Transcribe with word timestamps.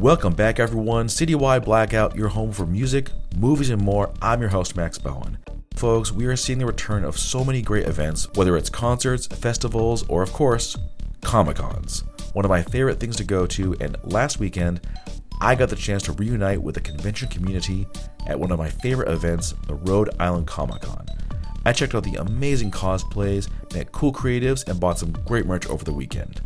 Welcome 0.00 0.32
back, 0.32 0.58
everyone. 0.58 1.08
Citywide 1.08 1.66
Blackout, 1.66 2.16
your 2.16 2.28
home 2.28 2.52
for 2.52 2.64
music, 2.64 3.10
movies, 3.36 3.68
and 3.68 3.82
more. 3.82 4.10
I'm 4.22 4.40
your 4.40 4.48
host, 4.48 4.74
Max 4.74 4.96
Bowen. 4.96 5.36
Folks, 5.76 6.10
we 6.10 6.24
are 6.24 6.36
seeing 6.36 6.58
the 6.58 6.64
return 6.64 7.04
of 7.04 7.18
so 7.18 7.44
many 7.44 7.60
great 7.60 7.86
events, 7.86 8.26
whether 8.32 8.56
it's 8.56 8.70
concerts, 8.70 9.26
festivals, 9.26 10.08
or 10.08 10.22
of 10.22 10.32
course, 10.32 10.74
Comic 11.20 11.56
Cons. 11.56 12.04
One 12.32 12.46
of 12.46 12.48
my 12.48 12.62
favorite 12.62 12.98
things 12.98 13.14
to 13.16 13.24
go 13.24 13.44
to, 13.48 13.76
and 13.78 13.94
last 14.04 14.38
weekend, 14.40 14.80
I 15.42 15.54
got 15.54 15.68
the 15.68 15.76
chance 15.76 16.02
to 16.04 16.12
reunite 16.12 16.62
with 16.62 16.76
the 16.76 16.80
convention 16.80 17.28
community 17.28 17.86
at 18.26 18.40
one 18.40 18.52
of 18.52 18.58
my 18.58 18.70
favorite 18.70 19.10
events, 19.10 19.52
the 19.66 19.74
Rhode 19.74 20.08
Island 20.18 20.46
Comic 20.46 20.80
Con. 20.80 21.04
I 21.66 21.74
checked 21.74 21.94
out 21.94 22.04
the 22.04 22.22
amazing 22.22 22.70
cosplays, 22.70 23.50
met 23.74 23.92
cool 23.92 24.14
creatives, 24.14 24.66
and 24.66 24.80
bought 24.80 24.98
some 24.98 25.12
great 25.26 25.44
merch 25.44 25.66
over 25.66 25.84
the 25.84 25.92
weekend. 25.92 26.40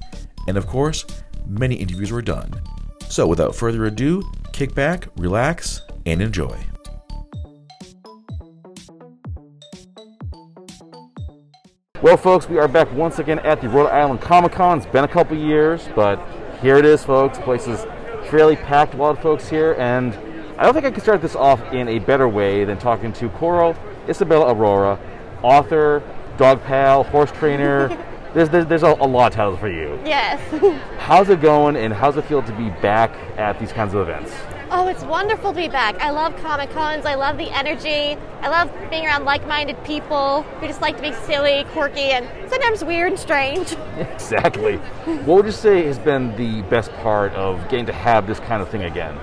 And 0.48 0.56
of 0.56 0.66
course, 0.66 1.04
many 1.46 1.76
interviews 1.76 2.10
were 2.10 2.20
done. 2.20 2.60
So 3.14 3.28
without 3.28 3.54
further 3.54 3.84
ado, 3.84 4.24
kick 4.52 4.74
back, 4.74 5.06
relax, 5.18 5.82
and 6.04 6.20
enjoy. 6.20 6.58
Well, 12.02 12.16
folks, 12.16 12.48
we 12.48 12.58
are 12.58 12.66
back 12.66 12.92
once 12.92 13.20
again 13.20 13.38
at 13.38 13.60
the 13.60 13.68
Rhode 13.68 13.86
Island 13.90 14.20
Comic 14.20 14.50
Con. 14.50 14.78
It's 14.78 14.86
been 14.88 15.04
a 15.04 15.08
couple 15.08 15.36
years, 15.36 15.88
but 15.94 16.20
here 16.60 16.76
it 16.76 16.84
is, 16.84 17.04
folks. 17.04 17.38
The 17.38 17.44
place 17.44 17.68
is 17.68 17.84
fairly 18.30 18.56
packed, 18.56 18.94
a 18.94 18.96
lot 18.96 19.16
of 19.16 19.22
folks 19.22 19.48
here, 19.48 19.76
and 19.78 20.12
I 20.58 20.64
don't 20.64 20.74
think 20.74 20.84
I 20.84 20.90
can 20.90 21.00
start 21.00 21.22
this 21.22 21.36
off 21.36 21.62
in 21.72 21.86
a 21.86 22.00
better 22.00 22.28
way 22.28 22.64
than 22.64 22.78
talking 22.78 23.12
to 23.12 23.28
Coral 23.28 23.76
Isabella 24.08 24.52
Aurora, 24.52 24.98
author, 25.40 26.02
dog 26.36 26.64
pal, 26.64 27.04
horse 27.04 27.30
trainer. 27.30 27.96
there's, 28.34 28.50
there's, 28.50 28.66
there's 28.66 28.82
a, 28.82 28.88
a, 28.88 29.06
lot 29.06 29.28
of 29.28 29.36
titles 29.36 29.58
for 29.60 29.68
you. 29.68 29.98
Yes. 30.04 30.40
how's 30.98 31.28
it 31.28 31.40
going, 31.40 31.76
and 31.76 31.94
how's 31.94 32.16
it 32.16 32.24
feel 32.24 32.42
to 32.42 32.52
be 32.52 32.68
back 32.82 33.12
at 33.38 33.58
these 33.60 33.72
kinds 33.72 33.94
of 33.94 34.00
events? 34.00 34.32
Oh, 34.70 34.88
it's 34.88 35.04
wonderful 35.04 35.52
to 35.52 35.56
be 35.56 35.68
back. 35.68 36.00
I 36.00 36.10
love 36.10 36.36
Comic 36.38 36.70
Cons. 36.70 37.06
I 37.06 37.14
love 37.14 37.38
the 37.38 37.48
energy. 37.50 38.20
I 38.40 38.48
love 38.48 38.72
being 38.90 39.06
around 39.06 39.24
like 39.24 39.46
minded 39.46 39.82
people 39.84 40.42
who 40.42 40.66
just 40.66 40.80
like 40.80 40.96
to 40.96 41.02
be 41.02 41.12
silly, 41.12 41.64
quirky, 41.70 42.10
and 42.10 42.28
sometimes 42.50 42.84
weird 42.84 43.12
and 43.12 43.18
strange. 43.18 43.76
Exactly. 43.94 44.78
what 45.24 45.36
would 45.36 45.46
you 45.46 45.52
say 45.52 45.84
has 45.84 46.00
been 46.00 46.34
the 46.36 46.62
best 46.62 46.92
part 46.94 47.32
of 47.34 47.62
getting 47.68 47.86
to 47.86 47.92
have 47.92 48.26
this 48.26 48.40
kind 48.40 48.60
of 48.60 48.68
thing 48.68 48.82
again? 48.82 49.16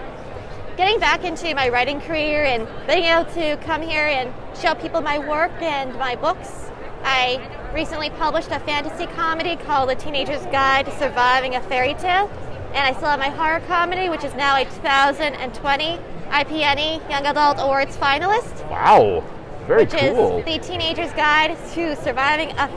Getting 0.77 0.99
back 0.99 1.25
into 1.25 1.53
my 1.53 1.67
writing 1.67 1.99
career 1.99 2.45
and 2.45 2.65
being 2.87 3.03
able 3.03 3.29
to 3.33 3.57
come 3.65 3.81
here 3.81 4.07
and 4.07 4.33
show 4.57 4.73
people 4.75 5.01
my 5.01 5.19
work 5.19 5.51
and 5.61 5.93
my 5.95 6.15
books. 6.15 6.70
I 7.03 7.41
recently 7.73 8.09
published 8.11 8.49
a 8.51 8.59
fantasy 8.59 9.05
comedy 9.07 9.55
called 9.55 9.89
The 9.89 9.95
Teenager's 9.95 10.45
Guide 10.47 10.85
to 10.85 10.97
Surviving 10.97 11.55
a 11.55 11.61
Fairy 11.61 11.93
Tale 11.95 12.29
and 12.73 12.87
I 12.87 12.93
still 12.93 13.09
have 13.09 13.19
my 13.19 13.29
horror 13.29 13.59
comedy, 13.67 14.07
which 14.07 14.23
is 14.23 14.33
now 14.35 14.55
a 14.55 14.63
2020 14.63 15.99
IPNE 16.29 17.09
Young 17.09 17.25
Adult 17.25 17.57
Awards 17.59 17.97
finalist. 17.97 18.69
Wow, 18.69 19.23
very 19.67 19.83
which 19.83 19.91
cool. 19.91 20.37
Which 20.37 20.47
is 20.47 20.67
The 20.67 20.73
Teenager's 20.73 21.11
Guide 21.11 21.57
to 21.73 21.95
Surviving 21.97 22.51
a 22.51 22.67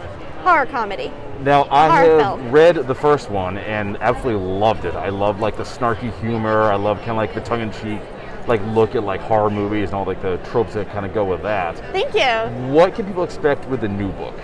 Horror 0.42 0.66
Comedy. 0.66 1.12
Now 1.40 1.68
I 1.70 2.04
have 2.04 2.20
film. 2.20 2.50
read 2.50 2.74
the 2.74 2.94
first 2.94 3.30
one 3.30 3.58
and 3.58 3.96
absolutely 3.98 4.44
loved 4.44 4.84
it. 4.84 4.94
I 4.94 5.10
love 5.10 5.38
like 5.38 5.56
the 5.56 5.62
snarky 5.62 6.12
humor. 6.20 6.62
I 6.62 6.76
love 6.76 6.98
kind 6.98 7.12
of 7.12 7.16
like 7.16 7.34
the 7.34 7.40
tongue-in-cheek 7.40 8.00
like 8.46 8.62
look 8.68 8.94
at 8.94 9.04
like 9.04 9.20
horror 9.20 9.50
movies 9.50 9.88
and 9.88 9.94
all 9.94 10.04
like 10.04 10.22
the 10.22 10.38
tropes 10.38 10.74
that 10.74 10.90
kind 10.90 11.06
of 11.06 11.14
go 11.14 11.24
with 11.24 11.42
that. 11.42 11.76
Thank 11.92 12.14
you. 12.14 12.72
What 12.72 12.94
can 12.94 13.06
people 13.06 13.24
expect 13.24 13.68
with 13.68 13.80
the 13.80 13.88
new 13.88 14.12
book? 14.12 14.34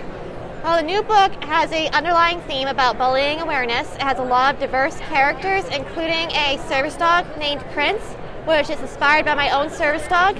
Well, 0.63 0.77
the 0.77 0.85
new 0.85 1.01
book 1.01 1.31
has 1.43 1.71
a 1.71 1.87
underlying 1.89 2.39
theme 2.41 2.67
about 2.67 2.97
bullying 2.97 3.39
awareness. 3.39 3.95
It 3.95 4.01
has 4.03 4.19
a 4.19 4.23
lot 4.23 4.53
of 4.53 4.61
diverse 4.61 4.95
characters, 4.99 5.65
including 5.75 6.29
a 6.31 6.59
service 6.67 6.95
dog 6.95 7.25
named 7.37 7.61
Prince, 7.71 8.03
which 8.45 8.69
is 8.69 8.79
inspired 8.79 9.25
by 9.25 9.33
my 9.33 9.49
own 9.49 9.71
service 9.71 10.07
dog. 10.07 10.37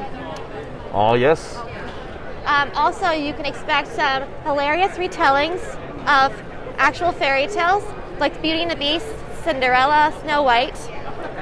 Oh, 0.93 1.15
yes. 1.15 1.57
Um, 2.45 2.71
also, 2.75 3.09
you 3.09 3.33
can 3.33 3.45
expect 3.45 3.88
some 3.94 4.23
hilarious 4.44 4.91
retellings 4.97 5.61
of 6.05 6.39
actual 6.77 7.11
fairy 7.11 7.47
tales, 7.47 7.83
like 8.19 8.39
Beauty 8.44 8.61
and 8.61 8.69
the 8.69 8.75
Beast, 8.75 9.07
Cinderella, 9.44 10.13
Snow 10.21 10.44
White, 10.44 10.77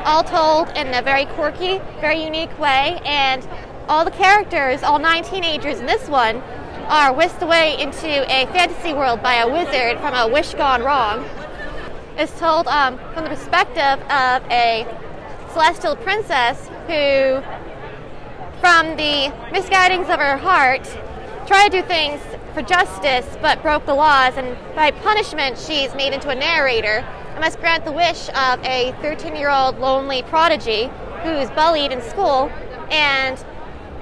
all 0.05 0.23
told 0.23 0.69
in 0.77 0.93
a 0.93 1.01
very 1.01 1.25
quirky, 1.25 1.79
very 1.99 2.23
unique 2.23 2.57
way. 2.59 2.99
And 3.05 3.47
all 3.87 4.05
the 4.05 4.11
characters, 4.11 4.83
all 4.83 4.99
nine 4.99 5.23
teenagers 5.23 5.79
in 5.79 5.85
this 5.85 6.07
one, 6.07 6.37
are 6.87 7.13
whisked 7.13 7.41
away 7.41 7.79
into 7.79 8.07
a 8.07 8.45
fantasy 8.47 8.93
world 8.93 9.21
by 9.21 9.35
a 9.35 9.47
wizard 9.47 9.99
from 9.99 10.13
a 10.13 10.27
wish 10.27 10.53
gone 10.55 10.83
wrong. 10.83 11.23
It's 12.17 12.37
told 12.39 12.67
um, 12.67 12.97
from 13.13 13.23
the 13.23 13.29
perspective 13.29 13.99
of 14.09 14.43
a 14.51 14.85
celestial 15.53 15.95
princess 15.95 16.67
who, 16.87 17.41
from 18.59 18.97
the 18.97 19.31
misguidings 19.51 20.09
of 20.09 20.19
her 20.19 20.37
heart, 20.37 20.83
tried 21.47 21.71
to 21.71 21.81
do 21.81 21.87
things 21.87 22.19
for 22.53 22.61
justice 22.61 23.25
but 23.41 23.61
broke 23.61 23.85
the 23.85 23.93
laws, 23.93 24.35
and 24.35 24.57
by 24.75 24.91
punishment, 24.91 25.57
she's 25.57 25.93
made 25.95 26.13
into 26.13 26.29
a 26.29 26.35
narrator 26.35 27.05
and 27.29 27.39
must 27.39 27.59
grant 27.59 27.85
the 27.85 27.91
wish 27.91 28.29
of 28.29 28.63
a 28.65 28.95
13 29.01 29.35
year 29.35 29.49
old 29.49 29.79
lonely 29.79 30.23
prodigy 30.23 30.89
who's 31.23 31.49
bullied 31.51 31.91
in 31.91 32.01
school 32.01 32.51
and 32.91 33.43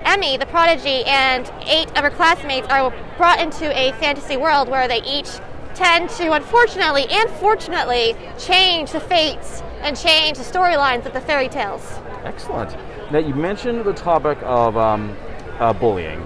Emmy, 0.07 0.37
the 0.37 0.45
prodigy, 0.45 1.03
and 1.05 1.51
eight 1.65 1.89
of 1.89 1.97
her 1.97 2.09
classmates 2.09 2.65
are 2.69 2.93
brought 3.17 3.41
into 3.41 3.65
a 3.77 3.91
fantasy 3.93 4.37
world 4.37 4.69
where 4.69 4.87
they 4.87 5.01
each 5.03 5.27
tend 5.75 6.09
to, 6.11 6.31
unfortunately 6.31 7.05
and 7.09 7.29
fortunately, 7.31 8.15
change 8.39 8.91
the 8.91 9.01
fates 9.01 9.61
and 9.81 9.97
change 9.97 10.37
the 10.37 10.43
storylines 10.43 11.05
of 11.05 11.11
the 11.13 11.19
fairy 11.21 11.49
tales. 11.49 11.99
Excellent. 12.23 12.75
Now, 13.11 13.19
you 13.19 13.35
mentioned 13.35 13.83
the 13.83 13.93
topic 13.93 14.37
of 14.43 14.77
um, 14.77 15.15
uh, 15.59 15.73
bullying. 15.73 16.25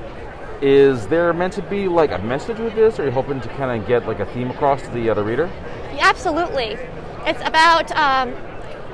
Is 0.62 1.08
there 1.08 1.34
meant 1.34 1.54
to 1.54 1.64
be 1.64 1.88
like 1.88 2.12
a 2.12 2.20
message 2.20 2.60
with 2.60 2.76
this, 2.76 3.00
or 3.00 3.04
are 3.04 3.06
you 3.06 3.12
hoping 3.12 3.42
to 3.42 3.50
kind 3.50 3.82
of 3.82 3.88
get 3.88 4.08
like 4.08 4.20
a 4.20 4.26
theme 4.28 4.52
across 4.52 4.84
to 4.84 4.90
the 4.92 5.10
other 5.10 5.24
reader? 5.24 5.52
Yeah, 5.94 6.10
absolutely. 6.10 6.78
It's 7.26 7.42
about 7.42 7.92
um, 7.92 8.34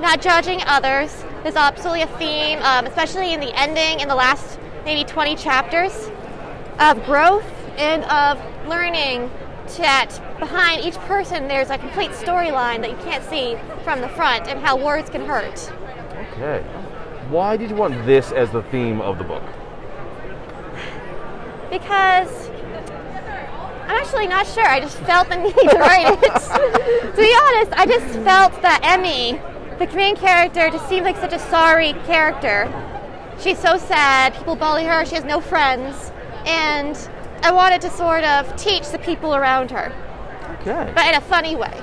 not 0.00 0.20
judging 0.20 0.60
others. 0.66 1.24
There's 1.42 1.56
absolutely 1.56 2.02
a 2.02 2.18
theme, 2.18 2.58
um, 2.62 2.86
especially 2.86 3.32
in 3.32 3.40
the 3.40 3.56
ending, 3.58 4.00
in 4.00 4.08
the 4.08 4.14
last 4.14 4.58
maybe 4.84 5.04
20 5.04 5.36
chapters 5.36 6.10
of 6.78 7.04
growth 7.04 7.44
and 7.76 8.04
of 8.04 8.38
learning 8.68 9.30
that 9.76 10.18
behind 10.38 10.82
each 10.82 10.96
person 11.00 11.46
there's 11.46 11.70
a 11.70 11.78
complete 11.78 12.10
storyline 12.12 12.80
that 12.80 12.90
you 12.90 12.96
can't 12.98 13.22
see 13.24 13.56
from 13.84 14.00
the 14.00 14.08
front 14.08 14.48
and 14.48 14.60
how 14.60 14.76
words 14.82 15.10
can 15.10 15.24
hurt. 15.26 15.70
Okay. 16.32 16.62
Why 17.28 17.56
did 17.56 17.70
you 17.70 17.76
want 17.76 18.06
this 18.06 18.32
as 18.32 18.50
the 18.50 18.62
theme 18.64 19.00
of 19.00 19.18
the 19.18 19.24
book? 19.24 19.42
Because 21.70 22.48
I'm 23.88 23.96
actually 23.96 24.26
not 24.26 24.46
sure. 24.46 24.66
I 24.66 24.80
just 24.80 24.98
felt 24.98 25.28
the 25.28 25.36
need 25.42 25.54
to 25.54 25.78
write 25.78 26.12
it. 26.12 26.20
to 26.22 27.16
be 27.16 27.34
honest, 27.42 27.72
I 27.72 27.86
just 27.86 28.06
felt 28.24 28.60
that 28.62 28.80
Emmy, 28.82 29.40
the 29.78 29.92
main 29.96 30.16
character, 30.16 30.70
just 30.70 30.88
seemed 30.88 31.04
like 31.04 31.16
such 31.16 31.32
a 31.32 31.38
sorry 31.38 31.94
character 32.06 32.68
she's 33.40 33.58
so 33.58 33.76
sad. 33.76 34.34
People 34.34 34.56
bully 34.56 34.84
her. 34.84 35.04
She 35.04 35.14
has 35.14 35.24
no 35.24 35.40
friends. 35.40 36.12
And 36.46 36.96
I 37.42 37.52
wanted 37.52 37.80
to 37.82 37.90
sort 37.90 38.24
of 38.24 38.54
teach 38.56 38.88
the 38.88 38.98
people 38.98 39.34
around 39.34 39.70
her. 39.70 39.92
Okay. 40.60 40.92
But 40.94 41.06
in 41.08 41.14
a 41.14 41.20
funny 41.20 41.56
way. 41.56 41.82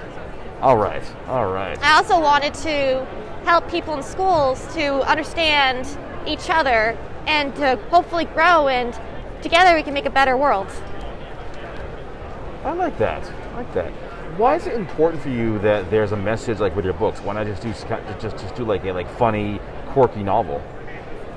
All 0.61 0.77
right. 0.77 1.03
All 1.27 1.51
right. 1.51 1.77
I 1.81 1.97
also 1.97 2.19
wanted 2.19 2.53
to 2.55 3.05
help 3.45 3.69
people 3.69 3.93
in 3.93 4.03
schools 4.03 4.65
to 4.73 5.01
understand 5.09 5.87
each 6.25 6.49
other 6.49 6.97
and 7.27 7.55
to 7.55 7.75
hopefully 7.89 8.25
grow 8.25 8.67
and 8.67 8.99
together 9.41 9.75
we 9.75 9.83
can 9.83 9.93
make 9.93 10.05
a 10.05 10.11
better 10.11 10.35
world. 10.35 10.67
I 12.65 12.73
like 12.73 12.97
that. 12.97 13.23
I 13.23 13.57
like 13.57 13.73
that. 13.73 13.91
Why 14.37 14.55
is 14.55 14.67
it 14.67 14.73
important 14.73 15.21
for 15.23 15.29
you 15.29 15.59
that 15.59 15.89
there's 15.89 16.11
a 16.11 16.17
message 16.17 16.59
like 16.59 16.75
with 16.75 16.83
your 16.83 16.95
books? 16.95 17.21
Why 17.21 17.33
not 17.33 17.45
just 17.45 17.61
do 17.61 17.71
just 18.19 18.37
just 18.37 18.55
do 18.55 18.65
like 18.65 18.83
a 18.83 18.91
like 18.91 19.09
funny, 19.17 19.61
quirky 19.87 20.23
novel? 20.23 20.61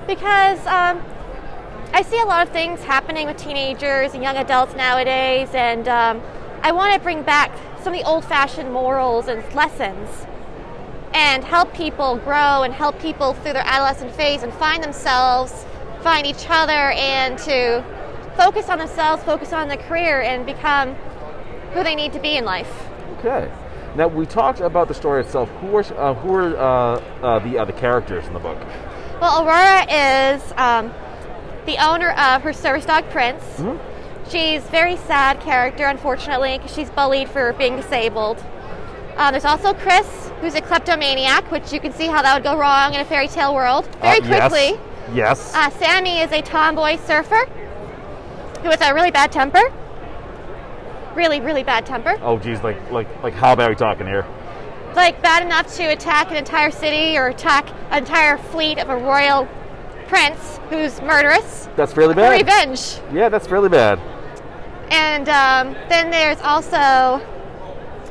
because 0.08 0.58
um, 0.66 1.04
I 1.92 2.02
see 2.02 2.18
a 2.18 2.24
lot 2.24 2.44
of 2.44 2.52
things 2.52 2.82
happening 2.82 3.26
with 3.26 3.36
teenagers 3.36 4.14
and 4.14 4.22
young 4.22 4.36
adults 4.36 4.74
nowadays, 4.74 5.50
and 5.52 5.86
um, 5.86 6.22
I 6.62 6.72
want 6.72 6.94
to 6.94 7.00
bring 7.00 7.22
back 7.22 7.52
some 7.82 7.92
of 7.92 8.00
the 8.00 8.06
old 8.06 8.24
fashioned 8.24 8.72
morals 8.72 9.28
and 9.28 9.44
lessons 9.54 10.26
and 11.14 11.44
help 11.44 11.72
people 11.74 12.16
grow 12.16 12.62
and 12.62 12.72
help 12.72 12.98
people 13.00 13.34
through 13.34 13.52
their 13.52 13.66
adolescent 13.66 14.12
phase 14.12 14.42
and 14.42 14.52
find 14.54 14.82
themselves, 14.82 15.66
find 16.02 16.26
each 16.26 16.46
other, 16.48 16.90
and 16.92 17.38
to 17.38 17.84
focus 18.36 18.68
on 18.68 18.78
themselves, 18.78 19.22
focus 19.24 19.52
on 19.52 19.68
their 19.68 19.76
career, 19.76 20.22
and 20.22 20.46
become 20.46 20.96
who 21.74 21.82
they 21.82 21.94
need 21.94 22.12
to 22.12 22.20
be 22.20 22.36
in 22.36 22.44
life. 22.44 22.88
Okay. 23.18 23.50
Now 23.96 24.06
we 24.06 24.26
talked 24.26 24.60
about 24.60 24.88
the 24.88 24.94
story 24.94 25.20
itself. 25.22 25.48
Who 25.60 25.76
are 25.76 25.84
uh, 25.98 26.14
who 26.14 26.34
are 26.34 26.56
uh, 26.56 27.00
uh, 27.22 27.38
the 27.40 27.58
other 27.58 27.72
characters 27.72 28.26
in 28.26 28.32
the 28.32 28.38
book? 28.38 28.58
Well, 29.20 29.42
Aurora 29.42 29.84
is 29.90 30.52
um, 30.56 30.92
the 31.66 31.76
owner 31.84 32.10
of 32.12 32.42
her 32.42 32.52
service 32.52 32.84
dog 32.86 33.08
Prince. 33.10 33.42
Mm-hmm. 33.56 34.28
She's 34.30 34.62
a 34.64 34.68
very 34.68 34.96
sad 34.96 35.40
character, 35.40 35.86
unfortunately, 35.86 36.58
because 36.58 36.74
she's 36.74 36.90
bullied 36.90 37.28
for 37.30 37.54
being 37.54 37.76
disabled. 37.76 38.44
Um, 39.16 39.32
there's 39.32 39.46
also 39.46 39.74
Chris, 39.74 40.30
who's 40.40 40.54
a 40.54 40.60
kleptomaniac, 40.60 41.50
which 41.50 41.72
you 41.72 41.80
can 41.80 41.92
see 41.92 42.06
how 42.06 42.22
that 42.22 42.34
would 42.34 42.44
go 42.44 42.56
wrong 42.56 42.94
in 42.94 43.00
a 43.00 43.04
fairy 43.04 43.26
tale 43.26 43.54
world 43.54 43.86
very 44.00 44.20
Uh, 44.20 44.24
yes. 44.28 44.50
quickly. 44.52 44.80
Yes. 45.14 45.54
Uh, 45.54 45.70
Sammy 45.70 46.20
is 46.20 46.30
a 46.30 46.42
tomboy 46.42 46.98
surfer 46.98 47.46
who 48.62 48.68
has 48.70 48.80
a 48.82 48.94
really 48.94 49.10
bad 49.10 49.32
temper. 49.32 49.62
Really, 51.18 51.40
really 51.40 51.64
bad 51.64 51.84
temper. 51.84 52.16
oh, 52.22 52.38
geez, 52.38 52.62
like 52.62 52.78
like 52.92 53.08
like 53.24 53.34
how 53.34 53.56
bad 53.56 53.66
are 53.66 53.70
we 53.70 53.74
talking 53.74 54.06
here? 54.06 54.24
Like 54.94 55.20
bad 55.20 55.42
enough 55.42 55.66
to 55.74 55.82
attack 55.86 56.30
an 56.30 56.36
entire 56.36 56.70
city 56.70 57.18
or 57.18 57.26
attack 57.26 57.68
an 57.90 57.98
entire 57.98 58.38
fleet 58.38 58.78
of 58.78 58.88
a 58.88 58.96
royal 58.96 59.48
prince 60.06 60.60
who's 60.70 61.02
murderous 61.02 61.68
That's 61.74 61.92
fairly 61.92 62.14
for 62.14 62.20
bad. 62.20 62.40
revenge. 62.40 63.00
Yeah, 63.12 63.28
that's 63.30 63.48
fairly 63.48 63.68
bad. 63.68 63.98
And 64.92 65.28
um, 65.28 65.74
then 65.88 66.08
there's 66.12 66.40
also 66.40 66.76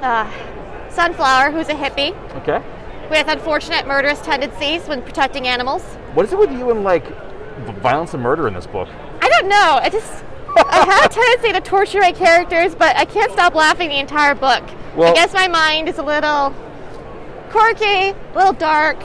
uh, 0.02 0.30
Sunflower, 0.90 1.52
who's 1.52 1.70
a 1.70 1.76
hippie 1.76 2.12
Okay. 2.42 2.62
with 3.10 3.30
unfortunate 3.30 3.88
murderous 3.88 4.20
tendencies 4.20 4.86
when 4.90 5.02
protecting 5.02 5.48
animals. 5.48 5.82
What 6.14 6.26
is 6.26 6.34
it 6.34 6.40
with 6.40 6.52
you 6.52 6.72
and 6.72 6.84
like 6.84 7.06
violence 7.82 8.14
and 8.14 8.22
murder 8.22 8.50
in 8.50 8.54
this 8.54 8.68
book? 8.68 8.90
I 9.22 9.30
don't 9.30 9.48
know. 9.48 9.80
I 9.82 9.88
just 9.90 10.26
I 10.58 10.86
have 10.86 11.06
a 11.06 11.10
tendency 11.14 11.54
to 11.54 11.62
torture 11.62 12.00
my 12.00 12.12
characters, 12.12 12.76
but 12.76 12.96
I 12.96 13.06
can't 13.06 13.32
stop 13.32 13.56
laughing 13.56 13.90
the 13.90 14.00
entire 14.00 14.36
book. 14.36 14.64
Well- 14.96 15.12
I 15.12 15.14
guess 15.14 15.34
my 15.34 15.48
mind 15.48 15.88
is 15.90 15.98
a 15.98 16.04
little 16.04 16.54
quirky, 17.50 18.10
a 18.10 18.16
little 18.36 18.54
dark, 18.54 18.98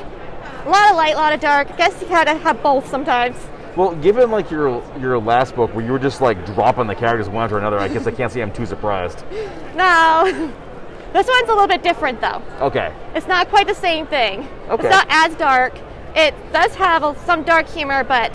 a 0.65 0.71
lot 0.71 0.91
of 0.91 0.97
light, 0.97 1.15
a 1.15 1.17
lot 1.19 1.33
of 1.33 1.41
dark. 1.41 1.71
I 1.71 1.77
guess 1.77 2.01
you 2.01 2.09
gotta 2.09 2.35
have 2.35 2.63
both 2.63 2.89
sometimes. 2.89 3.37
Well, 3.77 3.95
given 3.97 4.31
like 4.31 4.51
your 4.51 4.83
your 5.01 5.19
last 5.19 5.57
book 5.57 5.75
where 5.75 5.85
you 5.85 5.93
were 5.93 5.99
just 5.99 6.21
like 6.21 6.45
dropping 6.47 6.87
the 6.87 6.95
characters 6.95 7.29
one 7.29 7.45
after 7.45 7.59
another, 7.59 7.79
I 7.79 7.89
guess 7.89 8.07
I 8.07 8.11
can't 8.11 8.31
say 8.31 8.43
I'm 8.43 8.53
too 8.53 8.67
surprised. 8.67 9.25
No, 9.75 10.25
this 11.15 11.27
one's 11.27 11.49
a 11.49 11.53
little 11.53 11.67
bit 11.67 11.83
different 11.83 12.21
though. 12.21 12.43
Okay. 12.61 12.93
It's 13.15 13.27
not 13.27 13.49
quite 13.49 13.67
the 13.67 13.75
same 13.75 14.07
thing. 14.07 14.47
Okay. 14.69 14.87
It's 14.87 14.95
not 14.95 15.07
as 15.09 15.35
dark. 15.37 15.79
It 16.15 16.35
does 16.53 16.75
have 16.75 17.17
some 17.25 17.43
dark 17.43 17.67
humor, 17.67 18.05
but 18.05 18.33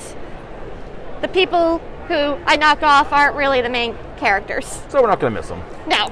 the 1.22 1.28
people 1.28 1.80
who 2.08 2.38
I 2.46 2.56
knock 2.56 2.84
off 2.84 3.12
aren't 3.12 3.36
really 3.36 3.62
the 3.62 3.70
main 3.70 3.96
characters. 4.18 4.82
So 4.90 5.02
we're 5.02 5.08
not 5.08 5.20
gonna 5.20 5.36
miss 5.36 5.48
them. 5.48 5.62
No, 5.88 6.08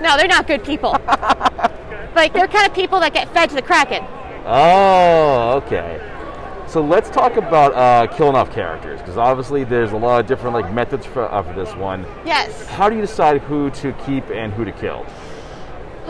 no, 0.00 0.16
they're 0.16 0.28
not 0.28 0.46
good 0.46 0.64
people. 0.64 0.90
like 2.14 2.32
they're 2.32 2.48
kind 2.48 2.66
of 2.66 2.74
people 2.74 3.00
that 3.00 3.12
get 3.12 3.32
fed 3.32 3.48
to 3.50 3.54
the 3.54 3.62
kraken. 3.62 4.04
Oh, 4.44 5.60
okay. 5.64 6.00
So 6.68 6.82
let's 6.82 7.08
talk 7.08 7.36
about 7.36 7.72
uh, 7.74 8.12
killing 8.14 8.36
off 8.36 8.52
characters 8.52 9.00
because 9.00 9.16
obviously 9.16 9.64
there's 9.64 9.92
a 9.92 9.96
lot 9.96 10.20
of 10.20 10.26
different 10.26 10.54
like 10.54 10.72
methods 10.72 11.06
for, 11.06 11.32
uh, 11.32 11.42
for 11.42 11.54
this 11.54 11.74
one. 11.76 12.04
Yes. 12.26 12.66
How 12.66 12.90
do 12.90 12.96
you 12.96 13.00
decide 13.00 13.40
who 13.42 13.70
to 13.70 13.92
keep 14.04 14.28
and 14.28 14.52
who 14.52 14.64
to 14.64 14.72
kill? 14.72 15.06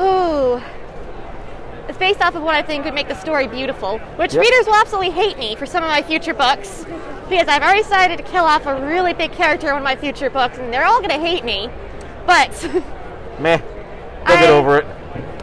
Ooh. 0.01 0.61
It's 1.99 2.17
based 2.17 2.23
off 2.25 2.37
of 2.37 2.45
what 2.45 2.55
I 2.55 2.63
think 2.63 2.85
would 2.85 2.95
make 2.95 3.09
the 3.09 3.17
story 3.17 3.49
beautiful, 3.49 3.99
which 4.15 4.33
Yep. 4.33 4.45
readers 4.45 4.67
will 4.67 4.77
absolutely 4.77 5.11
hate 5.11 5.37
me 5.37 5.57
for 5.57 5.67
some 5.67 5.83
of 5.83 5.91
my 5.91 6.01
future 6.01 6.33
books 6.33 6.87
because 7.29 7.49
I've 7.49 7.61
already 7.61 7.83
decided 7.83 8.19
to 8.19 8.23
kill 8.23 8.45
off 8.45 8.67
a 8.67 8.81
really 8.87 9.15
big 9.15 9.33
character 9.33 9.67
in 9.67 9.73
one 9.73 9.83
of 9.83 9.85
my 9.85 9.97
future 9.97 10.31
books, 10.31 10.59
and 10.59 10.73
they're 10.73 10.85
all 10.85 11.01
going 11.01 11.11
to 11.11 11.19
hate 11.19 11.45
me. 11.45 11.69
But 12.25 12.53
Meh. 13.41 13.59
They'll 14.29 14.39
get 14.39 14.49
over 14.49 14.79
it. 14.79 14.87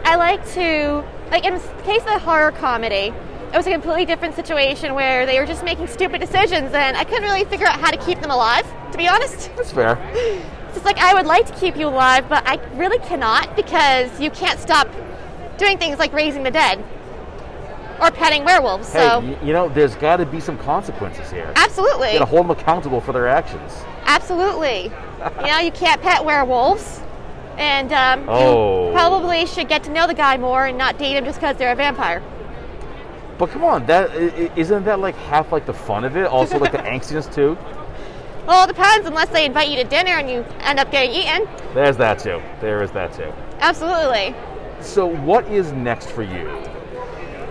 I 0.06 0.16
like 0.16 0.48
to, 0.54 1.04
like 1.30 1.44
in 1.44 1.52
the 1.52 1.60
case 1.84 2.00
of 2.00 2.06
the 2.06 2.20
horror 2.20 2.52
comedy, 2.52 3.12
it 3.52 3.56
was 3.56 3.66
a 3.66 3.72
completely 3.72 4.06
different 4.06 4.34
situation 4.34 4.94
where 4.94 5.26
they 5.26 5.38
were 5.38 5.46
just 5.46 5.62
making 5.62 5.88
stupid 5.88 6.22
decisions, 6.22 6.72
and 6.72 6.96
I 6.96 7.04
couldn't 7.04 7.24
really 7.24 7.44
figure 7.44 7.66
out 7.66 7.78
how 7.78 7.90
to 7.90 7.98
keep 7.98 8.22
them 8.22 8.30
alive. 8.30 8.64
To 8.92 8.96
be 8.96 9.08
honest, 9.08 9.54
That's 9.56 9.72
fair. 9.72 9.98
it's 10.74 10.86
like 10.86 10.96
I 10.96 11.12
would 11.12 11.26
like 11.26 11.44
to 11.48 11.54
keep 11.60 11.76
you 11.76 11.88
alive, 11.88 12.30
but 12.30 12.48
I 12.48 12.58
really 12.76 12.98
cannot 13.00 13.54
because 13.56 14.18
you 14.18 14.30
can't 14.30 14.58
stop 14.58 14.88
doing 15.58 15.78
things 15.78 15.98
like 15.98 16.12
raising 16.12 16.42
the 16.42 16.50
dead 16.50 16.82
or 18.00 18.10
petting 18.10 18.44
werewolves. 18.44 18.92
Hey, 18.92 18.98
So 19.08 19.20
you 19.42 19.52
know, 19.52 19.68
there's 19.68 19.94
got 19.96 20.18
to 20.18 20.26
be 20.26 20.40
some 20.40 20.58
consequences 20.58 21.30
here. 21.30 21.52
absolutely, 21.56 22.12
You 22.12 22.18
got 22.18 22.24
to 22.26 22.30
hold 22.30 22.44
them 22.48 22.50
accountable 22.50 23.00
for 23.00 23.12
their 23.12 23.26
actions. 23.28 23.72
absolutely. 24.04 24.92
you 25.40 25.46
know, 25.46 25.58
you 25.58 25.70
can't 25.72 26.00
pet 26.02 26.24
werewolves. 26.24 27.00
And 27.56 27.90
um, 27.94 28.26
Oh. 28.28 28.88
you 28.88 28.92
probably 28.92 29.46
should 29.46 29.66
get 29.68 29.82
to 29.84 29.90
know 29.90 30.06
the 30.06 30.12
guy 30.14 30.36
more 30.36 30.66
and 30.66 30.76
not 30.76 30.98
date 30.98 31.16
him 31.16 31.24
just 31.24 31.40
because 31.40 31.56
they're 31.56 31.72
a 31.72 31.74
vampire. 31.74 32.22
But 33.38 33.50
come 33.50 33.64
on, 33.64 33.86
that 33.86 34.14
isn't 34.14 34.84
that 34.84 35.00
like 35.00 35.14
half 35.16 35.52
like 35.52 35.64
the 35.64 35.72
fun 35.72 36.04
of 36.04 36.16
it? 36.18 36.26
Also, 36.26 36.58
like 36.58 36.72
the 36.72 36.78
angstiness 36.92 37.32
too. 37.34 37.56
Well, 38.46 38.64
it 38.64 38.68
depends 38.68 39.06
unless 39.06 39.28
they 39.30 39.44
invite 39.46 39.68
you 39.70 39.76
to 39.76 39.84
dinner 39.84 40.12
and 40.12 40.28
you 40.30 40.44
end 40.60 40.78
up 40.78 40.90
getting 40.90 41.10
eaten. 41.12 41.48
There's 41.74 41.96
that 41.96 42.18
too. 42.18 42.40
There 42.60 42.82
is 42.82 42.90
that 42.92 43.12
too. 43.14 43.32
Absolutely. 43.60 44.34
So, 44.80 45.06
what 45.06 45.46
is 45.48 45.72
next 45.72 46.10
for 46.10 46.22
you? 46.22 46.48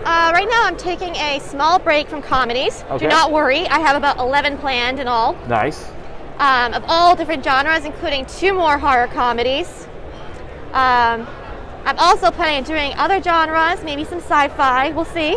Uh, 0.04 0.30
right 0.32 0.46
now, 0.48 0.62
I'm 0.64 0.76
taking 0.76 1.14
a 1.16 1.40
small 1.40 1.78
break 1.78 2.08
from 2.08 2.22
comedies. 2.22 2.84
Okay. 2.90 2.98
Do 3.06 3.08
not 3.08 3.32
worry, 3.32 3.66
I 3.66 3.80
have 3.80 3.96
about 3.96 4.18
11 4.18 4.58
planned 4.58 5.00
in 5.00 5.08
all, 5.08 5.34
Nice. 5.48 5.90
um, 6.38 6.74
of 6.74 6.84
all 6.86 7.16
different 7.16 7.42
genres, 7.42 7.84
including 7.84 8.24
two 8.26 8.54
more 8.54 8.78
horror 8.78 9.08
comedies. 9.08 9.88
Um, 10.72 11.26
I'm 11.84 11.98
also 11.98 12.30
planning 12.30 12.58
on 12.58 12.62
doing 12.64 12.92
other 12.96 13.20
genres, 13.20 13.82
maybe 13.82 14.04
some 14.04 14.18
sci 14.20 14.48
fi, 14.50 14.90
we'll 14.90 15.04
see. 15.04 15.36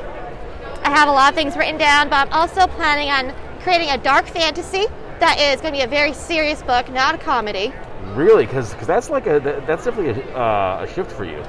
I 0.84 0.90
have 0.92 1.08
a 1.10 1.12
lot 1.12 1.30
of 1.32 1.36
things 1.36 1.58
written 1.58 1.78
down, 1.78 2.10
but 2.10 2.28
I'm 2.28 2.34
also 2.34 2.68
planning 2.68 3.10
on 3.10 3.34
creating 3.62 3.90
a 3.90 3.98
dark 3.98 4.28
fantasy 4.28 4.86
that 5.20 5.40
is 5.40 5.62
going 5.62 5.74
to 5.74 5.80
be 5.80 5.84
a 5.84 5.88
very 5.88 6.14
serious 6.14 6.62
book, 6.62 6.92
not 6.92 7.16
a 7.16 7.18
comedy. 7.18 7.74
Really? 8.14 8.46
Because 8.46 8.74
that's 8.88 9.10
like 9.10 9.28
a 9.28 9.40
that- 9.40 9.68
that's 9.68 9.86
definitely 9.86 10.22
a, 10.32 10.38
uh, 10.38 10.86
a 10.88 10.94
shift 10.94 11.12
for 11.12 11.26
you. 11.26 11.44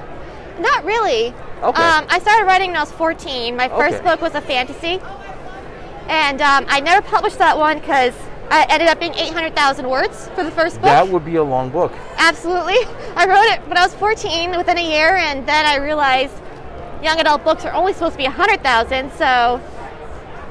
Not 0.61 0.85
really. 0.85 1.29
Okay. 1.63 1.83
Um, 1.83 2.07
I 2.09 2.19
started 2.21 2.45
writing 2.47 2.71
when 2.71 2.77
I 2.77 2.81
was 2.81 2.93
14. 2.93 3.57
My 3.57 3.69
first 3.69 3.97
Okay. 3.97 4.05
book 4.05 4.21
was 4.21 4.35
a 4.35 4.41
fantasy. 4.41 5.01
And 6.09 6.41
um, 6.43 6.67
I 6.69 6.81
never 6.81 7.03
published 7.07 7.39
that 7.39 7.57
one 7.57 7.79
because 7.79 8.15
I 8.51 8.67
ended 8.69 8.89
up 8.89 8.99
being 8.99 9.15
800,000 9.15 9.89
words 9.89 10.29
for 10.35 10.43
the 10.43 10.51
first 10.51 10.77
book. 10.77 10.85
That 10.85 11.07
would 11.09 11.25
be 11.25 11.37
a 11.37 11.43
long 11.45 11.71
book. 11.71 11.93
Absolutely. 12.19 12.79
I 13.17 13.27
wrote 13.27 13.45
it 13.55 13.67
when 13.69 13.77
I 13.79 13.83
was 13.85 13.95
14 13.95 14.57
within 14.57 14.77
a 14.79 14.83
year, 14.91 15.17
and 15.17 15.47
then 15.47 15.67
I 15.67 15.77
realized 15.77 16.35
young 17.03 17.21
adult 17.21 17.45
books 17.45 17.65
are 17.65 17.73
only 17.73 17.93
supposed 17.93 18.13
to 18.15 18.19
be 18.19 18.25
100,000, 18.25 19.11
so 19.13 19.61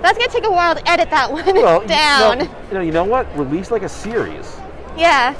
that's 0.01 0.17
going 0.17 0.29
to 0.29 0.33
take 0.33 0.45
a 0.45 0.51
while 0.51 0.75
to 0.75 0.89
edit 0.89 1.09
that 1.09 1.29
one 1.31 1.45
Well, 1.45 1.85
down. 1.85 2.39
You 2.39 2.45
know, 2.45 2.51
you 2.69 2.73
know, 2.75 2.81
you 2.81 2.91
know 2.93 3.03
what? 3.03 3.37
Release 3.37 3.69
like 3.69 3.83
a 3.83 3.89
series. 3.89 4.55
Yeah. 4.97 5.35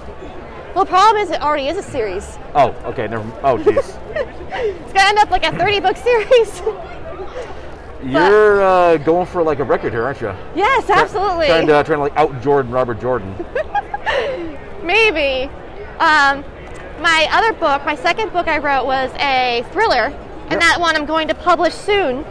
Well, 0.75 0.85
the 0.85 0.89
problem 0.89 1.21
is 1.23 1.31
it 1.31 1.41
already 1.41 1.67
is 1.67 1.77
a 1.77 1.83
series. 1.83 2.37
Oh, 2.55 2.69
okay. 2.85 3.07
Never. 3.07 3.23
Oh, 3.43 3.57
jeez. 3.57 3.97
It's 4.51 4.93
going 4.93 4.93
to 4.93 5.07
end 5.07 5.17
up 5.19 5.29
like 5.29 5.45
a 5.45 5.55
30 5.57 5.79
book 5.79 5.95
series. 5.95 6.61
You're 8.03 8.61
uh, 8.63 8.97
going 8.97 9.27
for 9.27 9.43
like 9.43 9.59
a 9.59 9.63
record 9.63 9.93
here, 9.93 10.03
aren't 10.03 10.21
you? 10.21 10.33
yes, 10.55 10.89
absolutely. 10.89 11.47
Trying 11.47 11.67
to 11.67 11.83
trying 11.83 11.97
to 11.97 12.03
like 12.03 12.15
out 12.17 12.41
Jordan 12.41 12.71
Robert 12.71 12.99
Jordan. 12.99 13.33
Maybe. 14.83 15.49
Um, 15.99 16.43
my 17.01 17.27
other 17.31 17.53
book, 17.53 17.85
my 17.85 17.95
second 17.95 18.31
book 18.33 18.47
I 18.47 18.57
wrote 18.57 18.85
was 18.85 19.11
a 19.19 19.63
thriller, 19.71 20.09
Yep. 20.09 20.51
and 20.51 20.61
that 20.61 20.79
one 20.79 20.95
I'm 20.95 21.05
going 21.05 21.27
to 21.27 21.35
publish 21.35 21.73
soon. 21.73 22.25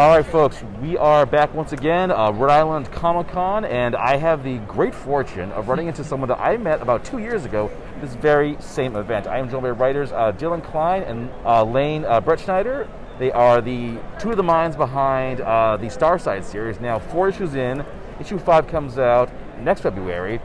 All 0.00 0.16
right, 0.16 0.24
folks, 0.24 0.62
we 0.80 0.96
are 0.96 1.26
back 1.26 1.52
once 1.52 1.72
again, 1.72 2.10
uh, 2.10 2.30
Rhode 2.30 2.50
Island 2.50 2.90
Comic 2.90 3.28
Con, 3.28 3.66
and 3.66 3.94
I 3.94 4.16
have 4.16 4.42
the 4.42 4.56
great 4.60 4.94
fortune 4.94 5.50
of 5.52 5.68
running 5.68 5.88
into 5.88 6.04
someone 6.04 6.28
that 6.28 6.40
I 6.40 6.56
met 6.56 6.80
about 6.80 7.04
two 7.04 7.18
years 7.18 7.44
ago 7.44 7.70
this 8.00 8.14
very 8.14 8.56
same 8.60 8.96
event. 8.96 9.26
I 9.26 9.38
am 9.38 9.50
joined 9.50 9.64
by 9.64 9.70
writers 9.70 10.10
uh, 10.12 10.32
Dylan 10.32 10.64
Klein 10.64 11.02
and 11.02 11.28
uh, 11.44 11.64
Lane 11.64 12.04
uh, 12.04 12.20
Brett 12.20 12.40
Schneider, 12.40 12.88
they 13.20 13.30
are 13.32 13.60
the 13.60 13.98
two 14.18 14.30
of 14.30 14.38
the 14.38 14.42
minds 14.42 14.76
behind 14.76 15.42
uh, 15.42 15.76
the 15.76 15.88
Starside 15.88 16.42
series. 16.42 16.80
Now, 16.80 16.98
four 16.98 17.28
issues 17.28 17.54
in, 17.54 17.84
issue 18.18 18.38
five 18.38 18.66
comes 18.66 18.96
out 18.96 19.30
next 19.60 19.82
February. 19.82 20.40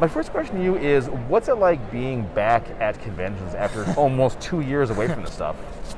My 0.00 0.08
first 0.08 0.32
question 0.32 0.56
to 0.56 0.62
you 0.64 0.76
is 0.76 1.08
what's 1.28 1.46
it 1.46 1.54
like 1.54 1.92
being 1.92 2.26
back 2.34 2.68
at 2.80 3.00
conventions 3.00 3.54
after 3.54 3.84
almost 3.96 4.40
two 4.40 4.60
years 4.60 4.90
away 4.90 5.06
from 5.06 5.22
this 5.22 5.32
stuff? 5.32 5.54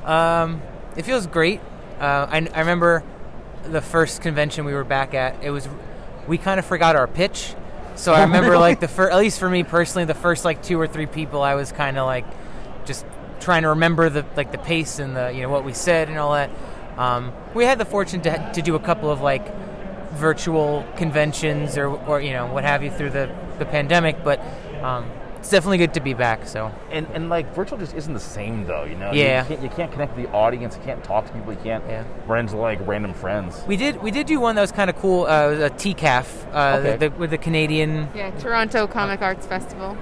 Um, 0.07 0.61
it 0.95 1.01
feels 1.01 1.25
great. 1.25 1.61
Uh, 1.99 2.27
I, 2.29 2.47
I 2.53 2.59
remember 2.59 3.03
the 3.63 3.81
first 3.81 4.21
convention 4.21 4.65
we 4.65 4.73
were 4.75 4.83
back 4.83 5.15
at. 5.15 5.43
It 5.43 5.49
was 5.49 5.67
we 6.27 6.37
kind 6.37 6.59
of 6.59 6.65
forgot 6.67 6.95
our 6.95 7.07
pitch. 7.07 7.55
So 7.95 8.13
I 8.13 8.21
remember 8.25 8.59
like 8.59 8.79
the 8.79 8.87
first, 8.87 9.13
at 9.13 9.17
least 9.17 9.39
for 9.39 9.49
me 9.49 9.63
personally, 9.63 10.05
the 10.05 10.13
first 10.13 10.45
like 10.45 10.61
two 10.61 10.79
or 10.79 10.85
three 10.85 11.07
people, 11.07 11.41
I 11.41 11.55
was 11.55 11.71
kind 11.71 11.97
of 11.97 12.05
like 12.05 12.25
just 12.85 13.03
trying 13.43 13.61
to 13.63 13.69
remember 13.69 14.09
the 14.09 14.25
like 14.35 14.51
the 14.51 14.57
pace 14.57 14.99
and 14.99 15.15
the 15.15 15.31
you 15.31 15.41
know 15.41 15.49
what 15.49 15.63
we 15.63 15.73
said 15.73 16.09
and 16.09 16.17
all 16.17 16.33
that. 16.33 16.49
Um, 16.97 17.31
we 17.53 17.65
had 17.65 17.77
the 17.77 17.85
fortune 17.85 18.21
to 18.21 18.51
to 18.53 18.61
do 18.61 18.75
a 18.75 18.79
couple 18.79 19.09
of 19.11 19.21
like 19.21 19.45
virtual 20.13 20.85
conventions 20.95 21.77
or 21.77 21.87
or 22.07 22.21
you 22.21 22.31
know 22.31 22.47
what 22.47 22.63
have 22.63 22.83
you 22.83 22.91
through 22.91 23.09
the 23.11 23.29
the 23.59 23.65
pandemic, 23.65 24.23
but 24.23 24.39
um, 24.81 25.05
it's 25.37 25.49
definitely 25.49 25.77
good 25.77 25.93
to 25.95 25.99
be 25.99 26.13
back. 26.13 26.47
So 26.47 26.71
And, 26.91 27.05
and 27.13 27.29
like 27.29 27.53
virtual 27.53 27.77
just 27.77 27.93
isn't 27.95 28.13
the 28.13 28.19
same 28.19 28.65
though, 28.65 28.83
you 28.85 28.95
know. 28.95 29.11
Yeah. 29.11 29.41
You 29.43 29.47
can't, 29.49 29.63
you 29.63 29.69
can't 29.69 29.91
connect 29.91 30.15
with 30.15 30.25
the 30.25 30.31
audience. 30.31 30.75
You 30.77 30.83
can't 30.83 31.03
talk 31.03 31.25
to 31.27 31.33
people. 31.33 31.51
You 31.53 31.59
can't 31.61 31.83
Yeah. 31.87 32.03
run 32.27 32.39
into 32.41 32.55
like 32.57 32.79
random 32.87 33.13
friends. 33.13 33.61
we 33.67 33.75
did 33.77 34.01
we 34.01 34.09
did 34.11 34.25
do 34.27 34.39
one 34.39 34.55
that 34.55 34.61
was 34.61 34.71
kind 34.71 34.89
of 34.89 34.95
cool. 34.97 35.25
Uh, 35.25 35.47
it 35.47 35.49
was 35.49 35.59
a 35.59 35.69
TCAF 35.71 36.27
uh, 36.53 36.77
Okay. 36.79 36.97
the, 36.97 37.09
the, 37.09 37.15
with 37.17 37.29
the 37.31 37.37
Canadian 37.37 38.07
Yeah, 38.15 38.31
Toronto 38.39 38.87
Comic 38.87 39.21
Arts 39.21 39.45
Festival. 39.45 39.97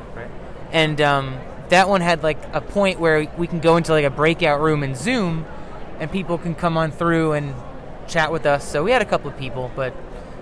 and 0.72 1.02
um, 1.02 1.38
that 1.72 1.90
one 1.90 2.02
had 2.02 2.22
like 2.22 2.38
a 2.54 2.62
point 2.62 3.00
where 3.00 3.28
we 3.38 3.48
can 3.48 3.60
go 3.60 3.78
into 3.78 3.92
like 3.92 4.06
a 4.06 4.10
breakout 4.10 4.62
room 4.62 4.84
and 4.84 4.96
Zoom, 4.96 5.46
and 6.00 6.12
people 6.12 6.38
can 6.38 6.54
come 6.54 6.78
on 6.78 6.92
through 6.92 7.34
and 7.34 7.56
chat 8.08 8.32
with 8.32 8.46
us. 8.46 8.70
So 8.70 8.84
we 8.84 8.92
had 8.92 9.02
a 9.02 9.06
couple 9.06 9.32
of 9.32 9.38
people, 9.38 9.72
but 9.76 9.94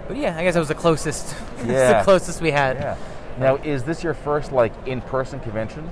but 0.07 0.17
yeah, 0.17 0.35
I 0.37 0.43
guess 0.43 0.55
that 0.55 0.59
was 0.59 0.69
the 0.69 0.75
closest. 0.75 1.35
Yeah. 1.65 1.97
the 1.99 2.03
closest 2.05 2.41
we 2.41 2.51
had. 2.51 2.77
Yeah. 2.77 2.97
Now, 3.37 3.55
is 3.57 3.83
this 3.83 4.01
your 4.01 4.13
first 4.13 4.53
like 4.53 4.71
in-person 4.87 5.41
convention? 5.41 5.91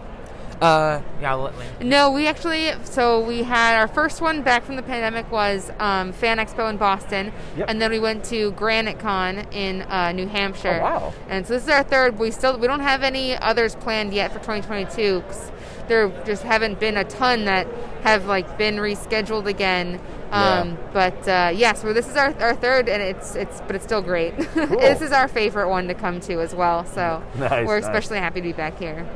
Uh, 0.61 1.01
yeah. 1.21 1.31
I'll 1.31 1.41
let 1.41 1.57
Lynn. 1.57 1.89
No, 1.89 2.11
we 2.11 2.27
actually, 2.27 2.71
so 2.83 3.19
we 3.25 3.43
had 3.43 3.77
our 3.77 3.87
first 3.87 4.21
one 4.21 4.41
back 4.41 4.63
from 4.63 4.75
the 4.75 4.81
pandemic 4.83 5.31
was 5.31 5.71
um, 5.79 6.11
Fan 6.13 6.37
Expo 6.37 6.69
in 6.69 6.77
Boston. 6.77 7.31
Yep. 7.57 7.69
And 7.69 7.81
then 7.81 7.91
we 7.91 7.99
went 7.99 8.23
to 8.25 8.51
Granite 8.51 8.99
Con 8.99 9.39
in 9.51 9.83
uh, 9.83 10.11
New 10.13 10.27
Hampshire. 10.27 10.79
Oh, 10.81 10.83
wow. 10.83 11.13
And 11.29 11.45
so 11.45 11.53
this 11.53 11.63
is 11.63 11.69
our 11.69 11.83
third. 11.83 12.17
We 12.17 12.31
still, 12.31 12.57
we 12.57 12.67
don't 12.67 12.79
have 12.79 13.03
any 13.03 13.35
others 13.37 13.75
planned 13.75 14.13
yet 14.13 14.31
for 14.31 14.39
2022 14.39 15.19
because 15.21 15.51
there 15.87 16.09
just 16.25 16.43
haven't 16.43 16.79
been 16.79 16.97
a 16.97 17.03
ton 17.03 17.45
that 17.45 17.67
have 18.03 18.25
like 18.25 18.57
been 18.57 18.75
rescheduled 18.77 19.45
again. 19.45 19.99
Um, 20.31 20.71
Yeah. 20.71 20.75
But 20.93 21.27
uh, 21.27 21.51
yeah, 21.55 21.73
so 21.73 21.93
this 21.93 22.09
is 22.09 22.15
our, 22.17 22.33
our 22.41 22.55
third, 22.55 22.89
and 22.89 23.01
it's 23.01 23.35
it's 23.35 23.61
but 23.61 23.75
it's 23.77 23.85
still 23.85 24.01
great. 24.01 24.35
this 24.55 25.01
is 25.01 25.13
our 25.13 25.27
favorite 25.29 25.69
one 25.69 25.87
to 25.87 25.93
come 25.93 26.19
to 26.21 26.41
as 26.41 26.53
well. 26.53 26.83
So 26.85 27.23
Nice, 27.35 27.65
we're 27.65 27.75
nice. 27.79 27.85
especially 27.85 28.17
happy 28.17 28.41
to 28.41 28.47
be 28.47 28.51
back 28.53 28.77
here. 28.77 29.07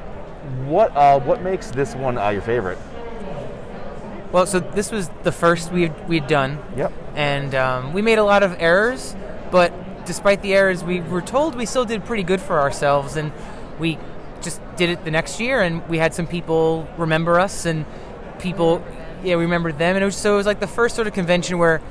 What 0.65 0.95
uh, 0.95 1.19
what 1.19 1.41
makes 1.41 1.71
this 1.71 1.95
one 1.95 2.17
uh, 2.17 2.29
your 2.29 2.41
favorite? 2.41 2.77
Well, 4.31 4.45
so 4.45 4.59
this 4.59 4.91
was 4.91 5.09
the 5.23 5.31
first 5.31 5.71
we 5.71 5.89
we'd 6.07 6.27
done. 6.27 6.59
Yep. 6.77 6.93
and 7.15 7.53
um, 7.55 7.93
we 7.93 8.01
made 8.01 8.17
a 8.17 8.23
lot 8.23 8.43
of 8.43 8.55
errors, 8.59 9.15
but 9.51 9.73
despite 10.05 10.41
the 10.41 10.53
errors, 10.53 10.83
we 10.83 11.01
were 11.01 11.21
told 11.21 11.55
we 11.55 11.65
still 11.65 11.85
did 11.85 12.05
pretty 12.05 12.23
good 12.23 12.41
for 12.41 12.59
ourselves, 12.59 13.17
and 13.17 13.31
we 13.79 13.97
just 14.41 14.61
did 14.75 14.89
it 14.89 15.05
the 15.05 15.11
next 15.11 15.39
year, 15.39 15.61
and 15.61 15.87
we 15.87 15.97
had 15.97 16.13
some 16.13 16.27
people 16.27 16.87
remember 16.97 17.39
us, 17.39 17.65
and 17.65 17.85
people, 18.39 18.83
yeah, 19.23 19.35
we 19.35 19.43
remembered 19.43 19.77
them, 19.77 19.95
and 19.95 20.03
it 20.03 20.05
was, 20.05 20.15
so 20.15 20.33
it 20.33 20.37
was 20.37 20.45
like 20.45 20.59
the 20.59 20.67
first 20.67 20.95
sort 20.95 21.07
of 21.07 21.13
convention 21.13 21.57
where 21.57 21.81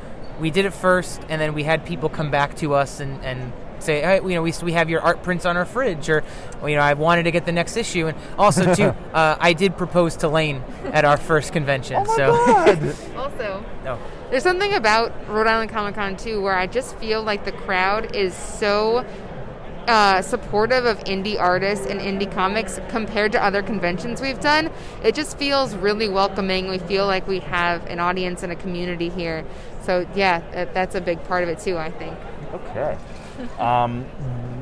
we 0.41 0.51
did 0.51 0.65
it 0.65 0.73
first, 0.73 1.21
and 1.29 1.41
then 1.41 1.55
we 1.55 1.63
had 1.63 1.85
people 1.85 2.09
come 2.09 2.31
back 2.31 2.57
to 2.57 2.75
us 2.75 3.01
and, 3.01 3.23
and 3.25 3.53
say, 3.83 4.01
hey, 4.01 4.17
you 4.17 4.31
know, 4.31 4.43
we, 4.43 4.53
we 4.63 4.73
have 4.73 4.91
your 4.91 5.01
art 5.01 5.23
prints 5.23 5.47
on 5.47 5.57
our 5.57 5.65
fridge, 5.65 6.09
or, 6.09 6.23
you 6.63 6.77
know, 6.77 6.83
I 6.83 6.95
wanted 6.95 7.25
to 7.25 7.31
get 7.31 7.47
the 7.47 7.53
next 7.53 7.77
issue, 7.77 8.07
and 8.07 8.19
also 8.39 8.75
too, 8.75 8.85
uh, 9.15 9.37
I 9.39 9.53
did 9.53 9.77
propose 9.77 10.17
to 10.17 10.29
Lane 10.29 10.63
at 10.93 11.05
our 11.05 11.17
first 11.17 11.53
convention, 11.53 11.97
oh 11.99 12.05
my 12.05 12.75
so. 12.75 12.95
Also, 13.17 13.65
no. 13.85 13.99
There's 14.31 14.45
something 14.45 14.75
about 14.75 15.13
Rhode 15.29 15.49
Island 15.49 15.71
Comic 15.71 15.97
Con 15.97 16.17
too 16.17 16.41
where 16.41 16.55
I 16.55 16.69
just 16.69 16.97
feel 16.99 17.21
like 17.21 17.45
the 17.45 17.53
crowd 17.53 18.15
is 18.15 18.33
so 18.33 19.05
uh, 19.89 20.23
supportive 20.23 20.85
of 20.85 20.99
indie 21.01 21.39
artists 21.39 21.87
and 21.87 22.01
indie 22.01 22.31
comics 22.33 22.79
compared 22.89 23.33
to 23.33 23.43
other 23.43 23.61
conventions 23.63 24.21
we've 24.21 24.39
done. 24.39 24.71
It 25.03 25.17
just 25.17 25.37
feels 25.37 25.75
really 25.75 26.09
welcoming. 26.09 26.69
We 26.69 26.79
feel 26.79 27.07
like 27.07 27.27
we 27.27 27.41
have 27.41 27.85
an 27.87 27.99
audience 27.99 28.45
and 28.45 28.53
a 28.53 28.57
community 28.57 29.09
here. 29.09 29.45
So 29.83 30.07
yeah, 30.15 30.41
that, 30.53 30.75
that's 30.75 30.95
a 30.95 31.01
big 31.01 31.23
part 31.25 31.43
of 31.43 31.49
it 31.49 31.59
too. 31.59 31.77
I 31.77 31.91
think. 31.91 32.17
Okay. 32.55 32.97
Um, 33.59 34.05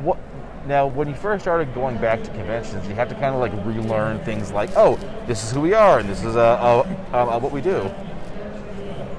what 0.05 0.19
now? 0.67 0.87
When 0.87 1.09
you 1.09 1.15
first 1.15 1.45
started 1.45 1.75
going 1.75 1.99
back 1.99 2.23
to 2.25 2.31
conventions, 2.31 2.87
you 2.89 2.95
have 2.95 3.09
to 3.09 3.15
kind 3.15 3.35
of 3.35 3.41
like 3.41 3.53
relearn 3.65 4.19
things 4.21 4.51
like, 4.53 4.71
oh, 4.77 4.97
this 5.27 5.45
is 5.45 5.53
who 5.53 5.61
we 5.61 5.75
are, 5.75 5.99
and 5.99 6.09
this 6.09 6.25
is 6.25 6.37
uh, 6.37 6.85
uh, 7.13 7.17
uh, 7.17 7.39
what 7.39 7.53
we 7.53 7.61
do. 7.61 7.91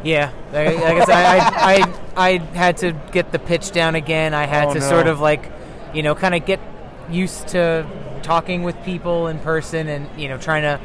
Yeah, 0.02 0.32
I, 0.54 0.68
I 0.68 0.94
guess 0.96 1.10
I, 1.10 1.38
I, 1.38 1.50
I, 1.76 1.94
I 2.16 2.38
had 2.56 2.78
to 2.78 2.94
get 3.12 3.34
the 3.34 3.40
pitch 3.40 3.72
down 3.72 3.96
again. 3.96 4.34
I 4.34 4.46
had 4.46 4.70
Oh, 4.70 4.74
to 4.76 4.80
no. 4.80 4.90
sort 4.90 5.08
of 5.08 5.20
like, 5.20 5.52
you 5.94 6.04
know, 6.04 6.16
kind 6.16 6.34
of 6.34 6.46
get 6.46 6.62
used 7.10 7.50
to 7.50 7.86
talking 8.24 8.64
with 8.64 8.82
people 8.86 9.28
in 9.28 9.40
person 9.40 9.90
and, 9.90 10.08
you 10.18 10.30
know, 10.30 10.38
trying 10.38 10.62
to, 10.62 10.80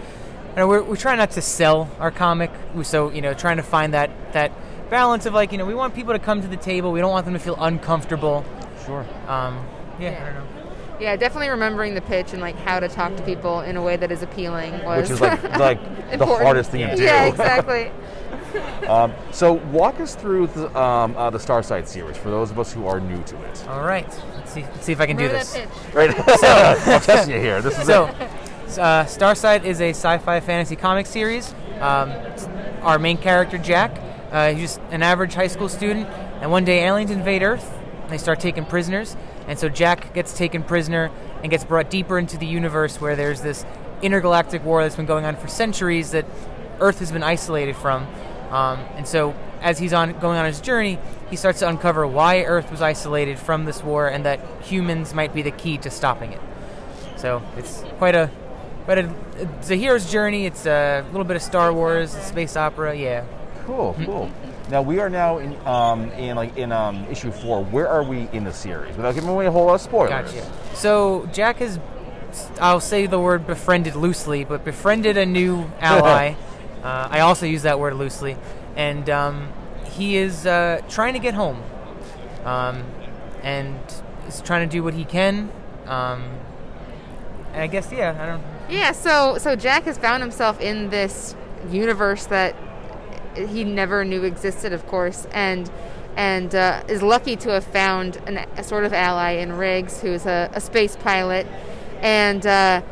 you 0.51 0.57
know, 0.57 0.67
we're, 0.67 0.83
we're 0.83 0.97
trying 0.97 1.19
not 1.19 1.31
to 1.33 1.43
sell 1.43 1.89
our 2.01 2.11
comic. 2.11 2.51
So, 2.83 3.11
you 3.11 3.23
know, 3.23 3.35
trying 3.35 3.59
to 3.59 3.63
find 3.63 3.95
that, 3.95 4.11
that 4.33 4.51
balance 4.91 5.27
of 5.27 5.35
like, 5.35 5.53
you 5.53 5.59
know, 5.59 5.65
we 5.65 5.75
want 5.75 5.95
people 5.95 6.13
to 6.13 6.19
come 6.19 6.43
to 6.43 6.49
the 6.49 6.57
table. 6.57 6.91
We 6.91 6.99
don't 6.99 7.13
want 7.13 7.25
them 7.25 7.35
to 7.35 7.41
feel 7.41 7.57
uncomfortable. 7.61 8.45
Sure. 8.85 9.07
Um, 9.29 9.65
yeah, 9.99 10.21
I 10.21 10.35
don't 10.35 10.35
know. 10.35 10.65
Yeah, 11.01 11.17
definitely 11.17 11.49
remembering 11.49 11.95
the 11.95 12.01
pitch 12.03 12.33
and 12.33 12.41
like 12.41 12.57
how 12.57 12.79
to 12.79 12.89
talk 12.89 13.17
to 13.17 13.23
people 13.25 13.61
in 13.61 13.77
a 13.77 13.83
way 13.83 13.97
that 13.97 14.13
is 14.13 14.23
appealing 14.23 14.73
was 14.85 15.03
Which 15.03 15.11
is 15.11 15.21
like 15.21 15.43
like 15.59 16.19
the 16.19 16.25
hardest 16.27 16.71
thing 16.71 16.89
to 16.89 16.97
do. 16.97 17.03
Yeah, 17.03 17.27
exactly. 17.27 17.91
Um, 18.89 19.15
so 19.33 19.55
walk 19.55 19.99
us 19.99 20.15
through 20.15 20.49
the, 20.49 20.67
um, 20.79 21.17
uh, 21.17 21.31
the 21.31 21.39
Starside 21.39 21.87
series 21.87 22.19
for 22.19 22.29
those 22.31 22.51
of 22.51 22.59
us 22.59 22.71
who 22.71 22.87
are 22.87 23.01
new 23.01 23.23
to 23.25 23.43
it. 23.45 23.67
All 23.67 23.81
right. 23.83 24.07
Let's 24.35 24.53
see, 24.53 24.63
let's 24.63 24.85
see 24.85 24.93
if 24.93 25.01
I 25.01 25.07
can 25.07 25.17
do 25.17 25.27
this. 25.27 25.55
that 25.55 25.71
pitch. 25.71 25.95
Right? 25.95 26.11
I'm 26.11 27.01
testing 27.01 27.35
you 27.35 27.41
here. 27.41 27.63
This 27.63 27.79
is 27.79 27.87
So, 27.87 28.07
it. 28.07 28.79
uh, 28.79 29.05
Starside 29.07 29.65
is 29.65 29.81
a 29.81 29.91
sci-fi 29.91 30.39
fantasy 30.41 30.77
comic 30.77 31.07
series. 31.07 31.55
Um, 31.81 32.13
our 32.83 32.99
main 32.99 33.17
character, 33.17 33.57
Jack, 33.57 33.99
uh, 34.31 34.53
he's 34.53 34.61
just 34.61 34.81
an 34.91 35.03
average 35.03 35.33
high 35.33 35.49
school 35.49 35.69
student, 35.71 36.07
and 36.43 36.51
one 36.51 36.65
day 36.67 36.85
aliens 36.85 37.11
invade 37.11 37.43
Earth. 37.43 37.73
They 38.09 38.19
start 38.19 38.41
taking 38.41 38.65
prisoners, 38.65 39.17
and 39.49 39.59
so 39.59 39.69
Jack 39.69 40.15
gets 40.15 40.37
taken 40.37 40.63
prisoner 40.63 41.11
and 41.43 41.51
gets 41.51 41.65
brought 41.65 41.91
deeper 41.91 42.19
into 42.19 42.37
the 42.37 42.47
universe 42.47 43.01
where 43.01 43.17
there's 43.17 43.41
this 43.41 43.65
intergalactic 44.03 44.65
war 44.65 44.83
that's 44.83 44.97
been 44.97 45.07
going 45.07 45.25
on 45.25 45.37
for 45.37 45.49
centuries 45.49 46.11
that 46.11 46.27
Earth 46.81 46.99
has 46.99 47.11
been 47.11 47.23
isolated 47.23 47.77
from. 47.77 48.07
Um, 48.51 48.79
and 48.97 49.09
so, 49.09 49.35
as 49.61 49.79
he's 49.79 49.93
on 49.93 50.13
going 50.21 50.39
on 50.39 50.45
his 50.45 50.61
journey, 50.61 50.99
he 51.31 51.37
starts 51.37 51.61
to 51.61 51.69
uncover 51.69 52.07
why 52.07 52.43
Earth 52.43 52.71
was 52.71 52.83
isolated 52.83 53.39
from 53.39 53.65
this 53.65 53.83
war, 53.83 54.07
and 54.07 54.25
that 54.27 54.41
humans 54.63 55.15
might 55.15 55.35
be 55.35 55.43
the 55.43 55.51
key 55.51 55.79
to 55.79 55.91
stopping 55.91 56.33
it. 56.33 56.41
So 57.17 57.43
it's 57.57 57.83
quite 57.99 58.15
a, 58.15 58.31
quite 58.85 58.99
a, 58.99 59.15
it's 59.39 59.71
a 59.71 59.77
hero's 59.77 60.11
journey. 60.11 60.47
It's 60.47 60.67
a 60.67 61.05
little 61.11 61.25
bit 61.25 61.37
of 61.37 61.43
Star 61.43 61.73
Wars, 61.73 62.11
space 62.11 62.57
opera. 62.57 62.95
Yeah. 62.95 63.25
Cool, 63.65 63.97
cool. 64.05 64.31
Now 64.71 64.81
we 64.81 64.99
are 64.99 65.11
now 65.11 65.39
in 65.39 65.55
um, 65.67 66.11
in 66.13 66.37
like 66.37 66.57
in 66.57 66.73
um, 66.73 67.05
issue 67.11 67.31
four. 67.31 67.63
Where 67.65 67.89
are 67.89 68.03
we 68.03 68.29
in 68.33 68.45
the 68.45 68.53
series? 68.53 68.97
Without 68.97 69.15
giving 69.15 69.29
away 69.29 69.47
a 69.47 69.51
whole 69.51 69.67
lot 69.67 69.75
of 69.75 69.81
spoilers. 69.83 70.33
Gotcha. 70.33 70.51
So 70.75 71.29
Jack 71.33 71.59
has, 71.59 71.79
I'll 72.61 72.81
say 72.81 73.07
the 73.07 73.21
word 73.21 73.47
befriended 73.47 73.95
loosely, 73.95 74.45
but 74.45 74.65
befriended 74.65 75.19
a 75.19 75.27
new 75.27 75.71
ally. 75.81 76.35
uh, 76.83 77.09
I 77.11 77.21
also 77.21 77.45
use 77.47 77.63
that 77.63 77.79
word 77.79 77.95
loosely, 77.95 78.37
and 78.75 79.09
um, 79.11 79.53
he 79.85 80.17
is 80.17 80.47
uh, 80.47 80.81
trying 80.89 81.13
to 81.13 81.19
get 81.19 81.35
home, 81.35 81.63
um, 82.45 82.85
and 83.43 83.79
is 84.27 84.41
trying 84.41 84.67
to 84.67 84.73
do 84.73 84.83
what 84.83 84.95
he 84.95 85.05
can. 85.05 85.53
Um, 85.87 86.23
and 87.53 87.63
I 87.63 87.67
guess 87.67 87.93
yeah, 87.93 88.17
I 88.19 88.27
don't. 88.27 88.43
Yeah, 88.75 88.93
so 88.93 89.37
so 89.37 89.57
Jack 89.57 89.85
has 89.85 89.99
found 89.99 90.23
himself 90.23 90.59
in 90.59 90.89
this 90.89 91.37
universe 91.71 92.25
that 92.27 92.57
he 93.37 93.65
never 93.65 94.05
knew 94.05 94.25
existed, 94.25 94.73
of 94.73 94.87
course, 94.87 95.27
and 95.33 95.71
and 96.17 96.55
uh, 96.55 96.83
is 96.89 97.03
lucky 97.03 97.35
to 97.35 97.51
have 97.51 97.65
found 97.65 98.19
an, 98.27 98.39
a 98.57 98.63
sort 98.63 98.85
of 98.85 98.93
ally 98.93 99.33
in 99.33 99.53
Riggs, 99.53 100.01
who's 100.01 100.27
a, 100.27 100.49
a 100.55 100.61
space 100.61 100.97
pilot, 100.97 101.47
and 102.01 102.47
uh, 102.47 102.83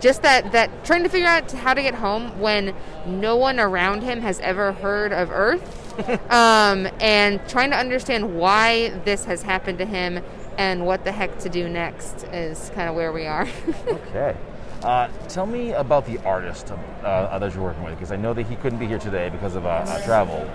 just 0.00 0.22
that 0.22 0.52
that 0.52 0.84
trying 0.84 1.02
to 1.02 1.08
figure 1.08 1.28
out 1.28 1.50
how 1.52 1.74
to 1.74 1.82
get 1.82 1.94
home 1.94 2.38
when 2.40 2.74
no 3.06 3.36
one 3.36 3.60
around 3.60 4.02
him 4.02 4.20
has 4.20 4.40
ever 4.40 4.72
heard 4.72 5.12
of 5.12 5.30
Earth. 5.30 5.78
um, 6.30 6.88
and 7.00 7.46
trying 7.48 7.70
to 7.70 7.76
understand 7.76 8.38
why 8.38 8.88
this 9.04 9.26
has 9.26 9.42
happened 9.42 9.76
to 9.76 9.84
him 9.84 10.24
and 10.56 10.86
what 10.86 11.04
the 11.04 11.12
heck 11.12 11.38
to 11.38 11.50
do 11.50 11.68
next 11.68 12.24
is 12.32 12.70
kind 12.74 12.88
of 12.88 12.94
where 12.94 13.12
we 13.12 13.26
are. 13.26 13.46
okay. 13.86 14.36
Uh, 14.84 15.08
tell 15.28 15.46
me 15.46 15.72
about 15.72 16.06
the 16.06 16.18
artist 16.24 16.72
uh, 17.04 17.38
that 17.38 17.54
you're 17.54 17.62
working 17.62 17.84
with, 17.84 17.94
because 17.94 18.10
I 18.10 18.16
know 18.16 18.34
that 18.34 18.46
he 18.46 18.56
couldn't 18.56 18.78
be 18.78 18.86
here 18.86 18.98
today 18.98 19.28
because 19.28 19.54
of 19.54 19.64
uh, 19.64 19.68
uh 19.68 20.04
travel. 20.04 20.48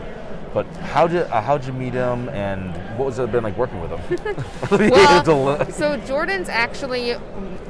But 0.53 0.65
how 0.77 1.07
did 1.07 1.24
uh, 1.27 1.41
how 1.41 1.57
did 1.57 1.67
you 1.67 1.74
meet 1.74 1.93
him, 1.93 2.29
and 2.29 2.74
what 2.98 3.05
was 3.05 3.19
it 3.19 3.31
been 3.31 3.43
like 3.43 3.57
working 3.57 3.79
with 3.79 3.91
him? 3.91 4.36
well, 4.89 5.72
so 5.72 5.98
Jordan's 5.98 6.50
actually 6.50 7.15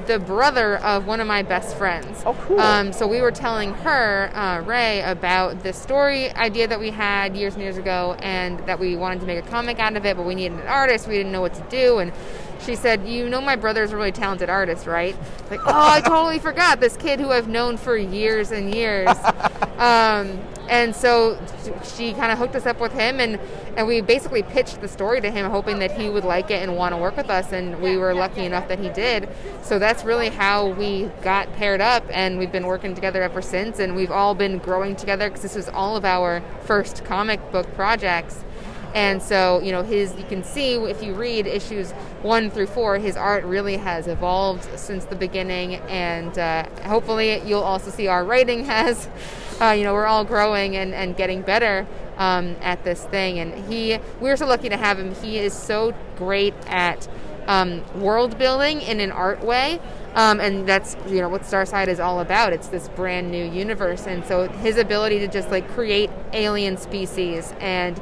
the 0.07 0.19
brother 0.19 0.77
of 0.77 1.05
one 1.05 1.19
of 1.19 1.27
my 1.27 1.43
best 1.43 1.75
friends. 1.75 2.23
Oh, 2.25 2.33
cool. 2.41 2.59
Um, 2.59 2.93
so 2.93 3.07
we 3.07 3.19
were 3.19 3.31
telling 3.31 3.73
her, 3.73 4.31
uh, 4.33 4.61
Ray, 4.61 5.01
about 5.01 5.63
the 5.63 5.73
story 5.73 6.31
idea 6.31 6.67
that 6.67 6.79
we 6.79 6.91
had 6.91 7.35
years 7.35 7.55
and 7.55 7.61
years 7.61 7.77
ago, 7.77 8.15
and 8.19 8.59
that 8.67 8.79
we 8.79 8.95
wanted 8.95 9.19
to 9.19 9.25
make 9.25 9.43
a 9.43 9.47
comic 9.49 9.79
out 9.79 9.97
of 9.97 10.05
it, 10.05 10.15
but 10.15 10.25
we 10.25 10.33
needed 10.33 10.59
an 10.59 10.67
artist. 10.67 11.07
We 11.07 11.17
didn't 11.17 11.31
know 11.31 11.41
what 11.41 11.55
to 11.55 11.63
do, 11.69 11.99
and 11.99 12.13
she 12.61 12.75
said, 12.75 13.07
"You 13.07 13.29
know, 13.29 13.41
my 13.41 13.55
brother's 13.55 13.91
a 13.91 13.97
really 13.97 14.11
talented 14.11 14.49
artist, 14.49 14.87
right?" 14.87 15.15
Like, 15.49 15.61
oh, 15.65 15.89
I 15.91 16.01
totally 16.01 16.39
forgot 16.39 16.79
this 16.79 16.97
kid 16.97 17.19
who 17.19 17.31
I've 17.31 17.47
known 17.47 17.77
for 17.77 17.97
years 17.97 18.51
and 18.51 18.73
years. 18.73 19.09
Um, 19.77 20.39
and 20.69 20.95
so 20.95 21.39
she 21.95 22.13
kind 22.13 22.31
of 22.31 22.39
hooked 22.39 22.55
us 22.55 22.65
up 22.65 22.79
with 22.79 22.91
him, 22.91 23.19
and 23.19 23.39
and 23.75 23.85
we 23.85 24.01
basically 24.01 24.41
pitched 24.41 24.81
the 24.81 24.87
story 24.87 25.21
to 25.21 25.29
him, 25.29 25.49
hoping 25.51 25.77
that 25.79 25.91
he 25.91 26.09
would 26.09 26.23
like 26.23 26.49
it 26.49 26.63
and 26.63 26.75
want 26.75 26.93
to 26.93 26.97
work 26.97 27.15
with 27.15 27.29
us. 27.29 27.51
And 27.51 27.79
we 27.79 27.95
were 27.95 28.13
lucky 28.13 28.43
enough 28.43 28.67
that 28.69 28.79
he 28.79 28.89
did. 28.89 29.29
So 29.61 29.77
that's 29.77 30.03
really 30.03 30.29
how 30.29 30.69
we 30.69 31.11
got 31.21 31.53
paired 31.53 31.79
up, 31.79 32.03
and 32.09 32.39
we've 32.39 32.51
been 32.51 32.65
working 32.65 32.95
together 32.95 33.21
ever 33.21 33.41
since. 33.41 33.77
And 33.77 33.95
we've 33.95 34.11
all 34.11 34.33
been 34.33 34.57
growing 34.57 34.95
together 34.95 35.29
because 35.29 35.43
this 35.43 35.55
was 35.55 35.69
all 35.69 35.95
of 35.95 36.05
our 36.05 36.41
first 36.63 37.05
comic 37.05 37.51
book 37.51 37.71
projects. 37.75 38.43
And 38.97 39.21
so, 39.21 39.61
you 39.61 39.71
know, 39.71 39.83
his 39.83 40.15
you 40.15 40.23
can 40.23 40.43
see 40.43 40.73
if 40.73 41.03
you 41.03 41.13
read 41.13 41.45
issues 41.45 41.91
one 42.23 42.49
through 42.49 42.65
four, 42.65 42.97
his 42.97 43.15
art 43.15 43.43
really 43.43 43.77
has 43.77 44.07
evolved 44.07 44.67
since 44.75 45.05
the 45.05 45.15
beginning, 45.15 45.75
and 45.87 46.35
uh, 46.39 46.67
hopefully, 46.81 47.39
you'll 47.45 47.61
also 47.61 47.91
see 47.91 48.07
our 48.07 48.25
writing 48.25 48.65
has. 48.65 49.07
Uh, 49.59 49.71
you 49.71 49.83
know, 49.83 49.91
we're 49.91 50.05
all 50.05 50.23
growing 50.23 50.75
and, 50.75 50.93
and 50.93 51.17
getting 51.17 51.41
better 51.41 51.87
um, 52.17 52.55
at 52.61 52.83
this 52.83 53.05
thing. 53.05 53.39
And 53.39 53.65
he, 53.65 53.97
we're 54.19 54.37
so 54.37 54.45
lucky 54.45 54.69
to 54.69 54.77
have 54.77 54.99
him. 54.99 55.15
He 55.15 55.39
is 55.39 55.51
so 55.51 55.95
great 56.15 56.53
at 56.67 57.07
um, 57.47 57.83
world 57.99 58.37
building 58.37 58.81
in 58.81 58.99
an 58.99 59.11
art 59.11 59.43
way. 59.43 59.79
Um, 60.13 60.39
and 60.39 60.69
that's 60.69 60.95
you 61.07 61.21
know 61.21 61.29
what 61.29 61.41
Starside 61.41 61.87
is 61.87 61.99
all 61.99 62.19
about. 62.19 62.53
It's 62.53 62.67
this 62.67 62.87
brand 62.89 63.31
new 63.31 63.43
universe, 63.43 64.05
and 64.05 64.23
so 64.25 64.47
his 64.47 64.77
ability 64.77 65.17
to 65.19 65.27
just 65.27 65.49
like 65.49 65.67
create 65.71 66.11
alien 66.33 66.77
species 66.77 67.51
and 67.59 67.99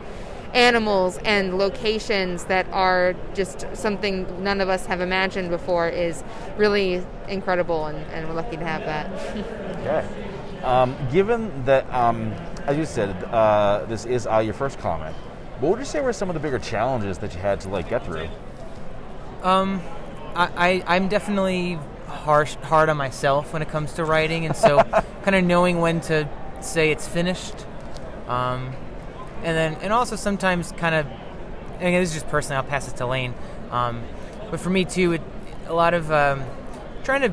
animals 0.55 1.19
and 1.25 1.57
locations 1.57 2.45
that 2.45 2.65
are 2.71 3.13
just 3.33 3.67
something 3.73 4.43
none 4.43 4.61
of 4.61 4.69
us 4.69 4.85
have 4.85 5.01
imagined 5.01 5.49
before 5.49 5.89
is 5.89 6.23
really 6.57 7.05
incredible, 7.27 7.87
and, 7.87 7.97
and 8.11 8.27
we're 8.27 8.33
lucky 8.33 8.55
to 8.55 8.63
have 8.63 8.85
that. 8.85 9.11
okay. 9.81 10.07
Um, 10.63 10.95
given 11.11 11.65
that, 11.65 11.91
um, 11.93 12.31
as 12.65 12.77
you 12.77 12.85
said, 12.85 13.09
uh, 13.25 13.85
this 13.87 14.05
is 14.05 14.25
uh, 14.25 14.39
your 14.39 14.53
first 14.53 14.79
comic, 14.79 15.13
what 15.59 15.71
would 15.71 15.79
you 15.79 15.85
say 15.85 16.01
were 16.01 16.13
some 16.13 16.29
of 16.29 16.33
the 16.33 16.39
bigger 16.39 16.57
challenges 16.57 17.17
that 17.19 17.33
you 17.33 17.39
had 17.39 17.59
to 17.61 17.69
like 17.69 17.89
get 17.89 18.05
through? 18.05 18.27
Um, 19.43 19.81
I, 20.35 20.83
I 20.87 20.95
am 20.95 21.07
definitely 21.07 21.77
harsh 22.07 22.55
hard 22.55 22.89
on 22.89 22.97
myself 22.97 23.53
when 23.53 23.61
it 23.61 23.69
comes 23.69 23.93
to 23.93 24.05
writing, 24.05 24.45
and 24.45 24.55
so 24.55 24.81
kind 25.23 25.35
of 25.35 25.43
knowing 25.43 25.81
when 25.81 25.99
to 26.01 26.27
say 26.61 26.91
it's 26.91 27.07
finished. 27.07 27.65
Um, 28.27 28.73
and 29.45 29.55
then 29.55 29.75
and 29.81 29.93
also 29.93 30.15
sometimes 30.15 30.71
kind 30.73 30.95
of 30.95 31.07
and 31.79 31.95
this 31.95 32.09
is 32.09 32.15
just 32.15 32.27
personally. 32.29 32.57
I'll 32.57 32.63
pass 32.63 32.87
it 32.87 32.97
to 32.97 33.05
Lane. 33.05 33.33
Um, 33.71 34.03
but 34.49 34.59
for 34.59 34.69
me 34.69 34.85
too, 34.85 35.13
it, 35.13 35.21
a 35.67 35.73
lot 35.73 35.93
of 35.93 36.11
um, 36.11 36.43
trying 37.03 37.21
to 37.21 37.31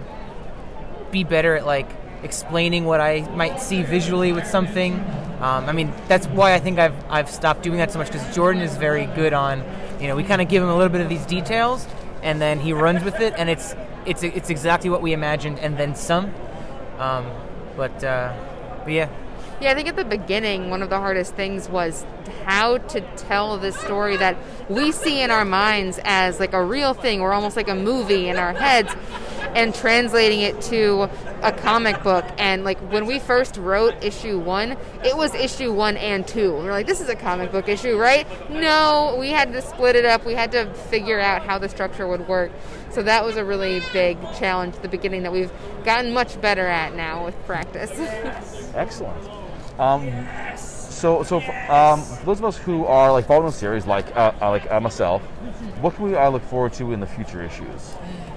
be 1.11 1.25
better 1.25 1.57
at 1.57 1.67
like 1.67 1.89
explaining 2.23 2.85
what 2.85 3.01
I 3.01 3.23
might 3.35 3.61
see 3.61 3.83
visually 3.83 4.33
with 4.33 4.47
something. 4.47 4.95
Um, 5.41 5.69
I 5.69 5.73
mean, 5.73 5.93
that's 6.07 6.27
why 6.29 6.55
I 6.55 6.61
think 6.61 6.79
I've 6.79 6.95
I've 7.11 7.31
stopped 7.31 7.63
doing 7.63 7.79
that 7.79 7.91
so 7.91 7.99
much 7.99 8.09
because 8.13 8.35
Jordan 8.35 8.63
is 8.63 8.77
very 8.77 9.07
good 9.07 9.33
on, 9.33 9.65
you 10.01 10.07
know, 10.07 10.15
we 10.15 10.23
kind 10.23 10.41
of 10.41 10.49
give 10.49 10.63
him 10.63 10.69
a 10.69 10.77
little 10.77 10.93
bit 10.93 11.01
of 11.01 11.09
these 11.09 11.27
details 11.27 11.87
and 12.23 12.41
then 12.41 12.61
he 12.61 12.73
runs 12.73 13.03
with 13.03 13.21
it, 13.21 13.35
and 13.37 13.51
it's 13.51 13.75
it's 14.07 14.23
it's 14.23 14.51
exactly 14.51 14.91
what 14.91 15.03
we 15.03 15.13
imagined 15.13 15.59
and 15.59 15.77
then 15.77 15.95
some. 15.95 16.33
Um, 16.99 17.27
but 17.77 18.03
uh, 18.05 18.33
but 18.85 18.93
yeah. 18.93 19.09
Yeah, 19.63 19.71
I 19.71 19.75
think 19.77 19.87
at 19.87 19.95
the 19.95 20.05
beginning, 20.05 20.71
one 20.71 20.83
of 20.83 20.91
the 20.91 20.99
hardest 20.99 21.37
things 21.37 21.69
was 21.69 22.05
how 22.47 22.79
to 22.79 23.01
tell 23.15 23.59
this 23.59 23.77
story 23.77 24.17
that 24.17 24.37
we 24.69 24.91
see 24.91 25.21
in 25.21 25.31
our 25.31 25.45
minds 25.45 26.01
as 26.03 26.41
like 26.41 26.53
a 26.53 26.65
real 26.65 26.95
thing, 26.95 27.21
or 27.21 27.33
almost 27.33 27.57
like 27.57 27.69
a 27.69 27.75
movie 27.77 28.29
in 28.29 28.39
our 28.39 28.53
heads, 28.53 28.93
and 29.55 29.73
translating 29.73 30.41
it 30.41 30.61
to 30.63 31.09
a 31.43 31.53
comic 31.53 32.03
book. 32.03 32.25
And 32.39 32.65
like 32.65 32.81
when 32.91 33.07
we 33.07 33.21
first 33.21 33.57
wrote 33.57 33.95
issue 34.03 34.37
one, 34.37 34.73
it 35.05 35.17
was 35.17 35.33
issue 35.33 35.73
one 35.73 35.97
and 35.97 36.27
two. 36.27 36.55
We 36.55 36.67
are 36.67 36.73
like, 36.73 36.89
this 36.89 37.01
is 37.01 37.09
a 37.09 37.15
comic 37.15 37.53
book 37.53 37.69
issue, 37.69 37.97
right? 37.97 38.27
No, 38.51 39.17
we 39.17 39.29
had 39.29 39.53
to 39.53 39.63
split 39.63 39.95
it 39.95 40.05
up. 40.05 40.27
We 40.27 40.35
had 40.35 40.51
to 40.53 40.75
figure 40.75 41.21
out 41.21 41.47
how 41.47 41.59
the 41.59 41.69
structure 41.69 42.09
would 42.09 42.27
work. 42.27 42.51
So 42.91 43.05
that 43.05 43.25
was 43.25 43.37
a 43.37 43.45
really 43.45 43.81
big 43.93 44.19
challenge 44.35 44.75
at 44.75 44.83
the 44.83 44.89
beginning 44.89 45.23
that 45.23 45.31
we've 45.31 45.53
gotten 45.85 46.13
much 46.13 46.41
better 46.41 46.67
at 46.67 46.97
now 46.97 47.25
with 47.25 47.37
practice. 47.47 47.93
Excellent. 48.75 49.42
Um, 49.83 50.13
so, 50.57 51.25
so 51.25 51.41
for, 51.41 51.53
um, 51.73 52.05
those 52.25 52.39
of 52.39 52.45
us 52.45 52.57
who 52.57 52.85
are 52.85 53.11
like 53.11 53.27
following 53.27 53.47
the 53.47 53.53
series, 53.53 53.85
like 53.85 54.15
uh, 54.17 54.33
uh, 54.41 54.51
like 54.51 54.71
uh, 54.71 54.79
myself, 54.79 55.23
what 55.81 55.97
can 55.97 56.05
we 56.05 56.15
uh, 56.15 56.31
look 56.31 56.45
forward 56.45 56.73
to 56.75 56.93
in 56.93 57.01
the 57.01 57.07
future 57.07 57.43
issues? 57.43 57.95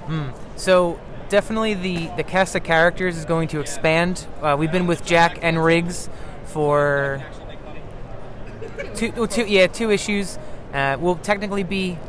Mm. 0.08 0.36
So 0.56 1.00
definitely 1.30 1.76
the 1.76 2.08
the 2.18 2.24
cast 2.24 2.56
of 2.56 2.64
characters 2.64 3.16
is 3.16 3.26
going 3.26 3.48
to 3.50 3.60
expand. 3.60 4.26
Uh, 4.42 4.56
we've 4.58 4.72
been 4.72 4.88
with 4.88 5.06
Jack 5.06 5.38
and 5.44 5.64
Riggs 5.64 6.10
for 6.46 7.24
two, 8.96 9.28
two 9.28 9.46
yeah, 9.46 9.68
two 9.68 9.92
issues. 9.92 10.40
Uh, 10.74 10.98
will 11.00 11.18
technically 11.18 11.64
be 11.64 12.00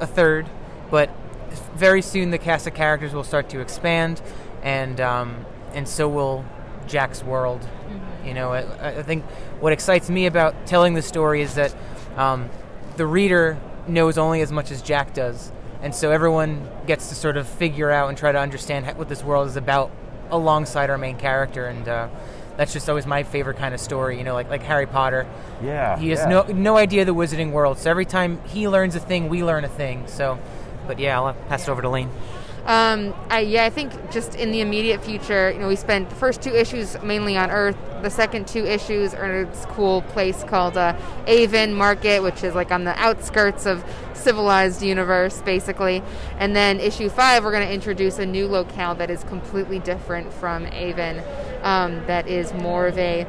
a 0.00 0.06
third, 0.06 0.48
but 0.90 1.10
very 1.74 2.00
soon 2.00 2.30
the 2.30 2.38
cast 2.38 2.66
of 2.66 2.72
characters 2.72 3.12
will 3.12 3.24
start 3.24 3.50
to 3.50 3.60
expand, 3.60 4.22
and 4.62 5.02
um, 5.02 5.44
and 5.74 5.86
so 5.86 6.08
will 6.08 6.46
Jack's 6.86 7.22
world. 7.22 7.60
You 8.26 8.34
know, 8.34 8.52
I, 8.52 8.98
I, 8.98 9.02
think 9.02 9.24
what 9.60 9.72
excites 9.72 10.10
me 10.10 10.26
about 10.26 10.66
telling 10.66 10.94
the 10.94 11.02
story 11.02 11.42
is 11.42 11.54
that 11.54 11.74
um, 12.16 12.50
the 12.96 13.06
reader 13.06 13.58
knows 13.86 14.18
only 14.18 14.40
as 14.40 14.50
much 14.50 14.70
as 14.70 14.82
Jack 14.82 15.14
does, 15.14 15.52
and 15.82 15.94
so 15.94 16.10
everyone 16.10 16.68
gets 16.86 17.08
to 17.10 17.14
sort 17.14 17.36
of 17.36 17.46
figure 17.46 17.90
out 17.90 18.08
and 18.08 18.18
try 18.18 18.32
to 18.32 18.38
understand 18.38 18.86
what 18.98 19.08
this 19.08 19.22
world 19.22 19.48
is 19.48 19.56
about 19.56 19.90
alongside 20.30 20.90
our 20.90 20.98
main 20.98 21.16
character, 21.16 21.66
and 21.66 21.88
uh, 21.88 22.08
that's 22.56 22.72
just 22.72 22.88
always 22.88 23.06
my 23.06 23.22
favorite 23.22 23.58
kind 23.58 23.74
of 23.74 23.80
story. 23.80 24.18
You 24.18 24.24
know, 24.24 24.34
like 24.34 24.50
like 24.50 24.62
Harry 24.62 24.86
Potter. 24.86 25.26
Yeah. 25.62 25.98
He 25.98 26.10
has 26.10 26.20
yeah. 26.20 26.28
no 26.28 26.42
no 26.42 26.76
idea 26.76 27.04
the 27.04 27.14
wizarding 27.14 27.52
world, 27.52 27.78
so 27.78 27.90
every 27.90 28.06
time 28.06 28.42
he 28.46 28.68
learns 28.68 28.94
a 28.96 29.00
thing, 29.00 29.28
we 29.28 29.44
learn 29.44 29.64
a 29.64 29.68
thing. 29.68 30.06
So, 30.08 30.38
but 30.86 30.98
yeah, 30.98 31.20
I'll 31.20 31.34
pass 31.48 31.68
it 31.68 31.70
over 31.70 31.82
to 31.82 31.88
Lane. 31.88 32.10
Um, 32.66 33.14
I, 33.30 33.40
yeah, 33.40 33.64
I 33.64 33.70
think 33.70 34.10
just 34.10 34.34
in 34.34 34.50
the 34.50 34.60
immediate 34.60 35.02
future, 35.04 35.52
you 35.52 35.60
know, 35.60 35.68
we 35.68 35.76
spent 35.76 36.10
the 36.10 36.16
first 36.16 36.42
two 36.42 36.50
issues 36.50 37.00
mainly 37.00 37.36
on 37.36 37.50
Earth. 37.50 37.76
The 38.06 38.10
second 38.10 38.46
two 38.46 38.64
issues 38.64 39.14
are 39.14 39.40
in 39.40 39.48
cool 39.70 40.02
place 40.02 40.44
called 40.44 40.76
uh, 40.76 40.96
Avon 41.26 41.74
Market, 41.74 42.22
which 42.22 42.44
is 42.44 42.54
like 42.54 42.70
on 42.70 42.84
the 42.84 42.96
outskirts 43.02 43.66
of 43.66 43.84
civilized 44.14 44.80
universe, 44.80 45.42
basically. 45.42 46.04
And 46.38 46.54
then 46.54 46.78
issue 46.78 47.08
five, 47.08 47.42
we're 47.42 47.50
going 47.50 47.66
to 47.66 47.74
introduce 47.74 48.20
a 48.20 48.24
new 48.24 48.46
locale 48.46 48.94
that 48.94 49.10
is 49.10 49.24
completely 49.24 49.80
different 49.80 50.32
from 50.32 50.66
Avon. 50.66 51.20
Um, 51.64 52.06
that 52.06 52.28
is 52.28 52.54
more 52.54 52.86
of 52.86 52.96
a 52.96 53.26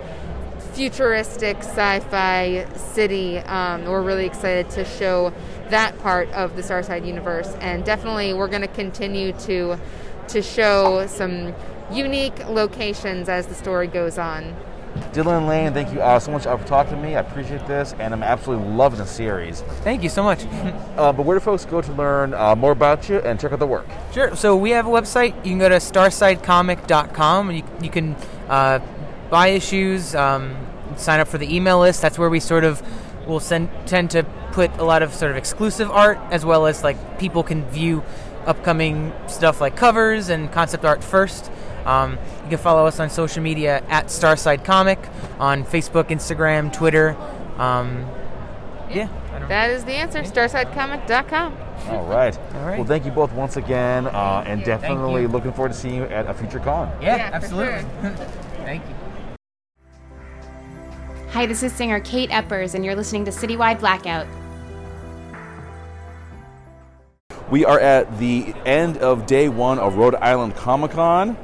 futuristic 0.74 1.58
sci-fi 1.58 2.68
city. 2.76 3.40
Um, 3.40 3.86
we're 3.86 4.04
really 4.04 4.28
excited 4.28 4.70
to 4.76 4.86
show 4.86 5.34
that 5.70 5.98
part 5.98 6.30
of 6.34 6.56
the 6.56 6.62
Starside 6.62 7.04
universe, 7.04 7.56
and 7.62 7.84
definitely 7.84 8.36
we're 8.36 8.48
going 8.48 8.62
to 8.62 8.68
continue 8.68 9.32
to 9.32 9.80
to 10.28 10.42
show 10.42 11.08
some 11.08 11.56
unique 11.92 12.48
locations 12.48 13.30
as 13.30 13.48
the 13.48 13.56
story 13.56 13.88
goes 13.88 14.18
on. 14.18 14.56
Dylan 15.14 15.48
Lane, 15.48 15.74
thank 15.74 15.94
you 15.94 16.02
uh, 16.02 16.20
so 16.20 16.32
much 16.32 16.44
for 16.44 16.58
talking 16.66 16.96
to 16.96 17.02
me. 17.02 17.16
I 17.16 17.20
appreciate 17.20 17.66
this, 17.68 17.94
and 18.00 18.14
I'm 18.14 18.24
absolutely 18.24 18.68
loving 18.70 19.00
the 19.00 19.06
series. 19.06 19.62
Thank 19.82 20.04
you 20.04 20.10
so 20.10 20.24
much. 20.24 20.46
uh, 20.98 21.14
but 21.14 21.26
where 21.26 21.38
do 21.38 21.44
folks 21.44 21.66
go 21.66 21.82
to 21.82 21.92
learn 21.94 22.34
uh, 22.34 22.56
more 22.56 22.72
about 22.72 23.08
you 23.08 23.20
and 23.20 23.40
check 23.40 23.52
out 23.52 23.60
the 23.60 23.68
work? 23.68 23.86
Sure. 24.12 24.36
So 24.36 24.56
we 24.56 24.72
have 24.72 24.88
a 24.88 24.90
website. 24.90 25.36
You 25.46 25.52
can 25.52 25.60
go 25.60 25.70
to 25.70 25.76
starsidecomic.com, 25.76 27.50
and 27.50 27.58
you, 27.60 27.66
you 27.82 27.90
can 27.90 28.16
uh, 28.50 28.80
buy 29.30 29.50
issues, 29.50 30.16
um, 30.16 30.56
sign 30.96 31.20
up 31.20 31.28
for 31.28 31.38
the 31.38 31.56
email 31.56 31.80
list. 31.80 32.02
That's 32.02 32.18
where 32.18 32.30
we 32.30 32.40
sort 32.40 32.64
of 32.64 32.82
will 33.28 33.40
send, 33.40 33.70
tend 33.86 34.12
to 34.12 34.24
put 34.52 34.72
a 34.78 34.84
lot 34.84 35.04
of 35.04 35.14
sort 35.14 35.32
of 35.32 35.38
exclusive 35.38 35.92
art 35.92 36.18
as 36.32 36.46
well 36.46 36.66
as 36.66 36.84
like 36.84 37.20
people 37.20 37.44
can 37.44 37.66
view 37.70 38.04
upcoming 38.46 39.14
stuff 39.28 39.60
like 39.60 39.76
covers 39.76 40.30
and 40.30 40.52
concept 40.52 40.86
art 40.86 41.04
first. 41.04 41.52
Um, 41.88 42.18
you 42.44 42.50
can 42.50 42.58
follow 42.60 42.86
us 42.86 43.00
on 43.00 43.10
social 43.10 43.42
media 43.42 43.82
at 43.88 44.08
Starside 44.08 44.64
Comic 44.66 45.00
on 45.40 45.64
Facebook, 45.64 46.10
Instagram, 46.10 46.72
Twitter, 46.72 47.16
Um, 47.58 48.06
yeah, 48.90 49.10
I 49.34 49.40
That 49.48 49.70
is 49.72 49.84
the 49.86 49.94
answer. 49.94 50.22
StarsideComic.com. 50.22 51.58
All 51.90 52.06
right. 52.06 52.38
All 52.56 52.66
right. 52.66 52.78
Well, 52.78 52.88
thank 52.88 53.06
you 53.06 53.12
both 53.12 53.32
once 53.34 53.58
again, 53.58 54.08
uh, 54.08 54.44
and 54.46 54.64
definitely 54.64 55.28
looking 55.28 55.52
forward 55.54 55.70
to 55.74 55.78
seeing 55.78 55.96
you 55.96 56.04
at 56.04 56.28
a 56.28 56.34
future 56.34 56.60
con. 56.60 56.92
Yeah, 57.02 57.16
Yeah, 57.18 57.30
absolutely. 57.34 57.82
sure. 58.02 58.12
Thank 58.66 58.84
you. 58.88 58.96
Hi, 61.32 61.46
this 61.46 61.64
is 61.64 61.72
singer 61.74 62.00
Kate 62.00 62.30
Eppers, 62.30 62.74
and 62.76 62.84
you're 62.86 62.96
listening 62.96 63.26
to 63.26 63.32
Citywide 63.32 63.80
Blackout. 63.80 64.26
We 67.50 67.64
are 67.66 67.80
at 67.80 68.18
the 68.20 68.54
end 68.66 68.98
of 68.98 69.26
day 69.26 69.48
one 69.50 69.80
of 69.80 69.96
Rhode 69.96 70.16
Island 70.16 70.56
Comic 70.56 70.92
Con. 70.92 71.38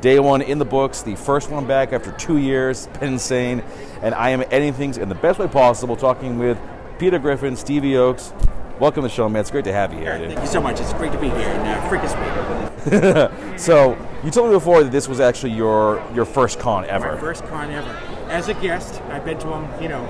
Day 0.00 0.18
one 0.18 0.40
in 0.40 0.58
the 0.58 0.64
books, 0.64 1.02
the 1.02 1.14
first 1.14 1.50
one 1.50 1.66
back 1.66 1.92
after 1.92 2.10
two 2.12 2.38
years. 2.38 2.86
It's 2.86 2.98
been 3.00 3.12
insane. 3.14 3.62
And 4.00 4.14
I 4.14 4.30
am 4.30 4.40
editing 4.42 4.72
things 4.72 4.96
in 4.96 5.10
the 5.10 5.14
best 5.14 5.38
way 5.38 5.46
possible, 5.46 5.94
talking 5.94 6.38
with 6.38 6.58
Peter 6.98 7.18
Griffin, 7.18 7.54
Stevie 7.54 7.98
Oakes. 7.98 8.32
Welcome 8.78 9.02
to 9.02 9.08
the 9.08 9.14
show, 9.14 9.28
man. 9.28 9.40
It's 9.40 9.50
great 9.50 9.64
to 9.64 9.72
have 9.74 9.92
you 9.92 10.00
here. 10.00 10.16
dude. 10.16 10.28
Thank 10.28 10.40
you 10.40 10.46
so 10.46 10.62
much. 10.62 10.80
It's 10.80 10.94
great 10.94 11.12
to 11.12 11.18
be 11.18 11.28
here 11.28 11.36
and 11.48 11.68
uh, 11.68 11.88
freak 11.90 12.02
is 12.02 12.12
sweet. 12.12 13.58
So, 13.60 13.94
you 14.24 14.30
told 14.30 14.48
me 14.48 14.56
before 14.56 14.82
that 14.82 14.90
this 14.90 15.06
was 15.06 15.20
actually 15.20 15.52
your, 15.52 16.02
your 16.14 16.24
first 16.24 16.58
con 16.58 16.84
My 16.84 16.88
ever. 16.88 17.18
first 17.18 17.44
con 17.44 17.70
ever. 17.70 17.90
As 18.30 18.48
a 18.48 18.54
guest, 18.54 19.02
I've 19.10 19.26
been 19.26 19.38
to 19.40 19.48
them, 19.48 19.82
you 19.82 19.90
know, 19.90 20.02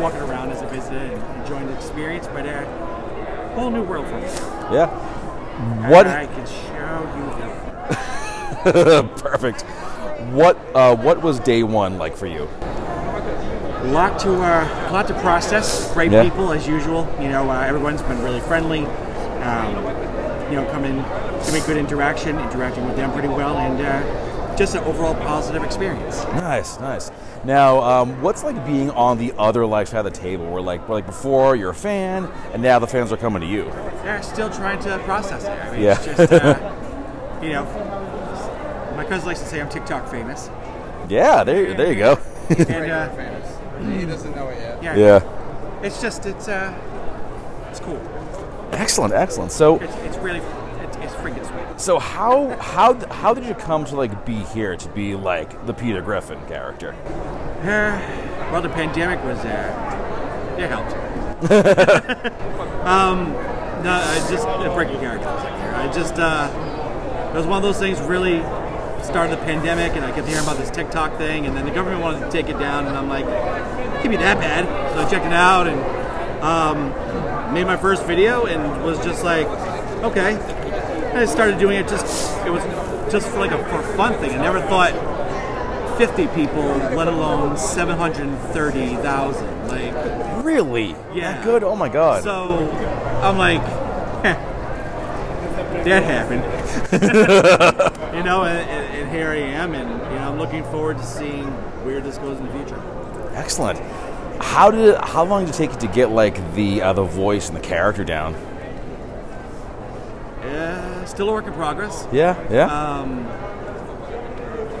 walking 0.00 0.20
around 0.20 0.52
as 0.52 0.62
a 0.62 0.66
visitor 0.68 0.96
and 0.96 1.42
enjoying 1.42 1.66
the 1.66 1.74
experience, 1.74 2.28
but 2.28 2.46
uh, 2.46 2.64
whole 3.56 3.70
new 3.70 3.82
world 3.82 4.06
for 4.06 4.16
me. 4.16 4.26
Yeah? 4.72 4.86
What? 5.90 6.06
I 6.06 6.26
can 6.26 6.46
show 6.46 7.58
you. 7.58 7.63
Perfect. 9.18 9.62
What, 10.32 10.56
uh, 10.74 10.96
what 10.96 11.22
was 11.22 11.38
day 11.40 11.62
one 11.62 11.98
like 11.98 12.16
for 12.16 12.26
you? 12.26 12.48
A 13.82 13.88
lot 13.92 14.18
to, 14.20 14.32
uh, 14.32 14.88
a 14.88 14.92
lot 14.92 15.06
to 15.08 15.14
process. 15.20 15.92
Great 15.92 16.10
Yeah. 16.10 16.22
people 16.22 16.52
as 16.52 16.66
usual. 16.66 17.06
You 17.20 17.28
know, 17.28 17.50
uh, 17.50 17.60
everyone's 17.60 18.00
been 18.02 18.22
really 18.22 18.40
friendly. 18.40 18.86
Um, 19.42 19.74
you 20.50 20.56
know, 20.56 20.66
come 20.72 20.84
in, 20.84 20.96
give 21.44 21.52
me 21.52 21.60
good 21.66 21.76
interaction, 21.76 22.38
interacting 22.38 22.86
with 22.86 22.96
them 22.96 23.12
pretty 23.12 23.28
well, 23.28 23.58
and 23.58 23.80
uh, 23.80 24.56
just 24.56 24.74
an 24.74 24.84
overall 24.84 25.14
positive 25.14 25.62
experience. 25.62 26.22
Nice, 26.34 26.80
nice. 26.80 27.10
Now, 27.44 27.80
um, 27.82 28.22
what's 28.22 28.42
like 28.42 28.64
being 28.64 28.90
on 28.92 29.18
the 29.18 29.34
other 29.36 29.66
like 29.66 29.86
side 29.86 30.06
of 30.06 30.12
the 30.12 30.18
table, 30.18 30.46
where 30.50 30.62
like, 30.62 30.88
where, 30.88 30.96
like 30.96 31.06
before 31.06 31.54
you're 31.56 31.70
a 31.70 31.74
fan, 31.74 32.24
and 32.54 32.62
now 32.62 32.78
the 32.78 32.86
fans 32.86 33.12
are 33.12 33.18
coming 33.18 33.42
to 33.42 33.46
you? 33.46 33.64
They're 34.02 34.22
still 34.22 34.48
trying 34.48 34.80
to 34.84 34.98
process 35.00 35.44
it. 35.44 35.50
I 35.50 35.72
mean, 35.72 35.82
Yeah. 35.82 35.92
it's 36.00 36.04
just, 36.06 36.32
uh, 36.32 36.74
you 37.42 37.50
know, 37.50 37.64
my 38.96 39.04
cousin 39.04 39.26
likes 39.26 39.40
to 39.40 39.46
say 39.46 39.60
I'm 39.60 39.68
TikTok 39.68 40.08
famous. 40.08 40.48
Yeah, 41.08 41.44
there, 41.44 41.74
there 41.74 41.92
you 41.92 41.98
go. 41.98 42.18
And, 42.50 42.60
uh, 42.90 43.08
He 43.98 44.06
doesn't 44.06 44.34
know 44.34 44.48
it 44.48 44.58
yet. 44.58 44.82
yeah, 44.82 44.96
yeah, 44.96 45.80
it's 45.82 46.00
just, 46.00 46.26
it's, 46.26 46.48
uh, 46.48 46.72
it's 47.70 47.80
cool. 47.80 48.00
excellent, 48.72 49.12
excellent. 49.14 49.52
So, 49.52 49.78
It's, 49.80 49.94
it's 49.96 50.16
really, 50.18 50.40
it's, 50.80 50.96
it's 50.98 51.14
freaking 51.14 51.44
sweet. 51.46 51.80
so 51.80 51.98
how 51.98 52.56
how 52.60 52.94
how 53.12 53.34
did 53.34 53.44
you 53.44 53.54
come 53.54 53.84
to 53.86 53.96
like 53.96 54.24
be 54.24 54.36
here 54.36 54.76
to 54.76 54.88
be 54.90 55.14
like 55.14 55.66
the 55.66 55.74
Peter 55.74 56.00
Griffin 56.00 56.38
character? 56.46 56.94
Uh, 57.62 57.98
well, 58.52 58.62
the 58.62 58.68
pandemic 58.68 59.22
was, 59.24 59.38
uh, 59.38 60.56
it 60.58 60.68
helped. 60.70 60.92
um, 62.86 63.32
no, 63.82 63.90
I 63.92 64.26
just, 64.30 64.46
a 64.46 64.70
breaking 64.74 65.00
character. 65.00 65.28
I 65.28 65.90
just, 65.92 66.14
uh, 66.18 66.48
it 67.32 67.36
was 67.36 67.46
one 67.46 67.56
of 67.58 67.62
those 67.62 67.78
things 67.78 68.00
really 68.00 68.38
started 69.04 69.38
the 69.38 69.42
pandemic 69.44 69.92
and 69.96 70.04
I 70.04 70.10
kept 70.12 70.26
hearing 70.26 70.42
about 70.42 70.58
this 70.58 70.70
TikTok 70.70 71.16
thing 71.18 71.46
and 71.46 71.56
then 71.56 71.64
the 71.64 71.70
government 71.70 72.02
wanted 72.02 72.20
to 72.20 72.30
take 72.30 72.48
it 72.48 72.58
down 72.58 72.86
and 72.86 72.96
I'm 72.96 73.08
like, 73.08 73.24
it 73.24 74.00
can't 74.00 74.10
be 74.10 74.16
that 74.16 74.38
bad. 74.38 74.64
So 74.94 75.00
I 75.00 75.08
checked 75.10 75.26
it 75.26 75.32
out 75.32 75.66
and 75.68 75.80
um, 76.42 77.54
made 77.54 77.66
my 77.66 77.76
first 77.76 78.04
video 78.04 78.46
and 78.46 78.84
was 78.84 78.98
just 79.04 79.22
like, 79.24 79.46
okay. 80.02 80.34
And 80.36 81.18
I 81.18 81.24
started 81.26 81.58
doing 81.58 81.76
it 81.78 81.88
just, 81.88 82.04
it 82.46 82.50
was 82.50 82.62
just 83.12 83.28
for 83.28 83.38
like 83.38 83.52
a 83.52 83.58
for 83.66 83.82
fun 83.96 84.14
thing. 84.14 84.30
I 84.32 84.42
never 84.42 84.60
thought 84.60 84.92
50 85.98 86.26
people, 86.28 86.62
let 86.96 87.06
alone 87.06 87.56
730,000. 87.56 89.68
Like, 89.68 90.44
Really? 90.44 90.94
Yeah. 91.14 91.32
That 91.34 91.44
good? 91.44 91.62
Oh 91.64 91.76
my 91.76 91.88
god. 91.88 92.22
so 92.22 92.48
I'm 93.22 93.38
like, 93.38 93.60
"Heh, 94.22 94.34
that 95.84 96.02
happened. 96.02 96.42
you 98.24 98.30
know, 98.30 98.44
and, 98.44 98.70
and, 98.70 99.10
here 99.10 99.28
I 99.28 99.36
am, 99.36 99.74
and 99.74 99.90
you 99.90 100.18
know, 100.18 100.32
I'm 100.32 100.38
looking 100.38 100.64
forward 100.64 100.96
to 100.96 101.04
seeing 101.04 101.44
where 101.84 102.00
this 102.00 102.16
goes 102.16 102.38
in 102.40 102.46
the 102.46 102.52
future. 102.54 102.82
excellent. 103.34 103.78
How 104.42 104.70
did 104.70 104.80
it, 104.80 105.04
how 105.04 105.24
long 105.24 105.44
did 105.44 105.54
it 105.54 105.58
take 105.58 105.72
you 105.72 105.78
to 105.80 105.86
get 105.88 106.08
like 106.10 106.54
the 106.54 106.80
uh, 106.80 106.94
the 106.94 107.04
voice 107.04 107.48
and 107.48 107.56
the 107.56 107.60
character 107.60 108.02
down? 108.02 108.34
Uh, 110.42 111.04
still 111.04 111.28
a 111.28 111.32
work 111.32 111.46
in 111.46 111.52
progress. 111.52 112.08
Yeah, 112.12 112.42
yeah. 112.50 112.64
Um, 112.64 113.24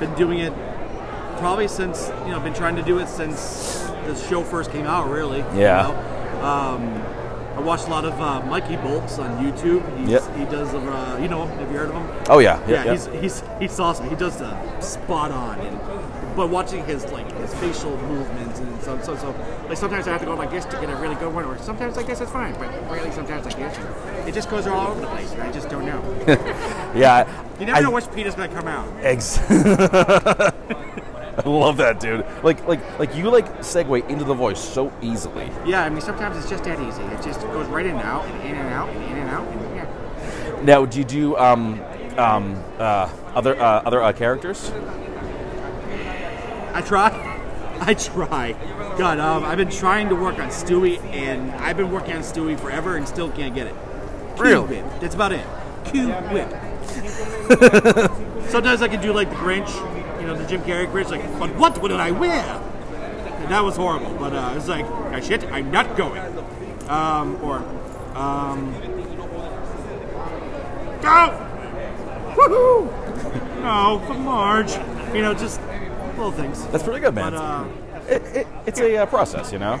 been 0.00 0.14
doing 0.14 0.38
it 0.38 0.52
probably 1.36 1.68
since 1.68 2.08
you 2.24 2.30
know, 2.30 2.40
been 2.40 2.54
trying 2.54 2.76
to 2.76 2.82
do 2.82 2.98
it 2.98 3.08
since 3.08 3.82
the 4.06 4.14
show 4.14 4.42
first 4.42 4.70
came 4.72 4.86
out. 4.86 5.10
Really. 5.10 5.40
you 5.40 5.60
Yeah. 5.60 5.82
know. 5.82 6.46
Um, 6.46 7.13
I 7.56 7.60
watched 7.60 7.86
a 7.86 7.90
lot 7.90 8.04
of 8.04 8.20
uh, 8.20 8.40
Mikey 8.46 8.76
Bolts 8.76 9.18
on 9.18 9.30
YouTube. 9.44 9.82
He's, 9.98 10.10
Yep. 10.10 10.36
He 10.36 10.44
does. 10.46 10.74
Uh, 10.74 11.18
you 11.22 11.28
know, 11.28 11.46
have 11.46 11.70
you 11.70 11.78
heard 11.78 11.88
of 11.90 11.94
him? 11.94 12.24
oh 12.28 12.38
yeah, 12.40 12.58
yeah, 12.66 12.68
yeah, 12.68 12.84
yeah. 12.84 12.92
he's 12.92 13.06
he's 13.06 13.42
he's 13.60 13.80
awesome. 13.80 14.08
He 14.10 14.16
does 14.16 14.36
the 14.38 14.80
spot 14.80 15.30
on, 15.30 15.60
and 15.60 15.78
but 16.36 16.50
watching 16.50 16.84
his 16.84 17.04
like 17.12 17.30
his 17.38 17.54
facial 17.54 17.96
movements 18.08 18.58
and 18.58 18.82
so 18.82 19.00
so 19.02 19.16
so 19.16 19.34
like 19.68 19.78
sometimes 19.78 20.08
I 20.08 20.12
have 20.12 20.20
to 20.20 20.26
go 20.26 20.34
like 20.34 20.50
this 20.50 20.64
to 20.64 20.72
get 20.80 20.90
a 20.90 20.96
really 20.96 21.14
good 21.14 21.32
one, 21.32 21.44
or 21.44 21.56
sometimes 21.58 21.96
like 21.96 22.06
this 22.06 22.20
is 22.20 22.28
fine, 22.30 22.54
but 22.54 22.68
really 22.90 23.12
sometimes 23.12 23.44
like 23.46 23.56
this, 23.56 23.78
it 24.28 24.34
just 24.34 24.50
goes 24.50 24.66
all 24.66 24.88
over 24.88 25.00
the 25.00 25.06
place, 25.06 25.30
and 25.32 25.42
I 25.42 25.52
just 25.52 25.68
don't 25.68 25.86
know. 25.86 26.02
yeah. 26.96 27.24
You 27.60 27.66
never 27.66 27.78
I- 27.78 27.82
know 27.82 27.90
which 27.92 28.10
Peter's 28.12 28.34
gonna 28.34 28.52
come 28.52 28.66
out. 28.66 28.88
Eggs. 29.04 29.38
I 31.44 31.48
love 31.48 31.76
that, 31.78 32.00
dude. 32.00 32.24
Like, 32.42 32.66
like, 32.66 32.98
like 32.98 33.14
you 33.14 33.30
like 33.30 33.58
segue 33.58 34.08
into 34.08 34.24
the 34.24 34.34
voice 34.34 34.60
so 34.60 34.92
easily. 35.02 35.50
Yeah, 35.66 35.84
I 35.84 35.90
mean 35.90 36.00
sometimes 36.00 36.36
it's 36.36 36.48
just 36.48 36.64
that 36.64 36.80
easy. 36.80 37.02
It 37.02 37.22
just 37.22 37.40
goes 37.42 37.66
right 37.68 37.86
in 37.86 37.92
and 37.92 38.02
out, 38.02 38.24
and 38.24 38.42
in 38.48 38.54
and 38.56 38.68
out, 38.72 38.88
and 38.88 39.04
in 39.04 39.18
and 39.18 39.30
out, 39.30 39.46
and 39.48 39.76
yeah. 39.76 40.62
Now, 40.62 40.86
do 40.86 40.98
you 40.98 41.04
do 41.04 41.36
um, 41.36 41.80
um, 42.16 42.62
uh, 42.78 43.10
other 43.34 43.60
uh, 43.60 43.82
other 43.84 44.02
uh, 44.02 44.12
characters? 44.12 44.70
I 46.72 46.82
try. 46.82 47.30
I 47.80 47.94
try. 47.94 48.52
God, 48.96 49.18
um, 49.18 49.44
I've 49.44 49.58
been 49.58 49.70
trying 49.70 50.08
to 50.08 50.14
work 50.14 50.38
on 50.38 50.48
Stewie, 50.48 51.02
and 51.12 51.50
I've 51.52 51.76
been 51.76 51.90
working 51.90 52.14
on 52.14 52.22
Stewie 52.22 52.58
forever, 52.58 52.96
and 52.96 53.06
still 53.06 53.30
can't 53.30 53.54
get 53.54 53.66
it. 53.66 53.74
Really? 54.38 54.76
Q-whip. 54.76 55.00
That's 55.00 55.14
about 55.14 55.32
it. 55.32 55.44
Q 55.84 56.08
whip. 56.08 56.50
Sometimes 58.48 58.82
I 58.82 58.88
can 58.88 59.00
do 59.00 59.12
like 59.12 59.30
the 59.30 59.36
Grinch, 59.36 59.68
you 60.24 60.30
know, 60.30 60.38
the 60.38 60.46
Jim 60.46 60.62
Carrey 60.62 60.90
Grinch, 60.90 61.10
like, 61.10 61.38
but 61.38 61.54
what 61.56 61.82
would 61.82 61.92
I 61.92 62.10
wear? 62.10 62.40
And 62.40 63.50
that 63.50 63.62
was 63.62 63.76
horrible. 63.76 64.14
But 64.14 64.32
uh, 64.32 64.54
it's 64.56 64.68
like, 64.68 64.86
ah, 64.86 65.20
shit, 65.20 65.44
I'm 65.44 65.70
not 65.70 65.98
going. 65.98 66.22
Um, 66.88 67.38
or, 67.42 67.58
um, 68.16 68.72
go! 71.02 71.50
Woohoo! 72.34 73.00
No, 73.64 74.02
for 74.06 74.12
Marge. 74.12 74.72
You 75.14 75.22
know, 75.22 75.32
just 75.32 75.58
little 76.18 76.32
things. 76.32 76.66
That's 76.66 76.84
pretty 76.84 77.00
good, 77.00 77.14
man. 77.14 77.32
But 77.32 77.40
uh, 77.40 77.66
it, 78.08 78.22
it, 78.36 78.46
it's 78.66 78.78
a 78.78 78.98
uh, 78.98 79.06
process, 79.06 79.52
you 79.52 79.58
know. 79.58 79.76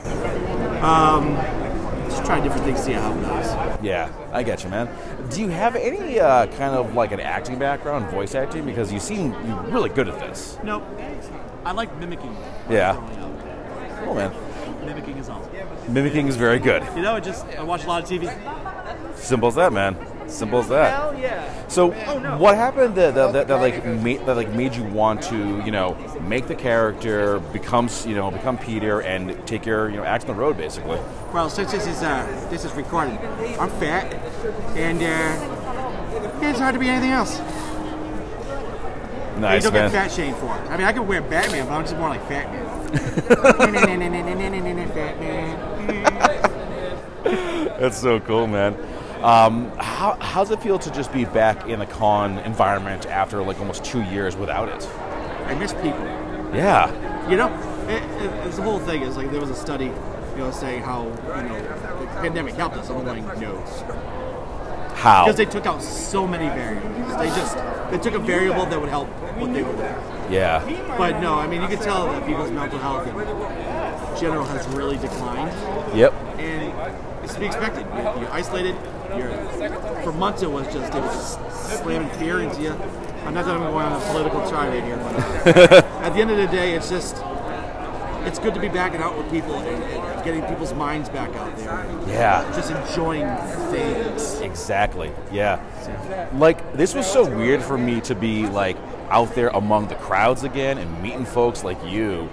Just 2.14 2.26
try 2.26 2.40
different 2.40 2.64
things, 2.64 2.78
to 2.78 2.84
see 2.84 2.92
how 2.92 3.12
it 3.12 3.20
goes. 3.20 3.84
Yeah, 3.84 4.12
I 4.32 4.42
get 4.42 4.62
you, 4.62 4.70
man. 4.70 4.88
Do 5.30 5.40
you 5.40 5.48
have 5.48 5.74
any 5.76 6.20
uh, 6.20 6.46
kind 6.46 6.74
of 6.74 6.94
like 6.94 7.12
an 7.12 7.20
acting 7.20 7.58
background, 7.58 8.08
voice 8.10 8.34
acting? 8.34 8.64
Because 8.64 8.92
you 8.92 9.00
seem 9.00 9.32
you're 9.46 9.62
really 9.64 9.90
good 9.90 10.08
at 10.08 10.18
this. 10.20 10.58
No, 10.62 10.82
I 11.64 11.72
like 11.72 11.96
mimicking. 11.98 12.36
Yeah. 12.70 12.94
Cool, 14.04 14.14
man. 14.14 14.32
Mimicking 14.84 15.16
is 15.16 15.28
awesome. 15.28 15.52
Mimicking 15.92 16.28
is 16.28 16.36
very 16.36 16.58
good. 16.58 16.82
You 16.94 17.02
know, 17.02 17.16
it 17.16 17.24
just 17.24 17.46
I 17.46 17.62
watch 17.62 17.84
a 17.84 17.88
lot 17.88 18.02
of 18.02 18.08
TV. 18.08 18.30
Simple 19.16 19.48
as 19.48 19.54
that, 19.56 19.72
man. 19.72 19.96
Simple 20.26 20.60
as 20.60 20.68
that. 20.68 20.94
Hell 20.94 21.18
yeah. 21.18 21.68
So, 21.68 21.90
what 22.38 22.56
happened 22.56 22.94
that, 22.96 23.14
that, 23.14 23.32
that, 23.32 23.48
that 23.48 23.56
like 23.56 23.84
made, 23.84 24.24
that 24.26 24.36
like 24.36 24.50
made 24.50 24.74
you 24.74 24.84
want 24.84 25.22
to 25.24 25.62
you 25.64 25.70
know 25.70 25.96
make 26.22 26.46
the 26.46 26.54
character 26.54 27.40
becomes 27.52 28.06
you 28.06 28.14
know 28.14 28.30
become 28.30 28.58
Peter 28.58 29.02
and 29.02 29.46
take 29.46 29.66
your 29.66 29.90
you 29.90 29.96
know 29.96 30.04
act 30.04 30.28
on 30.28 30.36
the 30.36 30.40
road 30.40 30.56
basically? 30.56 30.98
Well, 31.32 31.50
since 31.50 31.72
this 31.72 31.86
is 31.86 32.02
uh, 32.02 32.48
this 32.50 32.64
is 32.64 32.72
recorded, 32.72 33.18
I'm 33.58 33.70
fat, 33.80 34.12
and 34.76 35.02
uh, 35.02 36.40
it's 36.46 36.58
hard 36.58 36.74
to 36.74 36.80
be 36.80 36.88
anything 36.88 37.10
else. 37.10 37.38
Nice, 39.38 39.64
you 39.64 39.70
don't 39.70 39.80
man. 39.80 39.90
get 39.90 39.92
fat 39.92 40.12
shame 40.12 40.34
for 40.34 40.56
it. 40.56 40.70
I 40.70 40.76
mean, 40.76 40.86
I 40.86 40.92
could 40.92 41.08
wear 41.08 41.20
Batman, 41.20 41.66
but 41.66 41.74
I'm 41.74 41.82
just 41.82 41.96
more 41.96 42.08
like 42.08 42.26
fat 42.28 42.52
Man. 42.52 42.64
That's 47.80 47.98
so 47.98 48.20
cool, 48.20 48.46
man. 48.46 48.76
Um, 49.24 49.70
how 49.78 50.18
how's 50.20 50.50
it 50.50 50.60
feel 50.60 50.78
to 50.78 50.90
just 50.90 51.10
be 51.10 51.24
back 51.24 51.66
in 51.66 51.78
the 51.78 51.86
con 51.86 52.36
environment 52.40 53.06
after 53.06 53.42
like 53.42 53.58
almost 53.58 53.82
two 53.82 54.02
years 54.02 54.36
without 54.36 54.68
it? 54.68 54.86
I 55.46 55.54
miss 55.54 55.72
people. 55.72 56.04
Yeah. 56.52 56.90
You 57.30 57.38
know, 57.38 57.48
it, 57.88 58.02
it, 58.22 58.46
it's 58.46 58.56
the 58.56 58.62
whole 58.62 58.78
thing 58.80 59.00
is 59.00 59.16
like 59.16 59.30
there 59.30 59.40
was 59.40 59.48
a 59.48 59.54
study 59.54 59.86
you 59.86 60.36
know, 60.36 60.50
saying 60.50 60.82
how 60.82 61.04
you 61.04 61.48
know 61.48 61.58
the 62.00 62.06
pandemic 62.20 62.52
helped 62.56 62.76
us. 62.76 62.90
I'm 62.90 63.02
going 63.02 63.24
no, 63.40 63.56
How? 64.94 65.24
because 65.24 65.38
they 65.38 65.46
took 65.46 65.64
out 65.64 65.82
so 65.82 66.26
many 66.26 66.46
variables. 66.48 67.16
They 67.16 67.28
just 67.28 67.56
they 67.90 67.98
took 67.98 68.12
a 68.20 68.22
variable 68.22 68.66
that 68.66 68.78
would 68.78 68.90
help 68.90 69.08
what 69.38 69.54
they 69.54 69.62
were 69.62 69.72
doing. 69.72 69.94
yeah. 70.30 70.96
But 70.98 71.20
no, 71.22 71.32
I 71.32 71.46
mean 71.46 71.62
you 71.62 71.68
can 71.68 71.78
tell 71.78 72.08
that 72.08 72.26
people's 72.26 72.50
mental 72.50 72.78
health 72.78 73.06
in 73.06 73.14
general 74.20 74.44
has 74.44 74.66
really 74.68 74.98
declined, 74.98 75.50
Yep. 75.96 76.12
and 76.38 77.24
it's 77.24 77.32
to 77.32 77.40
be 77.40 77.46
expected. 77.46 77.86
You're, 77.94 78.20
you're 78.20 78.30
isolated. 78.32 78.76
You're 79.18 80.00
for 80.02 80.12
months 80.12 80.42
it 80.42 80.50
was 80.50 80.66
just 80.72 80.94
it 80.94 81.00
was 81.00 81.14
just 81.14 81.80
slamming 81.82 82.08
fear 82.18 82.40
into 82.40 82.62
you. 82.62 82.72
I'm 83.24 83.32
not 83.34 83.46
that 83.46 83.56
I'm 83.56 83.60
going 83.60 83.86
on 83.86 83.92
a 84.00 84.04
political 84.06 84.40
tirade 84.50 84.84
here, 84.84 84.96
but 84.98 85.84
at 86.04 86.12
the 86.12 86.20
end 86.20 86.30
of 86.30 86.36
the 86.36 86.46
day, 86.48 86.74
it's 86.74 86.90
just 86.90 87.16
it's 88.26 88.38
good 88.38 88.54
to 88.54 88.60
be 88.60 88.68
back 88.68 88.94
and 88.94 89.02
out 89.02 89.16
with 89.16 89.30
people 89.30 89.54
and, 89.54 89.82
and 89.82 90.24
getting 90.24 90.42
people's 90.44 90.72
minds 90.74 91.08
back 91.08 91.34
out 91.36 91.56
there. 91.56 91.86
Yeah. 92.08 92.50
Just 92.54 92.70
enjoying 92.70 93.26
things. 93.70 94.40
Exactly. 94.40 95.12
Yeah. 95.30 95.60
Like 96.34 96.74
this 96.74 96.94
was 96.94 97.06
so 97.10 97.24
weird 97.28 97.62
for 97.62 97.76
me 97.78 98.00
to 98.02 98.14
be 98.14 98.46
like 98.46 98.76
out 99.10 99.34
there 99.34 99.48
among 99.48 99.88
the 99.88 99.94
crowds 99.96 100.42
again 100.42 100.78
and 100.78 101.02
meeting 101.02 101.24
folks 101.26 101.64
like 101.64 101.82
you. 101.84 102.30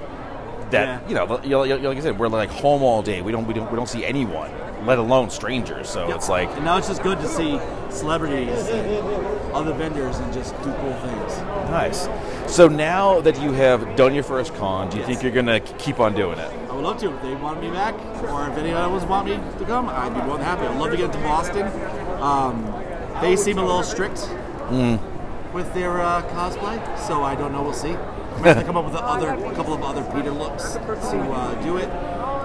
That 0.71 1.01
Yeah. 1.03 1.07
you 1.09 1.15
know, 1.15 1.41
you 1.43 1.49
know, 1.49 1.63
you 1.63 1.77
know, 1.79 1.89
like 1.89 1.97
I 1.97 2.01
said, 2.01 2.17
we're 2.17 2.29
like 2.29 2.49
home 2.49 2.81
all 2.81 3.01
day. 3.01 3.21
We 3.21 3.33
don't, 3.33 3.45
we 3.45 3.53
don't, 3.53 3.69
we 3.69 3.75
don't 3.75 3.89
see 3.89 4.05
anyone, 4.05 4.49
let 4.85 4.97
alone 4.99 5.29
strangers. 5.29 5.89
So 5.89 6.11
it's 6.13 6.29
like, 6.29 6.49
And 6.49 6.65
now 6.65 6.77
it's 6.77 6.87
just 6.87 7.03
good 7.03 7.19
to 7.19 7.27
see 7.27 7.59
celebrities 7.89 8.67
and 8.69 9.05
other 9.53 9.73
vendors 9.73 10.17
and 10.17 10.33
just 10.33 10.55
do 10.63 10.71
cool 10.81 10.93
things. 10.93 11.37
nice. 11.69 12.07
So 12.47 12.67
now 12.67 13.21
that 13.21 13.39
you 13.41 13.51
have 13.53 13.95
done 13.95 14.13
your 14.13 14.23
first 14.23 14.53
con, 14.55 14.89
do 14.89 14.97
you 14.97 15.03
think 15.05 15.21
you're 15.23 15.31
gonna 15.31 15.59
keep 15.59 15.99
on 15.99 16.15
doing 16.15 16.39
it? 16.39 16.51
I 16.69 16.73
would 16.73 16.83
love 16.83 16.97
to 16.99 17.13
if 17.13 17.21
they 17.21 17.35
want 17.35 17.61
me 17.61 17.69
back, 17.69 17.93
or 18.29 18.47
if 18.49 18.57
any 18.57 18.71
others 18.71 19.03
want 19.05 19.27
me 19.27 19.33
to 19.59 19.65
come, 19.65 19.89
I'd 19.89 20.13
be 20.13 20.21
more 20.21 20.37
than 20.37 20.45
happy. 20.45 20.65
I'd 20.65 20.79
love 20.79 20.91
to 20.91 20.97
get 20.97 21.11
to 21.13 21.19
Boston. 21.19 21.67
Um, 22.21 22.73
they 23.21 23.35
seem 23.35 23.57
a 23.57 23.65
little 23.65 23.83
strict 23.83 24.17
Mm. 24.69 24.99
with 25.53 25.73
their 25.73 25.99
uh, 25.99 26.21
cosplay, 26.29 26.79
so 26.97 27.23
I 27.23 27.35
don't 27.35 27.51
know. 27.51 27.61
We'll 27.61 27.73
see. 27.73 27.89
I 27.91 28.39
might 28.39 28.47
have 28.55 28.59
to 28.59 28.63
come 28.63 28.77
up 28.77 28.85
with 28.85 28.95
a 28.95 29.03
other, 29.03 29.29
a 29.33 29.53
couple 29.53 29.73
of 29.73 29.83
other 29.83 30.01
Peter 30.15 30.31
looks 30.31 30.73
to 30.73 30.79
uh, 30.87 31.61
do 31.61 31.75
it. 31.77 31.89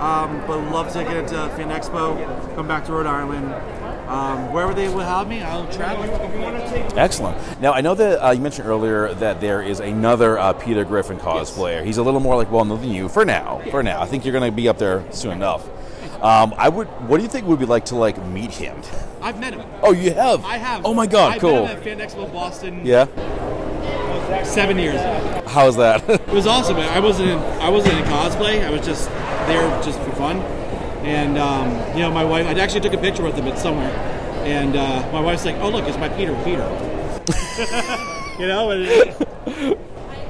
Um, 0.01 0.39
but 0.47 0.59
love 0.73 0.93
to 0.93 1.05
get 1.05 1.17
into 1.17 1.35
Fan 1.57 1.71
Expo, 1.71 2.55
come 2.55 2.69
back 2.69 2.85
to 2.87 2.93
Rhode 2.93 3.07
Island. 3.07 3.53
Um, 4.09 4.53
wherever 4.53 4.73
they 4.73 4.89
will 4.89 5.01
have 5.01 5.27
me, 5.27 5.43
I'll 5.43 5.67
travel. 5.73 6.05
Excellent. 6.97 7.61
Now 7.61 7.73
I 7.73 7.81
know 7.81 7.95
that 7.95 8.25
uh, 8.25 8.31
you 8.31 8.41
mentioned 8.41 8.69
earlier 8.69 9.13
that 9.15 9.41
there 9.41 9.63
is 9.63 9.81
another 9.81 10.39
uh, 10.39 10.53
Peter 10.53 10.85
Griffin 10.85 11.19
cosplayer. 11.19 11.85
He's 11.85 11.97
a 11.99 12.03
little 12.03 12.21
more 12.21 12.37
like 12.37 12.51
well 12.53 12.65
known 12.65 12.81
than 12.83 12.91
you 12.91 13.09
for 13.09 13.25
now. 13.25 13.63
For 13.71 13.83
now, 13.83 14.01
I 14.01 14.07
think 14.07 14.25
you're 14.25 14.33
going 14.33 14.49
to 14.49 14.55
be 14.55 14.69
up 14.69 14.79
there 14.79 15.05
soon 15.13 15.33
enough. 15.33 15.67
Um, 16.23 16.55
I 16.57 16.69
would. 16.69 16.87
What 17.09 17.17
do 17.17 17.25
you 17.25 17.29
think 17.29 17.47
it 17.47 17.49
would 17.49 17.59
be 17.59 17.67
like 17.67 17.87
to 17.87 17.97
like 17.97 18.23
meet 18.27 18.53
him? 18.53 18.81
I've 19.21 19.41
met 19.41 19.55
him. 19.55 19.67
Oh, 19.83 19.93
you 19.93 20.13
have. 20.13 20.45
I 20.45 20.57
have. 20.59 20.87
Oh 20.87 20.95
my 20.95 21.07
God, 21.07 21.35
I've 21.35 21.41
cool. 21.41 21.67
At 21.67 21.83
Fan 21.83 21.99
Expo 21.99 22.33
Boston 22.33 22.87
Yeah. 22.87 23.07
seven 24.45 24.79
years 24.79 25.01
How 25.49 25.67
was 25.67 25.77
that? 25.77 26.09
It 26.09 26.29
was 26.29 26.47
awesome. 26.47 26.77
I 26.77 27.01
wasn't 27.01 27.31
in, 27.31 27.39
I 27.39 27.69
wasn't 27.69 27.95
in 27.99 28.05
cosplay. 28.05 28.65
I 28.65 28.71
was 28.71 28.87
just 28.87 29.09
there 29.47 29.69
just 29.83 29.99
for 30.01 30.13
fun. 30.13 30.39
And 31.07 31.39
um, 31.39 31.71
you 31.95 32.01
know, 32.03 32.11
my 32.11 32.25
wife. 32.25 32.47
I 32.47 32.59
actually 32.59 32.81
took 32.81 32.95
a 32.95 32.99
picture 32.99 33.23
with 33.23 33.35
him 33.35 33.47
at 33.47 33.59
somewhere, 33.59 33.91
and 34.45 34.77
uh, 34.77 35.09
my 35.13 35.21
wife's 35.21 35.45
like, 35.45 35.57
"Oh, 35.57 35.69
look, 35.69 35.85
it's 35.85 35.99
my 35.99 36.09
Peter, 36.09 36.35
Peter." 36.45 36.67
you 38.39 38.49
know, 38.49 38.71
and, 38.71 38.87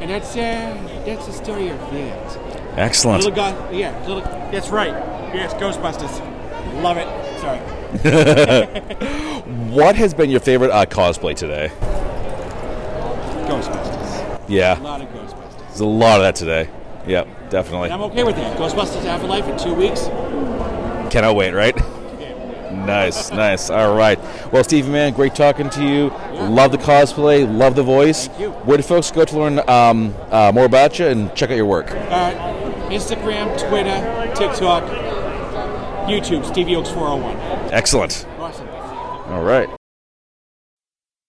and 0.00 0.10
that's 0.10 0.36
uh, 0.36 1.02
that's 1.06 1.26
the 1.26 1.32
story 1.32 1.68
of 1.68 1.78
that. 1.92 2.36
Excellent. 2.76 3.24
Little 3.24 3.36
guy, 3.36 3.70
yeah, 3.72 3.98
little. 4.06 4.20
That's 4.20 4.68
right. 4.68 4.92
Yes, 5.34 5.54
Ghostbusters. 5.54 6.20
Love 6.82 6.98
it. 6.98 7.08
Sorry. 7.40 8.82
What 9.46 9.94
has 9.94 10.12
been 10.12 10.28
your 10.28 10.40
favorite 10.40 10.70
uh, 10.70 10.86
cosplay 10.86 11.36
today? 11.36 11.70
Ghostbusters. 13.46 14.48
Yeah. 14.48 14.76
A 14.76 14.82
lot 14.82 15.00
of 15.00 15.08
Ghostbusters. 15.08 15.58
there's 15.68 15.80
a 15.80 15.84
lot 15.84 16.18
of 16.18 16.24
that 16.24 16.34
today. 16.34 16.68
Yep, 17.06 17.28
definitely. 17.50 17.90
And 17.90 17.94
I'm 17.94 18.10
okay 18.10 18.24
with 18.24 18.36
that. 18.36 18.56
Ghostbusters 18.56 19.04
Afterlife 19.04 19.46
in 19.48 19.58
two 19.58 19.74
weeks. 19.74 20.04
Cannot 21.12 21.36
wait, 21.36 21.52
right? 21.52 21.76
Nice, 22.72 23.30
nice. 23.32 23.70
All 23.70 23.94
right. 23.96 24.18
Well, 24.52 24.64
Stevie, 24.64 24.90
man, 24.90 25.12
great 25.12 25.34
talking 25.34 25.70
to 25.70 25.84
you. 25.84 26.08
Love 26.48 26.72
the 26.72 26.78
cosplay, 26.78 27.46
love 27.50 27.74
the 27.74 27.82
voice. 27.82 28.28
Thank 28.28 28.40
you. 28.40 28.50
Where 28.50 28.76
do 28.76 28.82
folks 28.82 29.10
go 29.10 29.24
to 29.24 29.38
learn 29.38 29.58
um, 29.68 30.14
uh, 30.30 30.52
more 30.54 30.64
about 30.64 30.98
you 30.98 31.06
and 31.06 31.34
check 31.34 31.50
out 31.50 31.56
your 31.56 31.66
work? 31.66 31.90
Uh, 31.90 32.32
Instagram, 32.90 33.56
Twitter, 33.68 34.34
TikTok, 34.34 34.84
YouTube, 36.08 36.44
Stevie 36.44 36.76
Oaks 36.76 36.90
401. 36.90 37.72
Excellent. 37.72 38.26
Awesome. 38.38 38.68
All 38.68 39.42
right. 39.42 39.68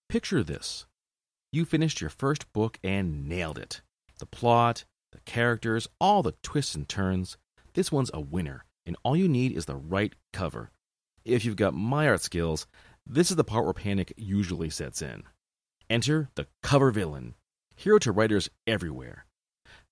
Picture 0.09 0.43
this. 0.43 0.85
You 1.51 1.65
finished 1.65 2.01
your 2.01 2.09
first 2.09 2.51
book 2.53 2.77
and 2.83 3.27
nailed 3.27 3.57
it. 3.57 3.81
The 4.19 4.25
plot, 4.25 4.85
the 5.17 5.31
characters, 5.31 5.87
all 5.99 6.21
the 6.21 6.35
twists 6.43 6.75
and 6.75 6.87
turns. 6.87 7.37
This 7.73 7.91
one's 7.91 8.11
a 8.13 8.21
winner, 8.21 8.65
and 8.85 8.95
all 9.03 9.15
you 9.15 9.27
need 9.27 9.51
is 9.51 9.65
the 9.65 9.75
right 9.75 10.13
cover. 10.31 10.71
If 11.25 11.43
you've 11.43 11.55
got 11.55 11.73
my 11.73 12.07
art 12.07 12.21
skills, 12.21 12.67
this 13.05 13.31
is 13.31 13.35
the 13.35 13.43
part 13.43 13.65
where 13.65 13.73
panic 13.73 14.13
usually 14.15 14.69
sets 14.69 15.01
in. 15.01 15.23
Enter 15.89 16.29
the 16.35 16.47
cover 16.61 16.91
villain, 16.91 17.33
hero 17.75 17.97
to 17.99 18.11
writers 18.11 18.49
everywhere. 18.67 19.25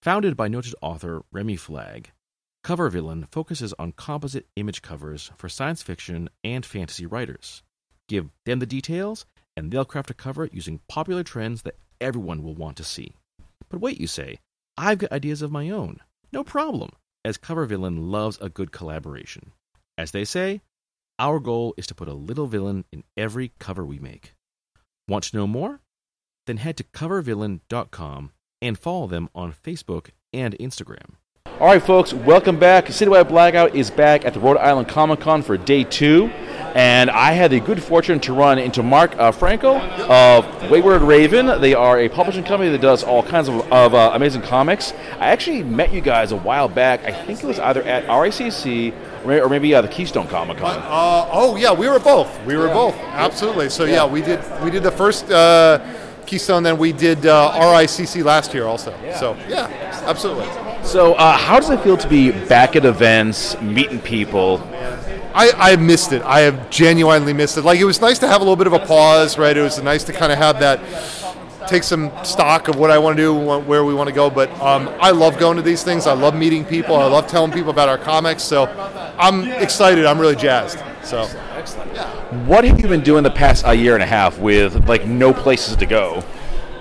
Founded 0.04 0.38
by 0.38 0.48
noted 0.48 0.76
author 0.82 1.24
Remy 1.32 1.56
Flagg, 1.56 2.12
Cover 2.64 2.90
Villain 2.90 3.28
focuses 3.32 3.74
on 3.78 3.92
composite 3.92 4.48
image 4.56 4.82
covers 4.82 5.32
for 5.38 5.50
science 5.50 5.84
fiction 5.84 6.30
and 6.44 6.66
fantasy 6.66 7.06
writers. 7.06 7.62
Give 8.08 8.30
them 8.46 8.60
the 8.60 8.66
details, 8.66 9.26
and 9.56 9.72
they'll 9.72 9.86
craft 9.86 10.10
a 10.10 10.16
cover 10.16 10.50
using 10.52 10.82
popular 10.88 11.24
trends 11.24 11.62
that 11.62 11.78
everyone 12.02 12.44
will 12.44 12.56
want 12.56 12.78
to 12.78 12.84
see. 12.84 13.14
But 13.70 13.82
wait, 13.82 14.00
you 14.00 14.08
say, 14.08 14.40
I've 14.78 14.98
got 14.98 15.12
ideas 15.12 15.42
of 15.42 15.52
my 15.52 15.70
own. 15.70 16.00
No 16.34 16.44
problem, 16.44 16.92
as 17.24 17.38
Cover 17.38 17.66
Villain 17.66 18.12
loves 18.12 18.38
a 18.42 18.50
good 18.50 18.72
collaboration. 18.72 19.52
As 19.98 20.12
they 20.12 20.26
say, 20.26 20.62
our 21.18 21.40
goal 21.40 21.74
is 21.78 21.88
to 21.88 21.96
put 21.96 22.10
a 22.10 22.14
little 22.14 22.48
villain 22.48 22.84
in 22.92 23.04
every 23.16 23.54
cover 23.58 23.86
we 23.86 24.00
make. 24.00 24.34
Want 25.08 25.24
to 25.26 25.38
know 25.38 25.48
more? 25.48 25.80
Then 26.46 26.58
head 26.58 26.76
to 26.78 26.84
covervillain.com 26.84 28.32
and 28.62 28.78
follow 28.78 29.08
them 29.08 29.30
on 29.34 29.54
Facebook 29.54 30.10
and 30.34 30.58
Instagram. 30.60 31.16
All 31.60 31.68
right, 31.68 31.82
folks, 31.82 32.14
welcome 32.14 32.60
back. 32.60 32.88
Citywide 32.88 33.30
Blackout 33.30 33.76
is 33.76 33.90
back 33.90 34.26
at 34.26 34.34
the 34.34 34.42
Rhode 34.42 34.58
Island 34.58 34.90
Comic 34.90 35.22
Con 35.22 35.42
for 35.42 35.56
day 35.56 35.86
two. 35.86 36.30
And 36.76 37.10
I 37.10 37.32
had 37.32 37.52
the 37.52 37.62
good 37.62 37.82
fortune 37.82 38.20
to 38.20 38.34
run 38.34 38.60
into 38.60 38.84
Mark 38.84 39.18
uh, 39.18 39.32
Franco 39.32 39.80
of 39.80 40.70
Wayward 40.70 41.02
Raven. 41.04 41.62
They 41.62 41.74
are 41.74 42.00
a 42.02 42.10
publishing 42.10 42.44
company 42.44 42.70
that 42.70 42.82
does 42.82 43.02
all 43.02 43.24
kinds 43.24 43.48
of, 43.48 43.72
of 43.72 43.96
uh, 43.96 44.12
amazing 44.14 44.42
comics. 44.42 44.92
I 45.14 45.28
actually 45.30 45.64
met 45.64 45.94
you 45.94 46.02
guys 46.02 46.34
a 46.34 46.36
while 46.36 46.68
back. 46.68 47.06
I 47.06 47.14
think 47.14 47.42
it 47.42 47.48
was 47.48 47.60
either 47.60 47.82
at 47.84 48.06
RICC 48.08 48.94
or 49.26 49.50
maybe, 49.50 49.74
uh, 49.74 49.82
the 49.82 49.88
Keystone 49.88 50.28
Comic 50.28 50.58
Con. 50.58 50.78
Uh, 50.78 51.30
oh 51.32 51.56
yeah, 51.56 51.72
we 51.72 51.88
were 51.88 51.98
both. 51.98 52.30
We 52.46 52.58
were 52.58 52.68
both. 52.68 52.96
Absolutely. 52.96 53.70
So 53.70 53.86
yeah, 53.86 54.06
we 54.06 54.22
did 54.22 54.42
we 54.62 54.70
did 54.70 54.84
the 54.84 54.92
first 54.92 55.32
uh, 55.32 55.80
Keystone, 56.26 56.64
then 56.64 56.78
we 56.78 56.92
did 56.92 57.26
uh, 57.26 57.52
RICC 57.54 58.24
last 58.24 58.54
year 58.54 58.66
also. 58.66 58.92
So 59.18 59.38
yeah, 59.48 59.68
absolutely. 60.06 60.48
So, 60.84 61.14
uh, 61.16 61.36
how 61.36 61.60
does 61.60 61.72
it 61.72 61.80
feel 61.82 61.98
to 61.98 62.08
be 62.08 62.32
back 62.32 62.76
at 62.76 62.86
events, 62.86 63.60
meeting 63.60 64.00
people? 64.00 64.58
I, 65.36 65.52
I 65.74 65.76
missed 65.76 66.14
it. 66.14 66.22
I 66.22 66.40
have 66.42 66.70
genuinely 66.70 67.34
missed 67.34 67.58
it. 67.58 67.66
Like 67.66 67.80
it 67.80 67.84
was 67.84 68.00
nice 68.00 68.18
to 68.20 68.28
have 68.28 68.40
a 68.40 68.44
little 68.44 68.56
bit 68.56 68.68
of 68.68 68.74
a 68.74 68.80
pause, 68.80 69.38
right? 69.38 69.56
It 69.56 69.62
was 69.62 69.82
nice 69.84 70.06
to 70.06 70.14
kind 70.14 70.32
of 70.32 70.38
have 70.38 70.60
that, 70.60 70.80
take 71.68 71.84
some 71.84 72.10
stock 72.24 72.70
of 72.70 72.78
what 72.78 72.90
I 72.90 72.98
want 72.98 73.18
to 73.18 73.22
do, 73.22 73.34
where 73.34 73.84
we 73.84 73.94
want 73.94 74.08
to 74.08 74.16
go. 74.16 74.30
But 74.30 74.50
um, 74.62 74.88
I 75.02 75.12
love 75.12 75.38
going 75.38 75.58
to 75.58 75.62
these 75.62 75.84
things. 75.84 76.08
I 76.08 76.14
love 76.14 76.36
meeting 76.36 76.64
people. 76.64 76.96
I 76.96 77.08
love 77.08 77.28
telling 77.28 77.52
people 77.52 77.70
about 77.70 77.90
our 77.90 77.98
comics. 77.98 78.44
So 78.44 78.68
I'm 79.20 79.44
excited. 79.52 80.06
I'm 80.06 80.20
really 80.20 80.38
jazzed. 80.38 80.80
So 81.04 81.26
What 82.48 82.64
have 82.64 82.80
you 82.80 82.88
been 82.88 83.04
doing 83.04 83.24
the 83.24 83.30
past 83.30 83.66
uh, 83.66 83.72
year 83.72 83.94
and 83.94 84.04
a 84.04 84.08
half 84.08 84.40
with 84.40 84.88
like 84.88 85.06
no 85.06 85.34
places 85.34 85.76
to 85.76 85.86
go? 85.86 86.24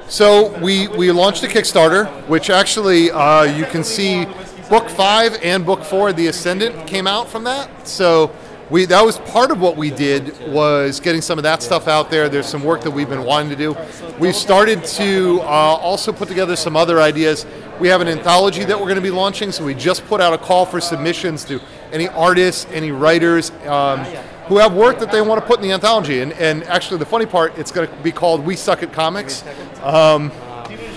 So 0.07 0.57
we, 0.61 0.87
we 0.88 1.11
launched 1.11 1.43
a 1.43 1.49
Kickstarter, 1.49 2.09
which 2.29 2.51
actually 2.51 3.11
uh, 3.11 3.43
you 3.43 3.64
can 3.64 3.83
see 3.83 4.27
book 4.69 4.88
five 4.88 5.38
and 5.43 5.67
book 5.67 5.83
four, 5.83 6.12
The 6.12 6.29
Ascendant, 6.29 6.87
came 6.87 7.07
out 7.07 7.29
from 7.29 7.45
that. 7.45 7.88
So 7.88 8.31
we 8.70 8.87
that 8.87 9.05
was 9.05 9.18
part 9.18 9.50
of 9.50 9.61
what 9.61 9.77
we 9.77 9.90
did 9.90 10.50
was 10.50 11.00
getting 11.00 11.20
some 11.20 11.38
of 11.38 11.42
that 11.44 11.62
stuff 11.62 11.87
out 11.87 12.11
there. 12.11 12.29
There's 12.29 12.46
some 12.46 12.64
work 12.64 12.83
that 12.83 12.90
we've 12.90 13.09
been 13.09 13.24
wanting 13.24 13.50
to 13.50 13.57
do. 13.57 13.77
We've 14.18 14.35
started 14.35 14.85
to 14.85 15.40
uh, 15.40 15.44
also 15.44 16.12
put 16.12 16.29
together 16.29 16.57
some 16.57 16.77
other 16.77 17.00
ideas. 17.00 17.46
We 17.81 17.88
have 17.88 18.00
an 18.00 18.09
anthology 18.09 18.64
that 18.64 18.79
we're 18.79 18.87
going 18.87 18.96
to 18.96 19.03
be 19.03 19.11
launching, 19.11 19.53
so 19.53 19.64
we 19.64 19.74
just 19.74 20.07
put 20.07 20.20
out 20.20 20.33
a 20.33 20.38
call 20.38 20.64
for 20.64 20.81
submissions 20.81 21.44
to 21.46 21.61
any 21.92 22.09
artists, 22.09 22.66
any 22.72 22.90
writers. 22.90 23.50
Um, 23.66 24.05
who 24.46 24.59
have 24.59 24.74
work 24.74 24.98
that 24.98 25.11
they 25.11 25.22
want 25.22 25.40
to 25.40 25.46
put 25.46 25.57
in 25.57 25.62
the 25.62 25.72
anthology. 25.72 26.20
And, 26.20 26.33
and 26.35 26.64
actually, 26.64 26.98
the 26.98 27.07
funny 27.07 27.24
part, 27.24 27.57
it's 27.59 27.72
going 27.72 27.88
to 27.88 27.94
be 28.03 28.12
called 28.12 28.44
We 28.44 28.57
Suck 28.57 28.83
at 28.83 28.92
Comics. 28.92 29.42
Um, 29.83 30.31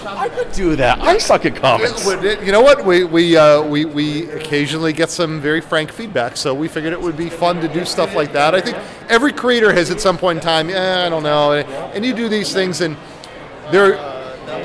I 0.07 0.29
could 0.29 0.51
do 0.51 0.75
that. 0.77 1.01
I 1.01 1.17
suck 1.17 1.45
at 1.45 1.55
comics. 1.55 2.05
You 2.05 2.51
know 2.51 2.61
what? 2.61 2.85
We 2.85 3.03
we 3.03 3.35
uh, 3.35 3.61
we 3.61 3.85
we 3.85 4.29
occasionally 4.31 4.93
get 4.93 5.09
some 5.09 5.41
very 5.41 5.61
frank 5.61 5.91
feedback, 5.91 6.37
so 6.37 6.53
we 6.53 6.67
figured 6.67 6.93
it 6.93 7.01
would 7.01 7.17
be 7.17 7.29
fun 7.29 7.59
to 7.61 7.67
do 7.67 7.83
stuff 7.85 8.15
like 8.15 8.31
that. 8.33 8.55
I 8.55 8.61
think 8.61 8.77
every 9.09 9.33
creator 9.33 9.73
has 9.73 9.91
at 9.91 9.99
some 9.99 10.17
point 10.17 10.37
in 10.37 10.43
time, 10.43 10.69
yeah, 10.69 11.05
I 11.05 11.09
don't 11.09 11.23
know, 11.23 11.53
and 11.53 12.05
you 12.05 12.13
do 12.13 12.29
these 12.29 12.53
things, 12.53 12.81
and 12.81 12.95
they're 13.71 13.97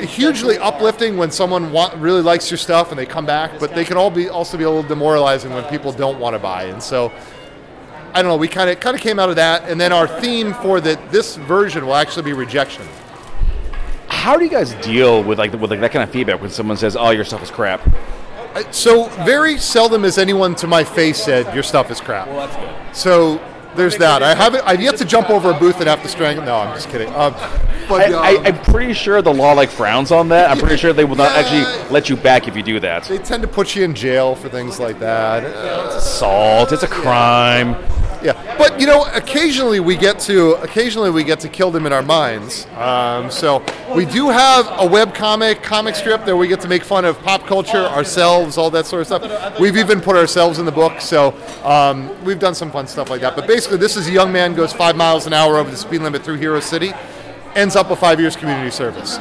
hugely 0.05 0.59
uplifting 0.59 1.17
when 1.17 1.31
someone 1.31 1.73
really 2.01 2.23
likes 2.23 2.51
your 2.51 2.59
stuff 2.59 2.91
and 2.91 2.99
they 2.99 3.07
come 3.07 3.27
back, 3.27 3.59
but 3.59 3.75
they 3.75 3.85
can 3.85 3.97
all 3.97 4.11
be 4.11 4.29
also 4.29 4.57
be 4.57 4.65
a 4.65 4.71
little 4.71 4.89
demoralizing 4.89 5.53
when 5.53 5.65
people 5.65 5.93
don't 5.93 6.19
want 6.21 6.35
to 6.35 6.39
buy. 6.39 6.65
And 6.65 6.83
so, 6.83 7.13
I 8.13 8.23
don't 8.23 8.31
know. 8.31 8.37
We 8.37 8.49
kind 8.49 8.71
of 8.71 8.81
kind 8.81 8.95
of 8.95 9.03
came 9.03 9.19
out 9.19 9.29
of 9.29 9.37
that, 9.37 9.69
and 9.69 9.81
then 9.81 9.93
our 9.93 10.07
theme 10.07 10.55
for 10.55 10.81
the 10.81 11.01
this 11.11 11.37
version 11.37 11.87
will 11.87 11.97
actually 11.97 12.25
be 12.25 12.33
rejection. 12.33 12.87
How 14.12 14.37
do 14.37 14.44
you 14.44 14.51
guys 14.51 14.72
deal 14.75 15.22
with 15.25 15.38
like 15.38 15.53
with 15.53 15.70
like 15.70 15.81
that 15.81 15.90
kind 15.90 16.03
of 16.05 16.11
feedback 16.11 16.40
when 16.40 16.51
someone 16.51 16.77
says, 16.77 16.96
"Oh, 16.96 17.11
your 17.11 17.25
stuff 17.25 17.42
is 17.42 17.51
crap"? 17.51 17.81
Uh, 18.55 18.62
So 18.70 19.09
very 19.25 19.59
seldom 19.59 20.05
has 20.05 20.16
anyone 20.18 20.55
to 20.57 20.66
my 20.66 20.85
face 20.85 21.22
said 21.25 21.53
your 21.55 21.62
stuff 21.64 21.90
is 21.90 22.01
crap. 22.01 22.29
Well, 22.29 22.46
that's 22.46 22.57
good. 22.57 22.96
So 22.96 23.40
there's 23.75 23.96
that. 23.98 24.22
I 24.22 24.35
haven't. 24.35 24.62
I've 24.66 24.81
yet 24.83 24.96
to 24.98 25.05
jump 25.07 25.31
over 25.31 25.51
a 25.51 25.55
booth 25.59 25.81
and 25.81 25.88
have 25.88 26.03
to 26.03 26.09
strangle. 26.09 26.44
No, 26.44 26.57
I'm 26.57 26.75
just 26.75 26.88
kidding. 26.90 27.09
Um, 27.14 27.35
but 27.88 28.12
I, 28.12 28.12
uh, 28.12 28.20
I, 28.20 28.46
I'm 28.48 28.59
pretty 28.62 28.92
sure 28.92 29.22
the 29.22 29.33
law 29.35 29.55
like 29.55 29.70
frowns 29.70 30.12
on 30.12 30.29
that. 30.29 30.51
I'm 30.51 30.59
pretty 30.59 30.77
sure 30.77 30.92
they 30.92 31.05
will 31.07 31.16
not 31.16 31.33
actually 31.33 31.64
let 31.90 32.09
you 32.09 32.16
back 32.16 32.46
if 32.46 32.55
you 32.57 32.62
do 32.62 32.79
that. 32.81 33.05
they 33.05 33.18
tend 33.18 33.42
to 33.42 33.48
put 33.48 33.75
you 33.75 33.83
in 33.83 33.94
jail 33.94 34.37
for 34.37 34.48
things 34.51 34.79
like 34.79 34.98
that. 35.01 35.42
Uh, 35.42 35.94
Assault. 35.96 36.70
It's 36.72 36.83
a 36.85 36.88
crime. 36.88 37.75
Yeah, 38.23 38.57
but 38.57 38.81
you 38.81 38.87
know, 38.87 39.07
occasionally 39.13 39.81
we 39.81 39.97
get 39.97 40.19
to 40.21 40.53
occasionally 40.63 41.11
we 41.11 41.25
get 41.25 41.41
to 41.41 41.49
kill 41.49 41.71
them 41.71 41.87
in 41.87 41.93
our 41.93 42.03
minds. 42.03 42.67
Um, 42.77 43.31
so 43.31 43.65
we 43.95 44.05
do 44.05 44.29
have 44.29 44.67
a 44.79 44.87
web 44.87 45.15
comic, 45.15 45.63
comic 45.63 45.95
strip 45.95 46.25
that 46.25 46.37
we 46.37 46.47
get 46.47 46.61
to 46.61 46.69
make 46.69 46.85
fun 46.85 47.05
of 47.05 47.21
pop 47.23 47.47
culture, 47.47 47.85
ourselves, 47.85 48.57
all 48.57 48.71
that 48.71 48.87
sort 48.87 49.01
of 49.01 49.07
stuff. 49.07 49.59
We've 49.59 49.77
even 49.77 50.01
put 50.01 50.17
ourselves 50.17 50.59
in 50.59 50.65
the 50.65 50.73
book, 50.73 51.01
so 51.01 51.35
um, 51.65 52.11
we've 52.25 52.39
done 52.39 52.55
some 52.55 52.71
fun 52.71 52.87
stuff 52.87 53.11
like 53.11 53.21
that. 53.23 53.35
But 53.35 53.47
basically, 53.47 53.79
this 53.79 53.97
is 53.97 54.09
a 54.09 54.13
young 54.13 54.33
man 54.33 54.55
goes 54.55 54.73
five 54.73 54.97
miles 54.97 55.27
an 55.27 55.33
hour 55.33 55.57
over 55.59 55.71
the 55.71 55.77
speed 55.77 56.03
limit 56.03 56.23
through 56.23 56.37
Hero 56.37 56.61
City, 56.61 56.93
ends 57.55 57.77
up 57.77 57.91
with 57.91 57.99
five 57.99 58.21
years 58.21 58.37
community 58.37 58.71
service. 58.71 59.19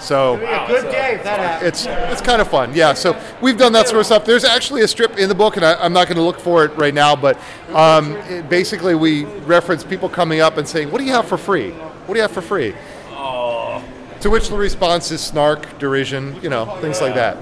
So 0.00 0.38
Good 0.66 0.90
day 0.90 1.20
that 1.22 1.38
happens. 1.38 1.68
it's 1.68 1.86
it's 1.86 2.20
kind 2.22 2.40
of 2.40 2.48
fun, 2.48 2.72
yeah. 2.74 2.94
So 2.94 3.20
we've 3.42 3.58
done 3.58 3.72
that 3.74 3.86
sort 3.86 4.00
of 4.00 4.06
stuff. 4.06 4.24
There's 4.24 4.44
actually 4.44 4.80
a 4.82 4.88
strip 4.88 5.18
in 5.18 5.28
the 5.28 5.34
book, 5.34 5.56
and 5.56 5.64
I, 5.64 5.74
I'm 5.74 5.92
not 5.92 6.06
going 6.08 6.16
to 6.16 6.22
look 6.22 6.40
for 6.40 6.64
it 6.64 6.68
right 6.76 6.94
now, 6.94 7.14
but 7.14 7.38
um, 7.74 8.12
it- 8.28 8.48
basically 8.48 8.94
we 8.94 9.24
reference 9.46 9.84
people 9.84 10.08
coming 10.08 10.40
up 10.40 10.56
and 10.56 10.66
saying, 10.66 10.90
"What 10.90 10.98
do 10.98 11.04
you 11.04 11.12
have 11.12 11.26
for 11.28 11.36
free? 11.36 11.70
What 11.70 12.14
do 12.14 12.18
you 12.18 12.22
have 12.22 12.32
for 12.32 12.40
free?" 12.42 12.74
To 14.20 14.28
which 14.28 14.48
the 14.50 14.56
response 14.56 15.10
is 15.12 15.22
snark, 15.22 15.78
derision, 15.78 16.38
you 16.42 16.50
know, 16.50 16.76
things 16.82 17.00
like 17.00 17.14
that. 17.14 17.38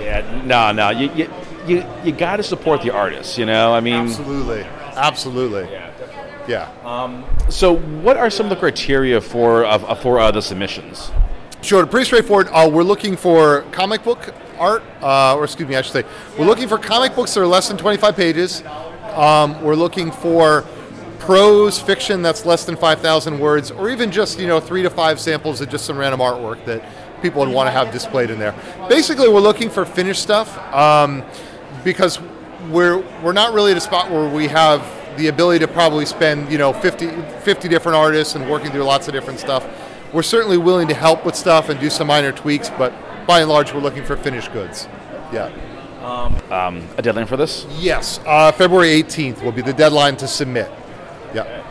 yeah, 0.00 0.42
no, 0.44 0.70
no. 0.70 0.90
You 0.90 1.10
you 1.14 1.30
you, 1.66 1.84
you 2.04 2.12
got 2.12 2.36
to 2.36 2.42
support 2.44 2.82
the 2.82 2.90
artists. 2.90 3.36
You 3.36 3.46
know, 3.46 3.74
I 3.74 3.80
mean, 3.80 3.94
absolutely, 4.06 4.62
absolutely. 4.94 5.62
Yeah. 5.72 5.90
Definitely. 5.98 6.52
Yeah. 6.52 6.70
Um, 6.84 7.24
so, 7.48 7.76
what 7.78 8.16
are 8.16 8.30
some 8.30 8.46
of 8.46 8.50
the 8.50 8.56
criteria 8.56 9.20
for 9.20 9.64
uh, 9.64 9.94
for 9.96 10.20
uh, 10.20 10.30
the 10.30 10.40
submissions? 10.42 11.10
Sure, 11.62 11.86
pretty 11.86 12.06
straightforward. 12.06 12.48
Uh, 12.50 12.68
we're 12.68 12.82
looking 12.82 13.16
for 13.16 13.62
comic 13.70 14.02
book 14.02 14.34
art, 14.58 14.82
uh, 15.00 15.36
or 15.36 15.44
excuse 15.44 15.68
me, 15.68 15.76
I 15.76 15.82
should 15.82 15.92
say, 15.92 16.04
we're 16.36 16.44
looking 16.44 16.66
for 16.66 16.76
comic 16.76 17.14
books 17.14 17.32
that 17.34 17.40
are 17.40 17.46
less 17.46 17.68
than 17.68 17.76
25 17.76 18.16
pages. 18.16 18.64
Um, 19.14 19.62
we're 19.62 19.76
looking 19.76 20.10
for 20.10 20.64
prose 21.20 21.78
fiction 21.78 22.20
that's 22.20 22.44
less 22.44 22.64
than 22.64 22.74
5,000 22.74 23.38
words, 23.38 23.70
or 23.70 23.90
even 23.90 24.10
just 24.10 24.40
you 24.40 24.48
know 24.48 24.58
three 24.58 24.82
to 24.82 24.90
five 24.90 25.20
samples 25.20 25.60
of 25.60 25.68
just 25.68 25.84
some 25.84 25.96
random 25.96 26.18
artwork 26.18 26.64
that 26.64 26.84
people 27.22 27.44
would 27.44 27.54
want 27.54 27.68
to 27.68 27.70
have 27.70 27.92
displayed 27.92 28.30
in 28.30 28.40
there. 28.40 28.56
Basically, 28.88 29.28
we're 29.28 29.38
looking 29.38 29.70
for 29.70 29.84
finished 29.84 30.20
stuff 30.20 30.58
um, 30.74 31.22
because 31.84 32.18
we're 32.70 32.98
we're 33.22 33.32
not 33.32 33.52
really 33.52 33.70
at 33.70 33.76
a 33.76 33.80
spot 33.80 34.10
where 34.10 34.28
we 34.28 34.48
have 34.48 34.84
the 35.16 35.28
ability 35.28 35.64
to 35.64 35.68
probably 35.70 36.06
spend 36.06 36.50
you 36.50 36.58
know 36.58 36.72
50, 36.72 37.08
50 37.42 37.68
different 37.68 37.94
artists 37.94 38.34
and 38.34 38.50
working 38.50 38.72
through 38.72 38.82
lots 38.82 39.06
of 39.06 39.14
different 39.14 39.38
stuff. 39.38 39.64
We're 40.12 40.22
certainly 40.22 40.58
willing 40.58 40.88
to 40.88 40.94
help 40.94 41.24
with 41.24 41.34
stuff 41.34 41.68
and 41.68 41.80
do 41.80 41.88
some 41.88 42.06
minor 42.06 42.32
tweaks, 42.32 42.70
but 42.70 42.92
by 43.26 43.40
and 43.40 43.48
large, 43.48 43.72
we're 43.72 43.80
looking 43.80 44.04
for 44.04 44.16
finished 44.16 44.52
goods. 44.52 44.86
Yeah. 45.32 45.50
Um, 46.02 46.52
um, 46.52 46.88
a 46.98 47.02
deadline 47.02 47.26
for 47.26 47.36
this? 47.36 47.66
Yes, 47.78 48.20
uh, 48.26 48.52
February 48.52 48.88
18th 49.02 49.42
will 49.42 49.52
be 49.52 49.62
the 49.62 49.72
deadline 49.72 50.16
to 50.16 50.28
submit. 50.28 50.70
Yeah. 51.34 51.64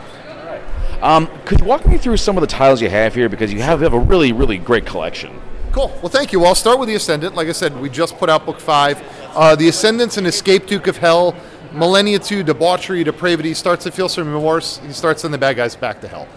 Um, 1.02 1.28
could 1.44 1.60
you 1.60 1.66
walk 1.66 1.86
me 1.86 1.98
through 1.98 2.16
some 2.16 2.36
of 2.36 2.40
the 2.40 2.46
titles 2.46 2.80
you 2.80 2.88
have 2.88 3.14
here 3.14 3.28
because 3.28 3.52
you 3.52 3.60
have, 3.60 3.80
you 3.80 3.84
have 3.84 3.92
a 3.92 3.98
really 3.98 4.32
really 4.32 4.56
great 4.56 4.86
collection. 4.86 5.40
Cool. 5.72 5.88
Well, 6.02 6.10
thank 6.10 6.32
you. 6.32 6.38
Well, 6.38 6.48
I'll 6.48 6.54
start 6.54 6.78
with 6.78 6.88
The 6.88 6.94
Ascendant. 6.96 7.34
Like 7.34 7.48
I 7.48 7.52
said, 7.52 7.78
we 7.80 7.88
just 7.88 8.16
put 8.18 8.28
out 8.28 8.44
book 8.44 8.60
five. 8.60 9.02
Uh, 9.34 9.56
the 9.56 9.68
Ascendant's 9.68 10.18
an 10.18 10.26
escape 10.26 10.66
Duke 10.66 10.86
of 10.86 10.98
Hell. 10.98 11.34
Millennia 11.72 12.18
2, 12.18 12.42
debauchery, 12.42 13.02
depravity, 13.02 13.54
starts 13.54 13.84
to 13.84 13.90
feel 13.90 14.08
some 14.08 14.30
remorse. 14.30 14.78
He 14.86 14.92
starts 14.92 15.22
sending 15.22 15.32
the 15.32 15.38
bad 15.38 15.56
guys 15.56 15.74
back 15.74 16.02
to 16.02 16.08
hell. 16.08 16.28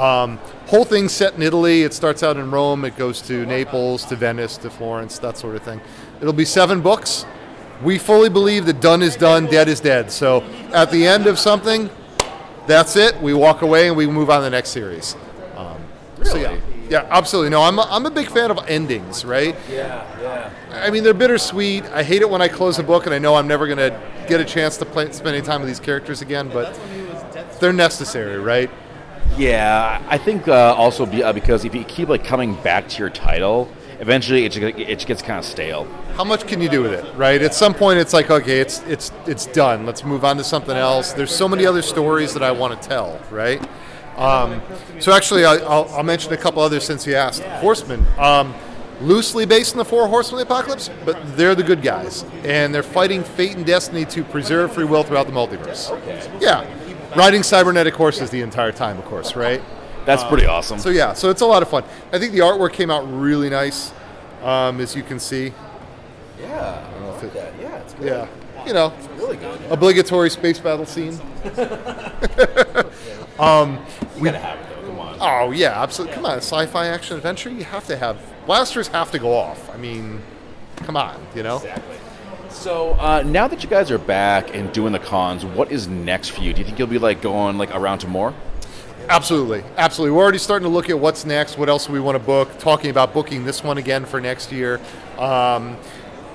Um, 0.00 0.38
whole 0.66 0.84
thing 0.84 1.08
set 1.08 1.34
in 1.34 1.42
Italy. 1.42 1.82
It 1.82 1.92
starts 1.92 2.22
out 2.22 2.36
in 2.36 2.50
Rome. 2.50 2.84
It 2.84 2.96
goes 2.96 3.20
to 3.22 3.44
Naples, 3.46 4.04
to 4.06 4.16
Venice, 4.16 4.56
to 4.58 4.70
Florence, 4.70 5.18
that 5.18 5.36
sort 5.36 5.56
of 5.56 5.62
thing. 5.62 5.80
It'll 6.20 6.32
be 6.32 6.44
seven 6.44 6.80
books. 6.80 7.26
We 7.82 7.98
fully 7.98 8.28
believe 8.30 8.66
that 8.66 8.80
done 8.80 9.02
is 9.02 9.16
done, 9.16 9.46
dead 9.46 9.68
is 9.68 9.80
dead. 9.80 10.10
So 10.10 10.42
at 10.72 10.90
the 10.90 11.06
end 11.06 11.26
of 11.26 11.38
something, 11.38 11.90
that's 12.66 12.96
it. 12.96 13.20
We 13.20 13.34
walk 13.34 13.62
away 13.62 13.88
and 13.88 13.96
we 13.96 14.06
move 14.06 14.30
on 14.30 14.38
to 14.38 14.44
the 14.44 14.50
next 14.50 14.70
series. 14.70 15.16
Um, 15.56 15.76
So 16.22 16.36
yeah, 16.36 16.58
yeah, 16.88 17.06
absolutely. 17.10 17.50
No, 17.50 17.62
I'm 17.62 17.78
a, 17.78 17.82
I'm 17.90 18.06
a 18.06 18.10
big 18.10 18.28
fan 18.30 18.50
of 18.50 18.58
endings, 18.68 19.24
right? 19.24 19.54
Yeah, 19.70 20.06
yeah. 20.20 20.50
I 20.70 20.90
mean, 20.90 21.02
they're 21.04 21.12
bittersweet. 21.12 21.84
I 21.86 22.02
hate 22.02 22.22
it 22.22 22.30
when 22.30 22.40
I 22.40 22.48
close 22.48 22.78
a 22.78 22.82
book 22.82 23.04
and 23.06 23.14
I 23.14 23.18
know 23.18 23.34
I'm 23.34 23.48
never 23.48 23.66
going 23.66 23.78
to 23.78 24.00
get 24.28 24.40
a 24.40 24.44
chance 24.44 24.76
to 24.78 24.86
play, 24.86 25.10
spend 25.12 25.36
any 25.36 25.44
time 25.44 25.60
with 25.60 25.68
these 25.68 25.80
characters 25.80 26.22
again, 26.22 26.48
but 26.48 26.78
they're 27.60 27.72
necessary, 27.72 28.38
right? 28.38 28.70
Yeah, 29.36 30.02
I 30.08 30.18
think 30.18 30.46
uh, 30.46 30.74
also 30.74 31.06
be, 31.06 31.22
uh, 31.22 31.32
because 31.32 31.64
if 31.64 31.74
you 31.74 31.84
keep 31.84 32.08
like 32.08 32.24
coming 32.24 32.54
back 32.62 32.88
to 32.88 32.98
your 32.98 33.10
title, 33.10 33.68
eventually 33.98 34.44
it 34.44 34.56
it 34.56 35.06
gets 35.06 35.22
kind 35.22 35.38
of 35.38 35.44
stale. 35.44 35.86
How 36.16 36.24
much 36.24 36.46
can 36.46 36.60
you 36.60 36.68
do 36.68 36.82
with 36.82 36.92
it, 36.92 37.04
right? 37.16 37.42
At 37.42 37.54
some 37.54 37.74
point, 37.74 37.98
it's 37.98 38.12
like, 38.12 38.30
okay, 38.30 38.60
it's 38.60 38.82
it's 38.82 39.10
it's 39.26 39.46
done. 39.46 39.86
Let's 39.86 40.04
move 40.04 40.24
on 40.24 40.36
to 40.36 40.44
something 40.44 40.76
else. 40.76 41.12
There's 41.12 41.34
so 41.34 41.48
many 41.48 41.66
other 41.66 41.82
stories 41.82 42.32
that 42.34 42.42
I 42.42 42.52
want 42.52 42.80
to 42.80 42.88
tell, 42.88 43.20
right? 43.30 43.60
Um, 44.16 44.62
so 45.00 45.12
actually, 45.12 45.44
I, 45.44 45.56
I'll, 45.56 45.88
I'll 45.90 46.04
mention 46.04 46.32
a 46.32 46.36
couple 46.36 46.62
others 46.62 46.84
since 46.84 47.04
you 47.04 47.16
asked. 47.16 47.42
Horsemen, 47.42 48.06
um, 48.16 48.54
loosely 49.00 49.44
based 49.44 49.74
on 49.74 49.78
the 49.78 49.84
Four 49.84 50.06
Horsemen 50.06 50.40
of 50.40 50.48
the 50.48 50.54
Apocalypse, 50.54 50.88
but 51.04 51.18
they're 51.36 51.56
the 51.56 51.64
good 51.64 51.82
guys, 51.82 52.24
and 52.44 52.72
they're 52.72 52.84
fighting 52.84 53.24
fate 53.24 53.56
and 53.56 53.66
destiny 53.66 54.04
to 54.04 54.22
preserve 54.22 54.72
free 54.72 54.84
will 54.84 55.02
throughout 55.02 55.26
the 55.26 55.32
multiverse. 55.32 55.90
Yeah, 56.40 56.64
riding 57.16 57.42
cybernetic 57.42 57.94
horses 57.94 58.30
the 58.30 58.40
entire 58.40 58.72
time, 58.72 58.98
of 58.98 59.04
course, 59.04 59.36
right? 59.36 59.62
That's 60.04 60.24
pretty 60.24 60.46
awesome. 60.46 60.78
So 60.78 60.90
yeah, 60.90 61.14
so 61.14 61.30
it's 61.30 61.40
a 61.40 61.46
lot 61.46 61.62
of 61.62 61.68
fun. 61.68 61.84
I 62.12 62.18
think 62.18 62.32
the 62.32 62.40
artwork 62.40 62.72
came 62.74 62.90
out 62.90 63.02
really 63.10 63.48
nice, 63.48 63.92
um, 64.42 64.80
as 64.80 64.94
you 64.94 65.02
can 65.02 65.18
see. 65.18 65.52
Yeah, 66.40 66.84
I 66.86 66.90
don't 66.92 67.02
know 67.02 67.14
if 67.16 67.22
it, 67.24 67.54
yeah, 67.60 67.76
it's 67.78 67.94
good. 67.94 68.06
yeah, 68.06 68.64
you 68.66 68.74
know, 68.74 68.92
It's 68.98 69.08
really 69.20 69.36
good. 69.38 69.58
obligatory 69.70 70.28
space 70.30 70.58
battle 70.58 70.84
scene. 70.84 71.18
um, 73.38 73.84
we 74.18 74.24
gotta 74.24 74.38
have 74.38 74.58
it 74.58 74.68
though. 74.68 74.86
Come 74.88 74.98
on. 74.98 75.16
Oh 75.20 75.50
yeah, 75.52 75.80
absolutely. 75.82 76.14
Come 76.16 76.26
on, 76.26 76.38
sci-fi 76.38 76.86
action 76.88 77.16
adventure. 77.16 77.50
You 77.50 77.64
have 77.64 77.86
to 77.86 77.96
have 77.96 78.18
blasters. 78.46 78.88
Have 78.88 79.10
to 79.12 79.18
go 79.18 79.32
off. 79.32 79.72
I 79.74 79.78
mean, 79.78 80.20
come 80.76 80.96
on, 80.96 81.18
you 81.34 81.42
know. 81.42 81.56
Exactly. 81.56 81.96
So 82.54 82.92
uh, 82.94 83.22
now 83.26 83.48
that 83.48 83.62
you 83.62 83.68
guys 83.68 83.90
are 83.90 83.98
back 83.98 84.54
and 84.54 84.72
doing 84.72 84.92
the 84.92 84.98
cons, 84.98 85.44
what 85.44 85.72
is 85.72 85.88
next 85.88 86.30
for 86.30 86.40
you? 86.40 86.54
Do 86.54 86.60
you 86.60 86.64
think 86.64 86.78
you'll 86.78 86.88
be 86.88 86.98
like 86.98 87.20
going 87.20 87.58
like 87.58 87.74
around 87.74 87.98
to 87.98 88.08
more? 88.08 88.32
Absolutely, 89.08 89.62
absolutely. 89.76 90.16
We're 90.16 90.22
already 90.22 90.38
starting 90.38 90.66
to 90.66 90.72
look 90.72 90.88
at 90.88 90.98
what's 90.98 91.26
next. 91.26 91.58
What 91.58 91.68
else 91.68 91.90
we 91.90 92.00
want 92.00 92.14
to 92.14 92.24
book? 92.24 92.58
Talking 92.58 92.90
about 92.90 93.12
booking 93.12 93.44
this 93.44 93.62
one 93.62 93.76
again 93.76 94.06
for 94.06 94.20
next 94.20 94.50
year. 94.50 94.80
Um, 95.18 95.76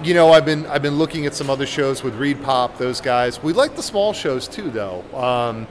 you 0.04 0.14
know, 0.14 0.32
I've 0.32 0.46
been 0.46 0.66
I've 0.68 0.82
been 0.82 0.98
looking 0.98 1.26
at 1.26 1.34
some 1.34 1.50
other 1.50 1.66
shows 1.66 2.04
with 2.04 2.14
Reed 2.16 2.44
Pop. 2.44 2.78
Those 2.78 3.02
guys. 3.02 3.42
We 3.42 3.54
like 3.54 3.76
the 3.76 3.84
small 3.84 4.14
shows 4.14 4.48
too, 4.48 4.70
though. 4.70 5.04
Um, 5.16 5.68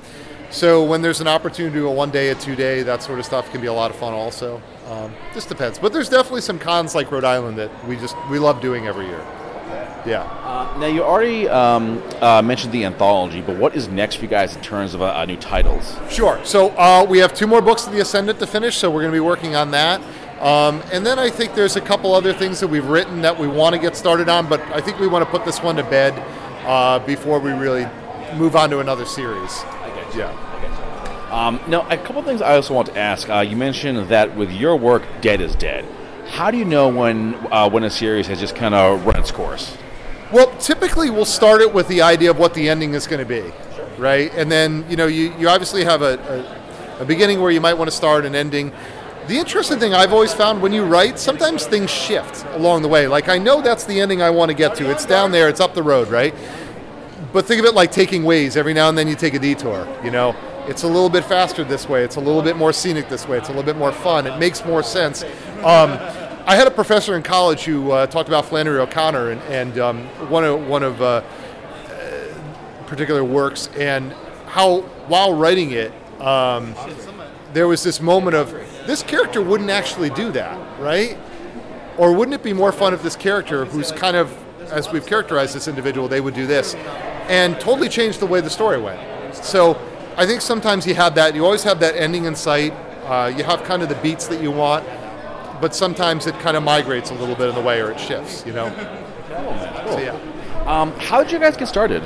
so 0.51 0.83
when 0.83 1.03
there's 1.03 1.21
an 1.21 1.29
opportunity 1.29 1.75
to 1.75 1.81
do 1.83 1.89
a 1.89 1.93
one 1.93 2.11
day, 2.11 2.31
a 2.31 2.35
two 2.35 2.57
day, 2.57 2.83
that 2.83 3.03
sort 3.03 3.19
of 3.19 3.27
stuff 3.27 3.49
can 3.53 3.61
be 3.61 3.67
a 3.69 3.73
lot 3.73 3.91
of 3.91 3.97
fun. 3.99 4.15
Also, 4.15 4.63
um, 4.89 5.15
just 5.35 5.49
depends. 5.49 5.79
But 5.79 5.93
there's 5.93 6.09
definitely 6.09 6.41
some 6.41 6.59
cons 6.59 6.95
like 6.95 7.13
Rhode 7.13 7.25
Island 7.25 7.59
that 7.59 7.87
we 7.87 7.97
just 7.97 8.17
we 8.29 8.39
love 8.39 8.61
doing 8.61 8.87
every 8.89 9.07
year. 9.07 9.25
Yeah. 10.07 10.23
Uh, 10.23 10.77
now 10.79 10.87
you 10.87 11.03
already 11.03 11.49
um, 11.49 12.03
uh, 12.21 12.43
mentioned 12.43 12.73
the 12.73 12.85
anthology, 12.85 13.41
but 13.41 13.57
what 13.57 13.75
is 13.77 13.89
next 13.89 14.17
for 14.17 14.23
you 14.23 14.29
guys 14.29 14.57
in 14.57 14.63
terms 14.63 14.95
of 14.95 15.03
uh, 15.03 15.07
uh, 15.07 15.25
new 15.25 15.37
titles? 15.37 15.97
Sure. 16.11 16.41
So 16.45 16.71
uh, 16.71 17.07
we 17.09 17.19
have 17.19 17.35
two 17.35 17.47
more 17.47 17.61
books 17.61 17.87
of 17.87 17.93
the 17.93 18.01
Ascendant 18.01 18.39
to 18.39 18.47
finish, 18.47 18.77
so 18.77 18.91
we're 18.91 19.03
going 19.03 19.13
to 19.13 19.17
be 19.17 19.21
working 19.21 19.57
on 19.57 19.71
that. 19.73 20.01
Um, 20.41 20.83
and 20.93 21.05
then 21.05 21.19
I 21.19 21.31
think 21.31 21.55
there's 21.55 21.77
a 21.77 21.81
couple 21.81 22.15
other 22.15 22.33
things 22.33 22.61
that 22.61 22.69
we've 22.69 22.87
written 22.87 23.23
that 23.23 23.39
we 23.39 23.49
want 23.49 23.75
to 23.75 23.81
get 23.81 23.97
started 23.97 24.29
on, 24.29 24.49
but 24.49 24.61
I 24.73 24.81
think 24.81 25.01
we 25.01 25.09
want 25.09 25.25
to 25.25 25.31
put 25.31 25.45
this 25.45 25.61
one 25.63 25.77
to 25.77 25.83
bed 25.83 26.15
uh, 26.65 27.01
before 27.01 27.41
we 27.41 27.51
really 27.51 27.89
move 28.37 28.55
on 28.55 28.71
to 28.71 28.79
another 28.79 29.05
series. 29.05 29.63
I 29.65 29.91
get 29.95 30.15
Yeah. 30.15 30.45
Um, 31.31 31.61
now, 31.69 31.87
a 31.91 31.97
couple 31.99 32.23
things 32.23 32.41
I 32.41 32.57
also 32.57 32.73
want 32.73 32.89
to 32.89 32.99
ask. 32.99 33.29
Uh, 33.29 33.41
you 33.41 33.55
mentioned 33.55 34.09
that 34.09 34.35
with 34.35 34.51
your 34.51 34.77
work, 34.77 35.03
dead 35.21 35.43
is 35.43 35.55
dead. 35.55 35.85
How 36.29 36.51
do 36.51 36.57
you 36.57 36.65
know 36.65 36.89
when 36.89 37.35
uh, 37.51 37.69
when 37.69 37.85
a 37.85 37.91
series 37.91 38.27
has 38.29 38.41
just 38.41 38.57
kind 38.57 38.75
of 38.75 39.05
run 39.05 39.19
its 39.19 39.31
course? 39.31 39.77
Well, 40.31 40.55
typically 40.59 41.09
we'll 41.09 41.25
start 41.25 41.63
it 41.63 41.73
with 41.73 41.89
the 41.89 42.03
idea 42.03 42.31
of 42.31 42.39
what 42.39 42.53
the 42.53 42.69
ending 42.69 42.93
is 42.93 43.07
going 43.07 43.21
to 43.21 43.25
be, 43.25 43.51
right? 43.97 44.31
And 44.35 44.53
then 44.53 44.85
you 44.91 44.97
know 44.97 45.07
you, 45.07 45.33
you 45.39 45.49
obviously 45.49 45.85
have 45.85 46.03
a, 46.03 46.19
a, 46.99 47.03
a 47.03 47.05
beginning 47.07 47.41
where 47.41 47.51
you 47.51 47.63
might 47.63 47.75
want 47.75 47.91
to 47.91 47.97
start 47.97 48.27
an 48.27 48.35
ending. 48.35 48.71
The 49.27 49.39
interesting 49.39 49.79
thing 49.79 49.95
I've 49.95 50.13
always 50.13 50.35
found 50.35 50.61
when 50.61 50.73
you 50.73 50.85
write, 50.85 51.19
sometimes 51.19 51.67
things 51.67 51.91
shift 51.91 52.45
along 52.53 52.83
the 52.83 52.89
way. 52.89 53.07
Like 53.07 53.31
I 53.31 53.39
know 53.39 53.63
that's 53.63 53.85
the 53.85 53.99
ending 54.01 54.21
I 54.21 54.29
want 54.29 54.51
to 54.51 54.55
get 54.55 54.75
to. 54.77 54.91
It's 54.91 55.07
down 55.07 55.33
there. 55.33 55.49
It's 55.49 55.61
up 55.61 55.73
the 55.73 55.83
road, 55.83 56.09
right? 56.09 56.35
But 57.33 57.47
think 57.47 57.61
of 57.61 57.65
it 57.65 57.75
like 57.75 57.91
taking 57.91 58.23
Waze. 58.23 58.55
Every 58.55 58.75
now 58.75 58.91
and 58.91 58.99
then 58.99 59.09
you 59.09 59.15
take 59.15 59.33
a 59.33 59.39
detour. 59.39 59.89
You 60.05 60.11
know, 60.11 60.37
it's 60.67 60.83
a 60.83 60.87
little 60.87 61.09
bit 61.09 61.25
faster 61.25 61.65
this 61.65 61.89
way. 61.89 62.05
It's 62.05 62.17
a 62.17 62.21
little 62.21 62.43
bit 62.43 62.57
more 62.57 62.75
scenic 62.75 63.09
this 63.09 63.27
way. 63.27 63.39
It's 63.39 63.49
a 63.49 63.53
little 63.53 63.65
bit 63.65 63.77
more 63.77 63.93
fun. 63.93 64.27
It 64.27 64.39
makes 64.39 64.63
more 64.67 64.83
sense. 64.83 65.25
Um, 65.65 65.99
I 66.49 66.57
had 66.57 66.67
a 66.67 66.71
professor 66.71 67.15
in 67.15 67.23
college 67.23 67.65
who 67.65 67.91
uh, 67.91 68.07
talked 68.07 68.31
about 68.31 68.47
Flannery 68.47 68.79
O'Connor 68.79 69.33
and, 69.33 69.43
and 69.43 69.79
um, 69.79 70.07
one 70.31 70.45
of 70.45 70.67
one 70.67 70.83
of 70.83 71.03
uh, 71.03 71.23
particular 72.87 73.23
works, 73.23 73.69
and 73.77 74.15
how 74.47 74.81
while 75.09 75.35
writing 75.35 75.73
it, 75.73 75.93
um, 76.23 76.75
there 77.53 77.69
was 77.69 77.83
this 77.83 78.01
moment 78.01 78.35
of 78.35 78.51
this 78.87 79.03
character 79.03 79.43
wouldn't 79.43 79.69
actually 79.69 80.09
do 80.09 80.33
that, 80.33 80.59
right? 80.81 81.19
Or 81.99 82.15
wouldn't 82.15 82.35
it 82.35 82.43
be 82.43 82.55
more 82.55 82.73
fun 82.73 82.95
if 82.95 83.03
this 83.03 83.15
character, 83.15 83.67
who's 83.67 83.93
kind 83.93 84.17
of 84.17 84.35
as 84.73 84.91
we've 84.91 85.05
characterized 85.05 85.55
this 85.55 85.69
individual, 85.69 86.09
they 86.09 86.23
would 86.23 86.35
do 86.35 86.47
this, 86.47 86.75
and 87.29 87.61
totally 87.61 87.91
changed 87.91 88.21
the 88.21 88.27
way 88.27 88.41
the 88.41 88.49
story 88.49 88.81
went. 88.81 89.35
So 89.35 89.79
I 90.17 90.25
think 90.25 90.41
sometimes 90.41 90.87
you 90.87 90.95
have 90.95 91.15
that. 91.17 91.35
You 91.35 91.45
always 91.45 91.65
have 91.65 91.79
that 91.81 91.95
ending 91.95 92.25
in 92.25 92.35
sight. 92.35 92.73
Uh, 93.05 93.31
you 93.37 93.45
have 93.45 93.65
kind 93.65 93.83
of 93.83 93.91
the 93.91 93.97
beats 93.97 94.27
that 94.29 94.43
you 94.43 94.51
want, 94.51 94.87
but 95.61 95.75
sometimes 95.75 96.27
it 96.27 96.39
kind 96.41 96.57
of 96.57 96.63
migrates 96.63 97.11
a 97.11 97.15
little 97.15 97.35
bit 97.35 97.49
in 97.49 97.55
the 97.55 97.61
way, 97.61 97.81
or 97.81 97.91
it 97.91 98.01
shifts. 98.01 98.45
You 98.47 98.53
know. 98.53 98.69
So 99.29 99.99
yeah. 99.99 100.65
Um, 100.67 100.93
how 100.99 101.23
did 101.23 101.33
you 101.33 101.39
guys 101.39 101.57
get 101.57 101.69
started? 101.69 102.03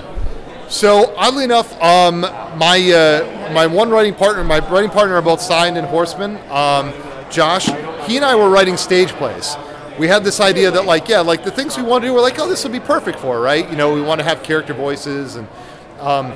So 0.69 1.15
oddly 1.17 1.45
enough, 1.45 1.73
um, 1.83 2.21
my 2.21 2.79
uh, 2.93 3.53
my 3.53 3.67
one 3.67 3.91
writing 3.91 4.15
partner, 4.15 4.43
my 4.45 4.61
writing 4.71 4.91
partner 4.91 5.17
are 5.17 5.23
both 5.23 5.41
signed 5.41 5.77
and 5.77 5.87
Horseman. 5.87 6.37
Um, 6.51 6.93
Josh, 7.31 7.67
he 8.07 8.17
and 8.17 8.25
I 8.25 8.35
were 8.35 8.49
writing 8.49 8.77
stage 8.77 9.11
plays. 9.11 9.57
We 9.99 10.09
had 10.09 10.25
this 10.25 10.41
idea 10.41 10.71
that 10.71 10.87
like 10.87 11.09
yeah, 11.09 11.21
like 11.21 11.45
the 11.45 11.51
things 11.51 11.77
we 11.77 11.83
want 11.83 12.03
to 12.03 12.09
do, 12.09 12.15
we're 12.15 12.23
like, 12.23 12.39
oh, 12.39 12.49
this 12.49 12.63
would 12.63 12.73
be 12.73 12.81
perfect 12.81 13.19
for, 13.19 13.41
right? 13.41 13.69
You 13.69 13.77
know, 13.77 13.93
we 13.93 14.01
want 14.01 14.21
to 14.21 14.25
have 14.25 14.43
character 14.43 14.73
voices 14.73 15.37
and 15.37 15.47
um, 16.01 16.33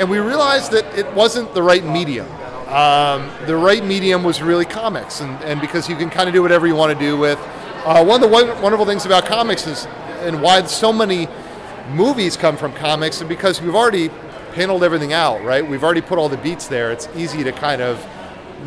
and 0.00 0.10
we 0.10 0.18
realized 0.18 0.72
that 0.72 0.84
it 0.98 1.12
wasn't 1.14 1.54
the 1.54 1.62
right 1.62 1.84
medium. 1.84 2.26
Um, 2.74 3.30
the 3.46 3.56
right 3.56 3.84
medium 3.84 4.24
was 4.24 4.42
really 4.42 4.64
comics, 4.64 5.20
and, 5.20 5.40
and 5.44 5.60
because 5.60 5.88
you 5.88 5.94
can 5.94 6.10
kind 6.10 6.28
of 6.28 6.34
do 6.34 6.42
whatever 6.42 6.66
you 6.66 6.74
want 6.74 6.92
to 6.92 6.98
do 6.98 7.16
with. 7.16 7.38
Uh, 7.84 8.04
one 8.04 8.20
of 8.20 8.28
the 8.28 8.60
wonderful 8.60 8.84
things 8.84 9.06
about 9.06 9.26
comics 9.26 9.68
is, 9.68 9.86
and 10.22 10.42
why 10.42 10.60
so 10.64 10.92
many 10.92 11.28
movies 11.90 12.36
come 12.36 12.56
from 12.56 12.72
comics, 12.72 13.20
and 13.20 13.28
because 13.28 13.62
we've 13.62 13.76
already 13.76 14.08
paneled 14.54 14.82
everything 14.82 15.12
out, 15.12 15.44
right? 15.44 15.64
We've 15.64 15.84
already 15.84 16.00
put 16.00 16.18
all 16.18 16.28
the 16.28 16.36
beats 16.38 16.66
there. 16.66 16.90
It's 16.90 17.08
easy 17.14 17.44
to 17.44 17.52
kind 17.52 17.80
of 17.80 18.04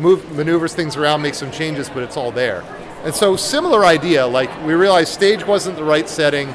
move, 0.00 0.34
maneuvers 0.34 0.74
things 0.74 0.96
around, 0.96 1.20
make 1.20 1.34
some 1.34 1.50
changes, 1.50 1.90
but 1.90 2.02
it's 2.02 2.16
all 2.16 2.32
there. 2.32 2.64
And 3.04 3.14
so, 3.14 3.36
similar 3.36 3.84
idea. 3.84 4.26
Like 4.26 4.50
we 4.64 4.72
realized, 4.72 5.12
stage 5.12 5.46
wasn't 5.46 5.76
the 5.76 5.84
right 5.84 6.08
setting. 6.08 6.54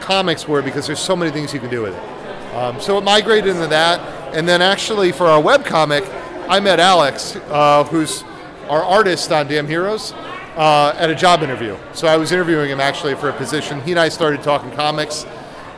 Comics 0.00 0.48
were 0.48 0.62
because 0.62 0.86
there's 0.86 1.00
so 1.00 1.14
many 1.14 1.30
things 1.30 1.52
you 1.52 1.60
can 1.60 1.68
do 1.68 1.82
with 1.82 1.94
it. 1.94 2.54
Um, 2.54 2.80
so 2.80 2.96
it 2.96 3.04
migrated 3.04 3.50
into 3.50 3.66
that, 3.66 4.00
and 4.34 4.48
then 4.48 4.62
actually 4.62 5.12
for 5.12 5.26
our 5.26 5.40
web 5.42 5.66
comic, 5.66 6.04
I 6.48 6.60
met 6.60 6.78
Alex, 6.78 7.34
uh, 7.48 7.82
who's 7.84 8.22
our 8.68 8.82
artist 8.82 9.32
on 9.32 9.48
Damn 9.48 9.66
Heroes, 9.66 10.12
uh, 10.56 10.94
at 10.96 11.10
a 11.10 11.14
job 11.14 11.42
interview. 11.42 11.76
So 11.92 12.06
I 12.06 12.16
was 12.16 12.30
interviewing 12.30 12.70
him 12.70 12.78
actually 12.80 13.16
for 13.16 13.28
a 13.28 13.32
position. 13.32 13.80
He 13.82 13.90
and 13.90 13.98
I 13.98 14.08
started 14.08 14.42
talking 14.42 14.70
comics. 14.70 15.26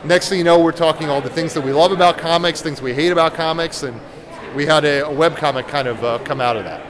Next 0.03 0.29
thing 0.29 0.37
you 0.37 0.43
know, 0.43 0.59
we're 0.59 0.71
talking 0.71 1.09
all 1.09 1.21
the 1.21 1.29
things 1.29 1.55
that 1.55 1.61
we 1.61 1.73
love 1.73 1.91
about 1.91 2.19
comics, 2.19 2.61
things 2.61 2.81
we 2.81 2.93
hate 2.93 3.11
about 3.11 3.33
comics, 3.33 3.81
and 3.81 3.99
we 4.55 4.65
had 4.67 4.85
a, 4.85 5.07
a 5.07 5.11
web 5.11 5.35
comic 5.37 5.67
kind 5.67 5.87
of 5.87 6.03
uh, 6.03 6.19
come 6.19 6.39
out 6.39 6.55
of 6.55 6.63
that. 6.65 6.85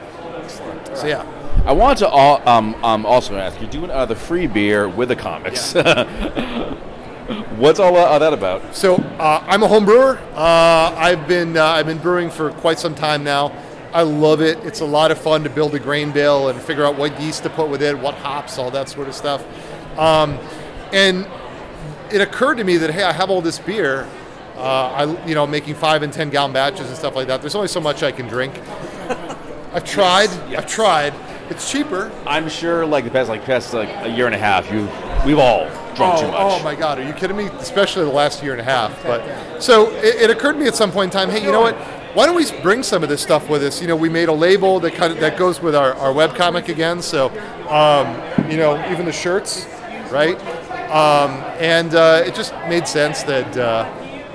So 0.96 1.06
yeah. 1.06 1.24
I 1.64 1.72
want 1.72 1.98
to 1.98 2.08
all, 2.08 2.46
um, 2.48 2.74
um, 2.84 3.06
also 3.06 3.36
ask, 3.36 3.60
you're 3.60 3.70
doing 3.70 3.90
uh, 3.90 4.04
the 4.04 4.16
free 4.16 4.46
beer 4.46 4.88
with 4.88 5.08
the 5.08 5.16
comics. 5.16 5.72
What's 7.56 7.78
all 7.78 7.96
uh, 7.96 8.18
that 8.18 8.32
about? 8.32 8.74
So 8.74 8.96
uh, 8.96 9.44
I'm 9.46 9.62
a 9.62 9.68
home 9.68 9.84
brewer. 9.84 10.18
Uh, 10.34 10.94
I've 10.96 11.28
been 11.28 11.56
uh, 11.56 11.64
I've 11.64 11.86
been 11.86 11.98
brewing 11.98 12.30
for 12.30 12.50
quite 12.52 12.78
some 12.78 12.94
time 12.94 13.22
now. 13.22 13.52
I 13.92 14.02
love 14.02 14.40
it. 14.40 14.58
It's 14.58 14.80
a 14.80 14.84
lot 14.84 15.10
of 15.10 15.18
fun 15.18 15.42
to 15.44 15.50
build 15.50 15.74
a 15.74 15.80
grain 15.80 16.12
bill 16.12 16.48
and 16.48 16.60
figure 16.60 16.84
out 16.84 16.96
what 16.96 17.20
yeast 17.20 17.42
to 17.42 17.50
put 17.50 17.68
with 17.68 17.82
it, 17.82 17.98
what 17.98 18.14
hops, 18.14 18.58
all 18.58 18.70
that 18.70 18.88
sort 18.88 19.08
of 19.08 19.14
stuff. 19.14 19.44
Um, 19.98 20.38
and 20.92 21.26
it 22.12 22.20
occurred 22.20 22.56
to 22.56 22.64
me 22.64 22.76
that 22.76 22.90
hey, 22.90 23.02
I 23.02 23.12
have 23.12 23.30
all 23.30 23.40
this 23.40 23.58
beer. 23.58 24.08
Uh, 24.56 24.60
I 24.62 25.26
you 25.26 25.34
know 25.34 25.46
making 25.46 25.74
five 25.74 26.02
and 26.02 26.12
ten 26.12 26.30
gallon 26.30 26.52
batches 26.52 26.88
and 26.88 26.96
stuff 26.96 27.16
like 27.16 27.26
that. 27.28 27.40
There's 27.40 27.54
only 27.54 27.68
so 27.68 27.80
much 27.80 28.02
I 28.02 28.12
can 28.12 28.28
drink. 28.28 28.54
I've 29.72 29.84
tried. 29.84 30.30
I've 30.54 30.66
tried. 30.66 31.14
It's 31.48 31.70
cheaper. 31.70 32.12
I'm 32.26 32.48
sure, 32.48 32.86
like 32.86 33.04
the 33.04 33.10
past, 33.10 33.28
like 33.28 33.44
past 33.44 33.74
like 33.74 33.88
a 34.04 34.08
year 34.08 34.26
and 34.26 34.34
a 34.34 34.38
half, 34.38 34.70
you, 34.70 34.88
we've 35.26 35.38
all 35.38 35.64
drunk 35.96 36.14
oh, 36.14 36.20
too 36.20 36.26
much. 36.28 36.40
Oh 36.40 36.62
my 36.62 36.76
God, 36.76 36.98
are 36.98 37.06
you 37.06 37.12
kidding 37.12 37.36
me? 37.36 37.46
Especially 37.58 38.04
the 38.04 38.10
last 38.10 38.42
year 38.42 38.52
and 38.52 38.60
a 38.60 38.64
half. 38.64 39.02
But 39.02 39.60
so 39.60 39.90
it, 39.96 40.22
it 40.22 40.30
occurred 40.30 40.52
to 40.52 40.58
me 40.58 40.66
at 40.66 40.76
some 40.76 40.92
point 40.92 41.12
in 41.12 41.18
time, 41.18 41.28
hey, 41.28 41.42
you 41.42 41.50
know 41.50 41.60
what? 41.60 41.76
Why 42.14 42.26
don't 42.26 42.34
we 42.34 42.50
bring 42.60 42.82
some 42.82 43.04
of 43.04 43.08
this 43.08 43.22
stuff 43.22 43.48
with 43.48 43.62
us? 43.62 43.80
You 43.80 43.86
know, 43.86 43.94
we 43.94 44.08
made 44.08 44.28
a 44.28 44.32
label 44.32 44.80
that 44.80 44.94
kind 44.94 45.12
of 45.12 45.20
that 45.20 45.38
goes 45.38 45.60
with 45.60 45.76
our, 45.76 45.94
our 45.94 46.12
web 46.12 46.34
comic 46.34 46.68
again. 46.68 47.00
So, 47.00 47.28
um, 47.68 48.50
you 48.50 48.56
know, 48.56 48.84
even 48.90 49.06
the 49.06 49.12
shirts, 49.12 49.66
right? 50.10 50.36
Um, 50.90 51.30
and 51.60 51.94
uh, 51.94 52.24
it 52.26 52.34
just 52.34 52.52
made 52.68 52.88
sense 52.88 53.22
that 53.22 53.56
uh, 53.56 53.88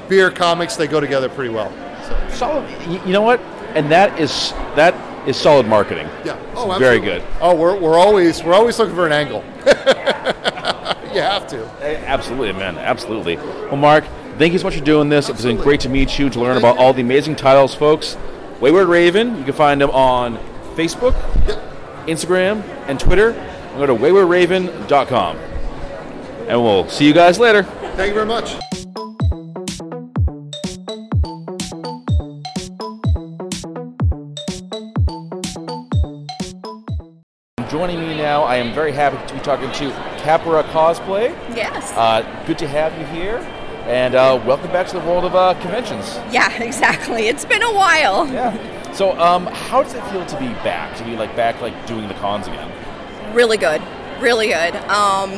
beer 0.07 0.31
comics 0.31 0.77
they 0.77 0.87
go 0.87 1.01
together 1.01 1.27
pretty 1.27 1.53
well. 1.53 1.69
Solid. 2.29 2.69
You, 2.89 3.01
you 3.05 3.11
know 3.11 3.21
what? 3.21 3.41
And 3.75 3.91
that 3.91 4.17
is 4.21 4.51
that 4.77 4.95
is 5.27 5.35
solid 5.35 5.67
marketing. 5.67 6.07
Yeah. 6.23 6.39
Oh, 6.55 6.71
absolutely. 6.71 6.79
very 6.79 6.99
good. 7.01 7.23
Oh, 7.41 7.53
we're, 7.55 7.77
we're 7.77 7.97
always 7.97 8.41
we're 8.41 8.53
always 8.53 8.79
looking 8.79 8.95
for 8.95 9.05
an 9.05 9.11
angle. 9.11 9.43
you 11.13 11.21
have 11.21 11.45
to. 11.47 11.65
Absolutely, 11.81 12.53
man. 12.53 12.77
Absolutely. 12.77 13.35
Well, 13.35 13.75
Mark, 13.75 14.05
thank 14.37 14.53
you 14.53 14.59
so 14.59 14.65
much 14.65 14.75
for 14.77 14.83
doing 14.83 15.09
this. 15.09 15.29
It's 15.29 15.43
been 15.43 15.57
great 15.57 15.79
to 15.81 15.89
meet 15.89 16.17
you, 16.19 16.29
to 16.29 16.39
learn 16.39 16.57
about 16.57 16.77
all 16.77 16.93
the 16.93 17.01
amazing 17.01 17.35
titles, 17.35 17.73
folks. 17.75 18.17
Wayward 18.59 18.87
Raven, 18.87 19.37
you 19.37 19.43
can 19.43 19.53
find 19.53 19.81
them 19.81 19.91
on 19.91 20.37
Facebook, 20.75 21.13
Instagram, 22.05 22.63
and 22.87 22.99
Twitter. 22.99 23.31
And 23.31 23.77
go 23.77 23.85
to 23.85 23.93
waywardraven.com. 23.93 25.37
And 26.47 26.61
we'll 26.61 26.87
see 26.89 27.05
you 27.07 27.13
guys 27.13 27.39
later. 27.39 27.63
Thank 27.63 28.09
you 28.09 28.13
very 28.13 28.25
much. 28.25 28.55
Joining 37.69 37.99
me 37.99 38.15
now, 38.15 38.43
I 38.43 38.55
am 38.55 38.73
very 38.73 38.93
happy 38.93 39.17
to 39.27 39.33
be 39.33 39.39
talking 39.41 39.69
to 39.69 39.89
Khepera 40.21 40.63
Cosplay. 40.71 41.29
Yes. 41.55 41.91
Uh, 41.93 42.21
good 42.47 42.57
to 42.59 42.67
have 42.67 42.97
you 42.97 43.05
here, 43.07 43.39
and 43.85 44.15
uh, 44.15 44.41
welcome 44.47 44.71
back 44.71 44.87
to 44.87 44.99
the 44.99 45.05
world 45.05 45.25
of 45.25 45.35
uh, 45.35 45.53
conventions. 45.61 46.15
Yeah, 46.31 46.51
exactly. 46.61 47.27
It's 47.27 47.45
been 47.45 47.61
a 47.61 47.73
while. 47.73 48.27
Yeah. 48.27 48.91
So, 48.93 49.17
um, 49.19 49.45
how 49.47 49.83
does 49.83 49.93
it 49.93 50.03
feel 50.05 50.25
to 50.25 50.39
be 50.39 50.47
back? 50.63 50.95
To 50.97 51.03
be 51.03 51.15
like 51.15 51.35
back, 51.35 51.61
like 51.61 51.85
doing 51.85 52.07
the 52.07 52.13
cons 52.15 52.47
again? 52.47 52.71
Really 53.33 53.57
good. 53.57 53.81
Really 54.19 54.47
good. 54.47 54.75
Um, 54.87 55.31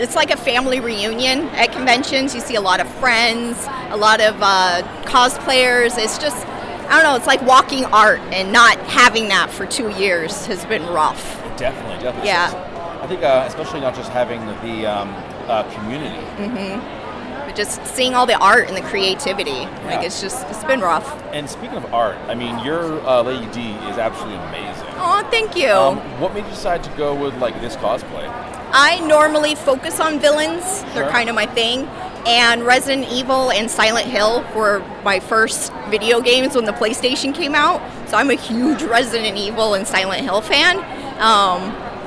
it's 0.00 0.16
like 0.16 0.30
a 0.30 0.36
family 0.36 0.80
reunion 0.80 1.42
at 1.50 1.70
conventions. 1.72 2.34
You 2.34 2.40
see 2.40 2.56
a 2.56 2.60
lot 2.60 2.80
of 2.80 2.88
friends, 2.94 3.64
a 3.90 3.96
lot 3.96 4.20
of 4.20 4.34
uh, 4.40 4.82
cosplayers. 5.04 5.96
It's 5.96 6.18
just, 6.18 6.44
I 6.46 6.90
don't 6.90 7.04
know, 7.04 7.14
it's 7.14 7.26
like 7.26 7.42
walking 7.42 7.84
art, 7.86 8.20
and 8.32 8.52
not 8.52 8.78
having 8.78 9.28
that 9.28 9.50
for 9.50 9.64
two 9.64 9.90
years 9.90 10.46
has 10.46 10.64
been 10.64 10.84
rough. 10.86 11.36
Definitely, 11.56 12.02
definitely. 12.02 12.28
Yeah. 12.28 13.00
I 13.00 13.06
think, 13.06 13.22
uh, 13.22 13.44
especially 13.46 13.80
not 13.80 13.94
just 13.94 14.10
having 14.10 14.44
the 14.46 14.86
um, 14.86 15.10
uh, 15.46 15.62
community. 15.74 16.16
hmm 16.36 17.05
But 17.46 17.56
just 17.56 17.84
seeing 17.86 18.14
all 18.14 18.26
the 18.26 18.38
art 18.38 18.68
and 18.68 18.76
the 18.76 18.82
creativity, 18.82 19.60
like 19.86 20.04
it's 20.04 20.20
just, 20.20 20.46
it's 20.48 20.64
been 20.64 20.80
rough. 20.80 21.06
And 21.32 21.48
speaking 21.48 21.76
of 21.76 21.94
art, 21.94 22.16
I 22.26 22.34
mean, 22.34 22.58
your 22.64 23.00
uh, 23.06 23.22
Lady 23.22 23.46
D 23.52 23.60
is 23.88 23.96
absolutely 23.98 24.36
amazing. 24.48 24.88
Oh, 24.98 25.26
thank 25.30 25.56
you. 25.56 25.70
Um, 25.70 25.98
what 26.20 26.34
made 26.34 26.44
you 26.44 26.50
decide 26.50 26.82
to 26.84 26.90
go 26.96 27.14
with 27.14 27.34
like 27.38 27.58
this 27.60 27.76
cosplay? 27.76 28.28
I 28.72 28.98
normally 29.06 29.54
focus 29.54 30.00
on 30.00 30.18
villains. 30.18 30.82
They're 30.92 31.04
Sure. 31.04 31.10
kind 31.10 31.28
of 31.28 31.34
my 31.36 31.46
thing. 31.46 31.86
And 32.26 32.64
Resident 32.66 33.06
Evil 33.12 33.52
and 33.52 33.70
Silent 33.70 34.06
Hill 34.08 34.44
were 34.56 34.80
my 35.04 35.20
first 35.20 35.72
video 35.88 36.20
games 36.20 36.56
when 36.56 36.64
the 36.64 36.72
PlayStation 36.72 37.32
came 37.32 37.54
out. 37.54 37.80
So 38.08 38.16
I'm 38.16 38.30
a 38.30 38.34
huge 38.34 38.82
Resident 38.82 39.38
Evil 39.38 39.74
and 39.74 39.86
Silent 39.86 40.22
Hill 40.22 40.40
fan. 40.40 40.78
Um, 41.20 41.62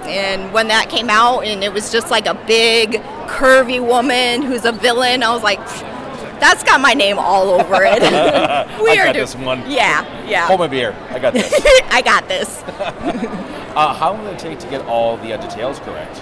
and 0.06 0.52
when 0.54 0.68
that 0.68 0.90
came 0.90 1.10
out, 1.10 1.46
and 1.46 1.64
it 1.64 1.72
was 1.72 1.92
just 1.92 2.12
like 2.12 2.26
a 2.26 2.34
big, 2.46 3.02
curvy 3.30 3.80
woman 3.86 4.42
who's 4.42 4.66
a 4.66 4.72
villain, 4.72 5.24
I 5.24 5.34
was 5.34 5.44
like, 5.44 5.60
That's 6.40 6.64
got 6.64 6.82
my 6.82 6.94
name 6.94 7.18
all 7.20 7.50
over 7.50 7.84
it. 7.84 8.02
we 8.82 8.92
I 8.92 8.98
are 9.02 9.06
got 9.06 9.14
this 9.16 9.36
one. 9.36 9.60
Yeah, 9.70 10.28
yeah. 10.28 10.48
Hold 10.48 10.60
my 10.60 10.68
beer. 10.68 10.96
I 11.10 11.20
got 11.20 11.34
this. 11.34 11.54
I 11.92 12.02
got 12.02 12.28
this. 12.28 12.64
uh, 13.76 13.94
how 13.94 14.14
long 14.14 14.24
will 14.24 14.32
it 14.32 14.40
take 14.40 14.60
to 14.60 14.68
get 14.70 14.86
all 14.86 15.18
the 15.18 15.34
uh, 15.34 15.38
details 15.42 15.80
correct? 15.80 16.22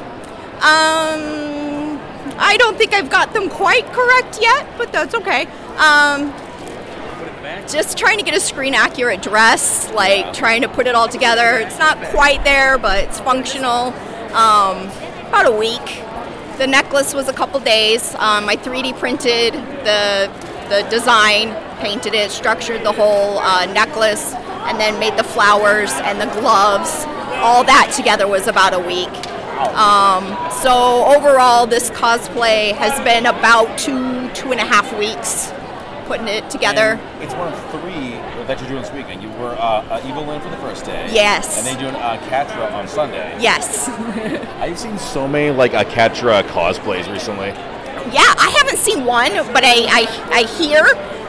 Um, 0.57 1.99
I 2.39 2.55
don't 2.57 2.77
think 2.77 2.93
I've 2.93 3.09
got 3.09 3.33
them 3.33 3.49
quite 3.49 3.85
correct 3.93 4.39
yet, 4.41 4.67
but 4.77 4.91
that's 4.91 5.13
okay. 5.15 5.45
Um, 5.77 6.33
just 7.67 7.97
trying 7.97 8.17
to 8.17 8.23
get 8.23 8.35
a 8.35 8.39
screen 8.39 8.73
accurate 8.73 9.21
dress, 9.21 9.91
like 9.93 10.33
trying 10.33 10.61
to 10.63 10.67
put 10.67 10.87
it 10.87 10.95
all 10.95 11.07
together. 11.07 11.59
It's 11.59 11.77
not 11.77 11.97
quite 12.09 12.43
there, 12.43 12.77
but 12.77 13.03
it's 13.03 13.19
functional. 13.19 13.93
Um, 14.33 14.89
about 15.27 15.45
a 15.45 15.51
week. 15.51 16.03
The 16.57 16.65
necklace 16.65 17.13
was 17.13 17.27
a 17.27 17.33
couple 17.33 17.59
days. 17.59 18.15
Um, 18.15 18.49
I 18.49 18.55
3D 18.57 18.97
printed 18.97 19.53
the 19.53 20.31
the 20.69 20.85
design, 20.89 21.53
painted 21.79 22.13
it, 22.13 22.31
structured 22.31 22.83
the 22.83 22.91
whole 22.91 23.37
uh, 23.37 23.65
necklace, 23.67 24.33
and 24.65 24.79
then 24.79 24.99
made 24.99 25.15
the 25.17 25.23
flowers 25.23 25.91
and 25.93 26.19
the 26.19 26.25
gloves. 26.39 27.05
All 27.45 27.63
that 27.63 27.93
together 27.95 28.27
was 28.27 28.47
about 28.47 28.73
a 28.73 28.79
week. 28.79 29.13
Um, 29.77 30.35
so 30.51 31.05
overall, 31.05 31.67
this 31.67 31.91
cosplay 31.91 32.73
has 32.73 32.99
been 33.01 33.27
about 33.27 33.77
two 33.77 34.29
two 34.33 34.51
and 34.51 34.59
a 34.59 34.65
half 34.65 34.97
weeks 34.97 35.51
putting 36.07 36.27
it 36.27 36.49
together. 36.49 36.97
And 36.97 37.23
it's 37.23 37.35
one 37.35 37.53
of 37.53 37.59
three 37.69 38.11
that 38.47 38.59
you're 38.59 38.69
doing 38.69 38.81
this 38.81 38.91
weekend. 38.93 39.21
You 39.21 39.26
were 39.37 39.53
uh, 39.55 39.83
uh, 39.89 40.01
Evil 40.07 40.25
Lynn 40.25 40.41
for 40.41 40.49
the 40.49 40.57
first 40.57 40.85
day. 40.85 41.09
Yes. 41.13 41.57
And 41.57 41.65
then 41.67 41.79
you're 41.79 41.91
doing 41.91 42.01
uh, 42.01 42.17
Catra 42.29 42.71
on 42.73 42.87
Sunday. 42.87 43.35
Yes. 43.41 43.87
I've 44.59 44.77
seen 44.79 44.97
so 44.97 45.27
many 45.27 45.51
like 45.55 45.73
uh, 45.73 45.83
Catra 45.85 46.43
cosplays 46.43 47.11
recently. 47.11 47.47
Yeah, 48.13 48.33
I 48.37 48.53
haven't 48.57 48.77
seen 48.77 49.03
one, 49.05 49.31
but 49.53 49.63
I, 49.65 49.85
I, 49.89 50.29
I 50.31 50.43
hear, 50.43 50.85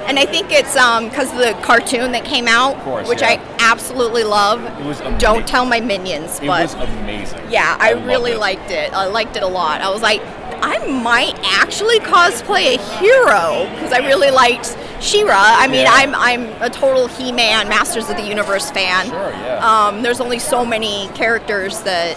and 0.06 0.16
I 0.16 0.24
think 0.26 0.46
it's 0.52 0.74
because 0.74 1.32
of 1.32 1.38
the 1.38 1.58
cartoon 1.64 2.12
that 2.12 2.24
came 2.24 2.46
out, 2.46 2.76
course, 2.84 3.08
which 3.08 3.20
yeah. 3.20 3.30
I 3.30 3.56
absolutely 3.58 4.22
love. 4.22 4.64
It 4.64 4.84
was 4.86 5.00
amazing. 5.00 5.18
Don't 5.18 5.46
tell 5.48 5.64
my 5.66 5.80
minions, 5.80 6.38
It 6.38 6.46
but 6.46 6.62
was 6.62 6.74
amazing. 6.74 7.40
yeah, 7.50 7.76
I, 7.80 7.94
loved 7.94 8.06
really 8.06 8.32
it. 8.32 8.38
liked 8.38 8.70
it. 8.70 8.92
I 8.92 9.06
liked 9.06 9.36
it 9.36 9.42
a 9.42 9.48
lot. 9.48 9.80
I 9.80 9.90
was 9.90 10.00
like, 10.02 10.22
I 10.62 10.78
might 10.86 11.36
actually 11.42 11.98
cosplay 12.00 12.76
a 12.76 12.78
hero 12.98 13.68
because 13.74 13.92
I 13.92 13.98
really 14.06 14.30
liked 14.30 14.76
She-Ra. 15.00 15.34
I 15.36 15.66
mean, 15.68 15.82
Yeah. 15.82 15.90
I'm 15.92 16.14
I'm 16.14 16.62
a 16.62 16.70
total 16.70 17.06
He-Man, 17.06 17.68
Masters 17.68 18.08
of 18.10 18.16
the 18.16 18.22
Universe 18.26 18.70
fan. 18.70 19.06
Sure, 19.06 19.30
yeah. 19.30 19.58
Um, 19.86 20.02
there's 20.02 20.20
only 20.20 20.38
so 20.38 20.64
many 20.64 21.08
characters 21.14 21.80
that 21.82 22.16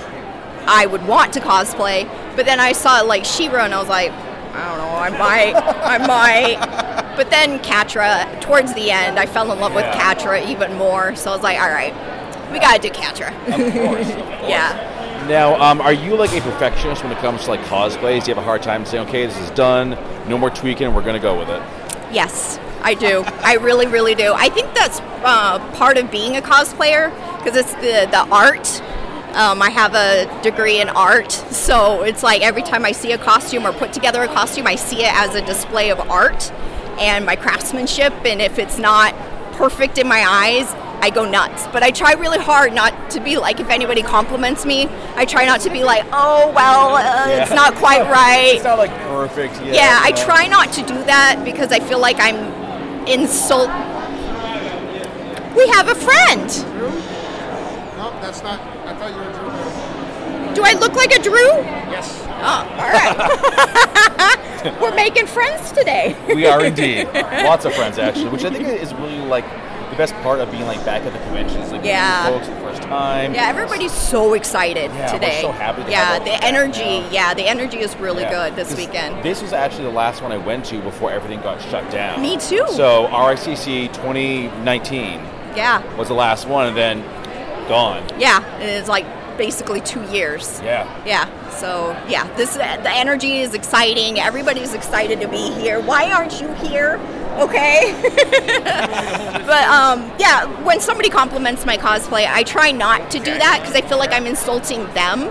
I 0.68 0.86
would 0.86 1.06
want 1.08 1.34
to 1.34 1.40
cosplay, 1.40 2.06
but 2.36 2.46
then 2.46 2.60
I 2.60 2.72
saw 2.72 3.02
like 3.02 3.26
She-Ra 3.26 3.66
and 3.66 3.74
I 3.74 3.80
was 3.80 3.90
like, 3.90 4.12
I 4.12 4.68
don't 4.70 4.78
know, 4.80 4.96
I 4.96 5.10
might, 5.10 5.56
I 5.56 5.98
might. 6.08 7.16
But 7.16 7.30
then 7.30 7.60
Catra, 7.60 8.40
towards 8.42 8.74
the 8.74 8.90
end, 8.92 9.20
I 9.20 9.26
fell 9.26 9.52
in 9.52 9.60
love 9.60 9.74
with 9.76 9.86
Catra 9.86 10.46
even 10.48 10.74
more. 10.76 11.16
So 11.16 11.32
I 11.32 11.34
was 11.36 11.44
like, 11.44 11.60
all 11.60 11.70
right, 11.70 11.94
we 12.52 12.60
gotta 12.60 12.82
do 12.82 12.90
Catra. 12.90 13.30
Of 13.48 13.74
course. 13.74 14.10
of 14.10 14.16
course. 14.16 14.50
yeah. 14.50 14.88
Now, 15.30 15.62
um, 15.62 15.82
are 15.82 15.94
you 15.94 16.16
like 16.16 16.32
a 16.34 16.42
perfectionist 16.42 17.04
when 17.04 17.12
it 17.12 17.18
comes 17.20 17.44
to 17.44 17.52
like 17.52 17.60
cosplays? 17.62 18.24
Do 18.26 18.32
you 18.32 18.36
have 18.36 18.38
a 18.40 18.42
hard 18.46 18.64
time 18.64 18.86
saying, 18.86 19.08
okay, 19.08 19.26
this 19.26 19.38
is 19.38 19.52
done, 19.52 19.92
no 20.28 20.38
more 20.38 20.50
tweaking, 20.50 20.94
we're 20.94 21.04
gonna 21.04 21.20
go 21.20 21.38
with 21.38 21.50
it? 21.50 21.62
Yes, 22.12 22.58
I 22.84 22.94
do. 22.94 23.24
I 23.44 23.56
really, 23.56 23.88
really 23.88 24.16
do. 24.16 24.34
I 24.36 24.50
think 24.50 24.74
that's 24.74 25.00
uh, 25.24 25.60
part 25.76 25.98
of 25.98 26.10
being 26.12 26.36
a 26.38 26.42
cosplayer 26.42 27.10
because 27.38 27.56
it's 27.58 27.74
the 27.76 28.08
the 28.12 28.28
art. 28.32 28.82
Um, 29.36 29.62
I 29.62 29.70
have 29.70 29.94
a 29.96 30.42
degree 30.44 30.82
in 30.82 30.90
art, 30.90 31.32
so 31.32 32.02
it's 32.04 32.22
like 32.22 32.42
every 32.42 32.64
time 32.64 32.84
I 32.84 32.92
see 32.92 33.14
a 33.14 33.18
costume 33.18 33.66
or 33.66 33.72
put 33.72 33.94
together 33.94 34.22
a 34.24 34.28
costume, 34.28 34.68
I 34.68 34.76
see 34.76 35.04
it 35.04 35.14
as 35.14 35.36
a 35.36 35.46
display 35.46 35.90
of 35.90 36.00
art 36.10 36.52
and 37.00 37.26
my 37.26 37.38
craftsmanship. 37.38 38.12
And 38.26 38.42
if 38.42 38.60
it's 38.60 38.78
not 38.78 39.16
perfect 39.54 39.98
in 39.98 40.06
my 40.08 40.26
eyes, 40.28 40.74
I 41.00 41.12
go 41.12 41.24
nuts. 41.30 41.66
But 41.72 41.82
I 41.82 41.92
try 41.92 42.12
really 42.14 42.40
hard 42.40 42.74
not 42.74 43.10
to 43.12 43.22
be 43.22 43.38
like, 43.38 43.62
if 43.62 43.70
anybody 43.70 44.02
compliments 44.04 44.66
me, 44.66 44.88
I 45.16 45.24
try 45.24 45.46
not 45.46 45.62
to 45.62 45.70
be 45.70 45.86
like, 45.86 46.04
oh, 46.12 46.52
well, 46.54 46.96
uh, 46.96 47.30
it's 47.42 47.52
not 47.52 47.74
quite 47.76 48.02
right. 48.12 48.56
It's 48.56 48.66
not 48.66 48.78
like 48.80 48.92
perfect. 49.08 49.56
Yeah, 49.62 49.74
Yeah, 49.74 50.00
I 50.02 50.12
know. 50.12 50.26
try 50.26 50.48
not 50.48 50.74
to 50.74 50.82
do 50.82 50.96
that 51.06 51.42
because 51.46 51.72
I 51.72 51.80
feel 51.80 52.00
like 52.00 52.18
I'm 52.20 52.61
insult. 53.08 53.70
We 55.56 55.68
have 55.70 55.90
a 55.90 55.96
friend. 55.96 56.48
No, 57.98 58.12
that's 58.22 58.42
not. 58.42 58.60
I 58.88 58.96
thought 58.96 59.12
you 59.12 59.18
were 59.18 59.32
Drew. 59.34 60.56
Do 60.56 60.64
I 60.64 60.74
look 60.80 60.94
like 60.94 61.14
a 61.16 61.22
Drew? 61.22 61.34
Yes. 61.92 62.20
Oh, 62.44 62.66
all 62.72 62.92
right. 62.92 64.78
We're 64.82 64.96
making 64.96 65.28
friends 65.28 65.72
today. 65.72 66.16
We 66.34 66.46
are 66.46 66.64
indeed. 66.66 67.08
Lots 67.14 67.66
of 67.66 67.74
friends, 67.74 67.98
actually, 68.00 68.30
which 68.30 68.44
I 68.46 68.50
think 68.50 68.68
is 68.68 68.94
really 68.96 69.20
like 69.20 69.46
the 69.90 69.96
best 69.98 70.14
part 70.16 70.40
of 70.40 70.50
being 70.52 70.66
like 70.66 70.84
back 70.86 71.04
at 71.04 71.14
the 71.14 71.20
conventions, 71.20 71.72
like 71.72 71.82
meeting 71.82 71.86
Yeah. 71.92 72.28
folks 72.28 72.48
for 72.48 72.54
the 72.54 72.60
first 72.61 72.61
time. 72.92 73.34
Yeah, 73.34 73.48
everybody's 73.48 73.92
so 73.92 74.34
excited 74.34 74.92
Yeah, 74.92 75.12
today. 75.12 75.40
so 75.42 75.52
happy 75.52 75.84
to 75.84 75.90
yeah, 75.92 76.20
the 76.20 76.44
energy. 76.44 77.04
Yeah, 77.12 77.34
the 77.34 77.48
energy 77.48 77.80
is 77.80 77.96
really 77.98 78.24
Yeah. 78.24 78.32
good 78.32 78.56
this 78.56 78.76
weekend. 78.76 79.24
This 79.24 79.42
was 79.42 79.54
actually 79.54 79.86
the 79.86 79.92
last 80.04 80.22
one 80.22 80.32
I 80.32 80.38
went 80.38 80.66
to 80.66 80.80
before 80.82 81.12
everything 81.12 81.42
got 81.42 81.62
shut 81.62 81.90
down. 81.92 82.22
Me 82.22 82.38
too. 82.38 82.66
So 82.70 83.08
RICC 83.12 83.88
2019 83.94 85.22
Yeah, 85.56 85.82
was 85.98 86.08
the 86.10 86.14
last 86.14 86.48
one, 86.48 86.68
and 86.68 86.78
then 86.78 87.04
gone. 87.68 88.04
yeah. 88.18 88.44
and 88.60 88.64
It's 88.64 88.90
like 88.90 89.06
basically 89.38 89.82
two 89.82 90.04
years. 90.12 90.62
Yeah. 90.64 90.86
Yeah. 91.06 91.26
So 91.52 91.96
yeah, 92.08 92.28
this 92.36 92.56
the 92.56 92.92
energy 92.92 93.40
is 93.42 93.54
exciting. 93.54 94.20
Everybody's 94.20 94.74
excited 94.74 95.20
to 95.22 95.28
be 95.28 95.52
here. 95.52 95.80
Why 95.80 96.12
aren't 96.12 96.42
you 96.42 96.50
here? 96.56 97.00
Okay. 97.42 98.00
but 98.64 99.64
um, 99.68 100.12
yeah, 100.20 100.46
when 100.64 100.80
somebody 100.80 101.10
compliments 101.10 101.66
my 101.66 101.78
cosplay, 101.78 102.28
I 102.28 102.44
try 102.44 102.72
not 102.72 103.10
to 103.12 103.18
do 103.18 103.34
that 103.34 103.60
because 103.62 103.76
I 103.76 103.82
feel 103.82 103.98
like 103.98 104.12
I'm 104.12 104.28
insulting 104.28 104.86
them. 104.94 105.22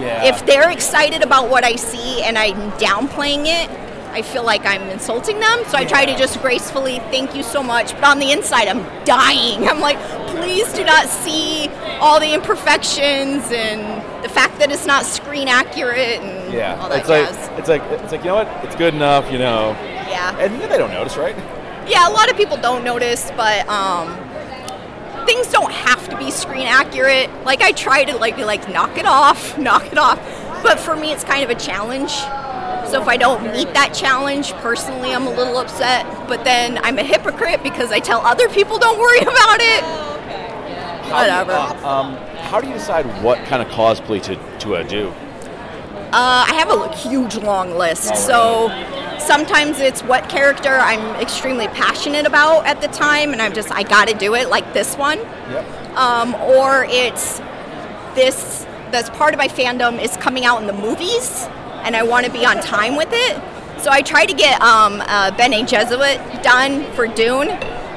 Yeah. 0.00 0.24
If 0.24 0.46
they're 0.46 0.70
excited 0.70 1.22
about 1.22 1.50
what 1.50 1.62
I 1.62 1.76
see 1.76 2.22
and 2.22 2.38
I'm 2.38 2.72
downplaying 2.72 3.44
it, 3.44 3.70
I 4.12 4.22
feel 4.22 4.44
like 4.44 4.66
I'm 4.66 4.82
insulting 4.88 5.38
them. 5.38 5.62
So 5.68 5.76
I 5.76 5.84
try 5.84 6.04
to 6.04 6.16
just 6.16 6.40
gracefully 6.40 6.98
thank 7.10 7.34
you 7.36 7.42
so 7.42 7.62
much. 7.62 7.92
But 7.92 8.04
on 8.04 8.18
the 8.18 8.32
inside, 8.32 8.66
I'm 8.66 8.82
dying. 9.04 9.68
I'm 9.68 9.80
like, 9.80 9.98
please 10.28 10.72
do 10.72 10.84
not 10.84 11.08
see 11.08 11.68
all 12.00 12.18
the 12.18 12.32
imperfections 12.34 13.52
and 13.52 14.24
the 14.24 14.28
fact 14.28 14.58
that 14.58 14.72
it's 14.72 14.86
not 14.86 15.04
screen 15.04 15.48
accurate 15.48 16.20
and 16.20 16.52
yeah. 16.52 16.80
all 16.80 16.88
that 16.88 17.00
it's 17.00 17.08
like 17.08 17.58
it's 17.58 17.68
like 17.68 17.82
it's 18.02 18.12
like 18.12 18.20
you 18.22 18.28
know 18.28 18.36
what? 18.36 18.64
It's 18.64 18.74
good 18.74 18.94
enough, 18.94 19.30
you 19.30 19.38
know. 19.38 19.76
Yeah. 20.10 20.36
And 20.38 20.60
they 20.60 20.78
don't 20.78 20.90
notice, 20.90 21.16
right? 21.16 21.36
Yeah, 21.88 22.08
a 22.08 22.12
lot 22.12 22.30
of 22.30 22.36
people 22.36 22.56
don't 22.56 22.84
notice, 22.84 23.30
but 23.36 23.66
um, 23.68 24.08
things 25.26 25.46
don't 25.48 25.72
have 25.72 26.08
to 26.08 26.16
be 26.18 26.30
screen 26.30 26.66
accurate. 26.66 27.30
Like 27.44 27.62
I 27.62 27.72
try 27.72 28.04
to 28.04 28.16
like 28.16 28.36
be 28.36 28.44
like 28.44 28.68
knock 28.68 28.98
it 28.98 29.06
off, 29.06 29.58
knock 29.68 29.86
it 29.86 29.98
off. 29.98 30.18
But 30.62 30.78
for 30.78 30.94
me, 30.94 31.12
it's 31.12 31.24
kind 31.24 31.42
of 31.42 31.50
a 31.50 31.54
challenge. 31.54 32.10
So 32.90 33.00
if 33.00 33.08
I 33.08 33.16
don't 33.16 33.42
meet 33.52 33.72
that 33.74 33.94
challenge, 33.94 34.52
personally, 34.54 35.14
I'm 35.14 35.26
a 35.26 35.30
little 35.30 35.56
upset. 35.56 36.04
But 36.28 36.44
then 36.44 36.78
I'm 36.78 36.98
a 36.98 37.04
hypocrite 37.04 37.62
because 37.62 37.92
I 37.92 38.00
tell 38.00 38.20
other 38.20 38.48
people 38.48 38.78
don't 38.78 38.98
worry 38.98 39.20
about 39.22 39.60
it. 39.60 39.84
Whatever. 41.10 41.52
Uh, 41.52 41.88
um, 41.88 42.16
how 42.50 42.60
do 42.60 42.68
you 42.68 42.74
decide 42.74 43.04
what 43.22 43.38
kind 43.46 43.62
of 43.62 43.68
cosplay 43.68 44.22
to 44.22 44.36
to 44.60 44.76
uh, 44.76 44.82
do? 44.82 45.08
Uh, 46.12 46.44
I 46.48 46.54
have 46.54 46.70
a 46.70 46.94
huge 46.96 47.36
long 47.36 47.76
list. 47.76 48.16
So 48.16 48.68
sometimes 49.20 49.78
it's 49.80 50.02
what 50.02 50.28
character 50.28 50.70
I'm 50.70 51.20
extremely 51.20 51.68
passionate 51.68 52.26
about 52.26 52.66
at 52.66 52.80
the 52.80 52.88
time, 52.88 53.32
and 53.32 53.40
I'm 53.40 53.52
just, 53.52 53.70
I 53.70 53.82
gotta 53.82 54.14
do 54.14 54.34
it, 54.34 54.48
like 54.48 54.72
this 54.72 54.96
one. 54.96 55.18
Yep. 55.18 55.96
Um, 55.96 56.34
or 56.34 56.86
it's 56.88 57.38
this, 58.14 58.66
that's 58.90 59.10
part 59.10 59.34
of 59.34 59.38
my 59.38 59.48
fandom 59.48 60.02
is 60.02 60.16
coming 60.16 60.44
out 60.44 60.60
in 60.60 60.66
the 60.66 60.72
movies, 60.72 61.46
and 61.84 61.94
I 61.94 62.02
wanna 62.02 62.30
be 62.30 62.44
on 62.44 62.60
time 62.60 62.96
with 62.96 63.10
it. 63.12 63.40
So 63.80 63.90
I 63.90 64.02
tried 64.02 64.26
to 64.26 64.34
get 64.34 64.60
um, 64.60 65.00
uh, 65.06 65.30
Bene 65.36 65.64
Gesserit 65.66 66.42
done 66.42 66.84
for 66.92 67.06
Dune. 67.06 67.48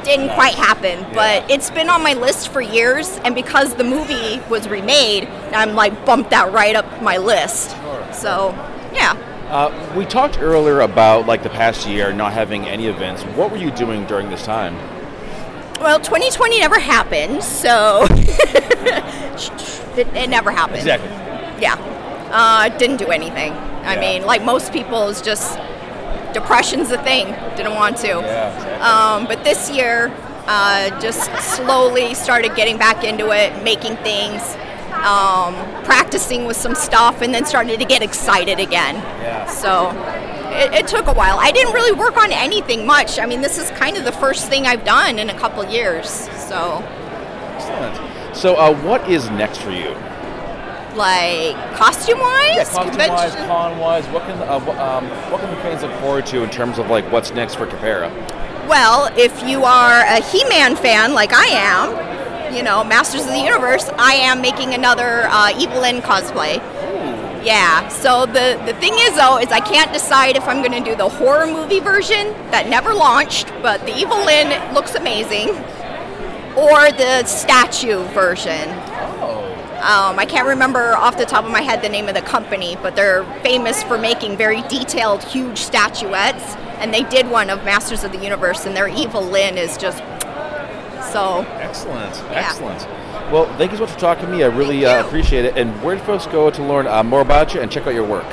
Didn't 0.04 0.34
quite 0.36 0.56
happen, 0.56 1.06
but 1.14 1.50
it's 1.50 1.72
been 1.72 1.90
on 1.90 2.04
my 2.04 2.14
list 2.14 2.50
for 2.50 2.62
years, 2.62 3.20
and 3.24 3.34
because 3.34 3.74
the 3.76 3.86
movie 3.86 4.42
was 4.50 4.68
remade, 4.68 5.26
I'm 5.54 5.76
like 5.76 6.06
bumped 6.06 6.30
that 6.32 6.52
right 6.52 6.76
up 6.76 7.02
my 7.02 7.18
list. 7.18 7.72
So, 8.14 8.52
yeah. 8.94 9.16
Uh, 9.54 9.94
we 9.96 10.04
talked 10.04 10.40
earlier 10.42 10.80
about 10.80 11.28
like 11.28 11.44
the 11.44 11.50
past 11.50 11.88
year 11.88 12.12
not 12.12 12.34
having 12.34 12.66
any 12.66 12.88
events. 12.88 13.22
What 13.38 13.52
were 13.52 13.58
you 13.58 13.70
doing 13.70 14.04
during 14.08 14.32
this 14.32 14.44
time? 14.44 14.76
Well, 15.80 16.00
2020 16.00 16.60
never 16.60 16.80
happened, 16.80 17.44
so 17.44 18.08
it, 18.10 20.08
it 20.16 20.28
never 20.28 20.50
happened. 20.50 20.78
Exactly. 20.80 21.08
Yeah. 21.62 21.76
Uh, 22.32 22.76
didn't 22.80 22.98
do 22.98 23.12
anything. 23.12 23.52
I 23.54 23.94
Yeah. 23.94 24.00
mean, 24.00 24.26
like 24.26 24.44
most 24.44 24.74
people, 24.74 25.08
it's 25.10 25.22
just 25.22 25.60
depression's 26.34 26.90
a 26.90 26.98
thing. 27.04 27.28
Didn't 27.56 27.76
want 27.76 27.98
to. 27.98 28.08
Yeah, 28.08 28.56
exactly. 28.56 28.82
Um, 28.82 29.28
but 29.28 29.44
this 29.44 29.70
year, 29.70 30.12
uh, 30.48 31.00
just 31.00 31.30
slowly 31.56 32.16
started 32.16 32.56
getting 32.56 32.80
back 32.80 33.04
into 33.04 33.30
it, 33.30 33.64
making 33.64 33.98
things, 33.98 34.42
um, 35.04 35.54
practicing 35.84 36.46
with 36.46 36.58
some 36.58 36.76
stuff, 36.76 37.22
and 37.22 37.34
then 37.34 37.46
started 37.46 37.80
to 37.80 37.86
get 37.86 38.02
excited 38.02 38.60
again. 38.60 38.96
Yeah. 38.96 39.46
So, 39.48 39.92
it, 40.54 40.74
it 40.74 40.88
took 40.88 41.08
a 41.08 41.14
while. 41.14 41.38
I 41.40 41.52
didn't 41.52 41.74
really 41.74 41.98
work 41.98 42.18
on 42.18 42.32
anything 42.32 42.86
much. 42.86 43.20
I 43.20 43.26
mean, 43.26 43.42
this 43.42 43.58
is 43.58 43.70
kind 43.72 43.98
of 43.98 44.06
the 44.06 44.12
first 44.12 44.48
thing 44.48 44.68
I've 44.68 44.86
done 44.86 45.20
in 45.20 45.30
a 45.30 45.38
couple 45.38 45.64
years. 45.66 46.10
So, 46.10 46.84
Excellent. 47.56 48.36
So, 48.36 48.56
uh, 48.56 48.74
what 48.84 49.08
is 49.10 49.30
next 49.32 49.62
for 49.62 49.72
you? 49.72 49.96
like 50.96 51.56
costume 51.76 52.20
wise, 52.20 52.56
Yeah, 52.56 52.64
costume-wise, 52.66 53.36
con-wise, 53.36 54.06
what 54.10 54.24
can 54.24 54.38
uh, 54.44 54.58
um, 54.58 55.10
what 55.32 55.42
can 55.42 55.50
the 55.50 55.62
fans 55.62 55.82
look 55.82 55.94
forward 56.00 56.26
to 56.28 56.44
in 56.44 56.50
terms 56.50 56.78
of 56.78 56.88
like 56.90 57.10
what's 57.12 57.32
next 57.32 57.56
for 57.56 57.66
Khepera? 57.66 58.12
Well, 58.68 59.12
if 59.18 59.44
you 59.48 59.64
are 59.64 60.02
a 60.02 60.22
He-Man 60.22 60.76
fan 60.76 61.14
like 61.14 61.34
I 61.34 61.46
am, 61.46 62.13
you 62.54 62.64
know, 62.64 62.84
Masters 62.84 63.22
of 63.22 63.30
the 63.30 63.40
Universe, 63.40 63.90
I 63.98 64.14
am 64.14 64.42
making 64.42 64.74
another 64.74 65.24
uh, 65.30 65.52
Evil 65.58 65.82
Lynn 65.82 66.02
cosplay. 66.02 66.58
Yeah. 67.44 67.88
So 67.90 68.26
the 68.26 68.62
the 68.66 68.74
thing 68.76 68.94
is 68.96 69.16
though 69.18 69.38
is 69.38 69.48
I 69.50 69.60
can't 69.60 69.92
decide 69.92 70.38
if 70.38 70.48
I'm 70.48 70.60
going 70.64 70.84
to 70.84 70.90
do 70.90 70.96
the 70.96 71.10
horror 71.10 71.46
movie 71.46 71.82
version 71.82 72.28
that 72.52 72.70
never 72.70 72.94
launched, 72.94 73.48
but 73.62 73.82
the 73.82 73.98
Evil 73.98 74.24
Lynn 74.24 74.74
looks 74.74 74.96
amazing, 74.96 75.50
or 76.56 76.92
the 76.92 77.26
statue 77.26 78.04
version. 78.14 78.70
Um, 79.84 80.18
I 80.18 80.26
can't 80.26 80.48
remember 80.48 80.96
off 80.96 81.18
the 81.18 81.26
top 81.26 81.44
of 81.44 81.52
my 81.52 81.60
head 81.60 81.82
the 81.82 81.90
name 81.90 82.08
of 82.08 82.16
the 82.16 82.22
company, 82.22 82.78
but 82.82 82.96
they're 82.96 83.26
famous 83.42 83.84
for 83.84 83.98
making 83.98 84.38
very 84.38 84.62
detailed, 84.70 85.22
huge 85.26 85.58
statuettes. 85.58 86.56
And 86.80 86.94
they 86.94 87.04
did 87.04 87.30
one 87.30 87.50
of 87.50 87.66
Masters 87.66 88.06
of 88.06 88.14
the 88.14 88.18
Universe, 88.18 88.66
and 88.66 88.78
their 88.78 88.88
Evil 88.88 89.22
Lynn 89.22 89.58
is 89.58 89.76
just 89.76 90.02
so. 91.14 91.42
Excellent, 91.60 92.16
excellent. 92.32 92.82
Well, 93.32 93.46
thank 93.58 93.72
you 93.72 93.78
so 93.78 93.84
much 93.84 93.94
for 93.94 94.00
talking 94.00 94.26
to 94.26 94.32
me. 94.32 94.44
I 94.44 94.48
really 94.48 94.86
uh, 94.86 95.06
appreciate 95.06 95.46
it. 95.46 95.58
And 95.58 95.82
where 95.82 95.96
do 95.96 96.04
folks 96.04 96.26
go 96.28 96.50
to 96.52 96.64
learn 96.64 96.88
uh, 96.88 97.04
more 97.04 97.22
about 97.22 97.54
you 97.54 97.62
and 97.62 97.72
check 97.72 97.88
out 97.88 97.94
your 97.94 98.06
work? 98.06 98.26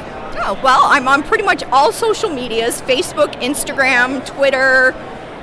Oh, 0.42 0.58
well, 0.64 0.80
I'm 0.84 1.06
on 1.06 1.22
pretty 1.22 1.44
much 1.44 1.62
all 1.64 1.92
social 1.92 2.30
medias 2.30 2.80
Facebook, 2.82 3.32
Instagram, 3.42 4.24
Twitter, 4.26 4.94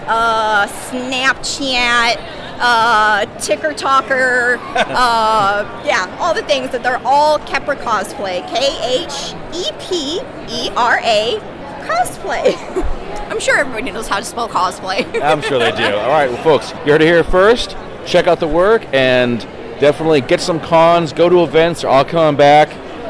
uh, 0.08 0.68
Snapchat, 0.68 2.18
uh, 2.60 3.26
Ticker 3.40 3.74
Talker, 3.74 4.58
uh, 4.76 5.84
yeah, 5.86 6.18
all 6.20 6.34
the 6.34 6.44
things 6.44 6.72
that 6.72 6.82
they're 6.84 7.02
all 7.06 7.40
Khepera 7.40 7.76
Cosplay. 7.78 8.48
K 8.50 9.06
H 9.06 9.36
E 9.54 9.72
P 9.80 10.20
E 10.50 10.72
R 10.76 11.00
A 11.04 11.40
Cosplay. 11.86 12.94
I'm 13.20 13.40
sure 13.40 13.58
everybody 13.58 13.92
knows 13.92 14.08
how 14.08 14.20
to 14.20 14.26
spell 14.26 14.50
cosplay. 14.50 15.22
I'm 15.22 15.42
sure 15.42 15.60
they 15.60 15.72
do. 15.72 15.96
All 15.96 16.10
right, 16.10 16.30
well, 16.30 16.44
folks, 16.44 16.72
you 16.86 16.92
heard 16.92 17.02
it 17.02 17.06
here 17.06 17.24
first. 17.24 17.76
Check 18.06 18.28
out 18.28 18.40
the 18.40 18.48
work 18.48 18.84
and 18.94 19.42
definitely 19.80 20.22
get 20.22 20.40
some 20.40 20.60
cons, 20.60 21.14
go 21.14 21.30
to 21.30 21.44
events. 21.44 21.82
They're 21.82 21.90
all 21.90 22.06
coming 22.06 22.38
back, 22.38 22.70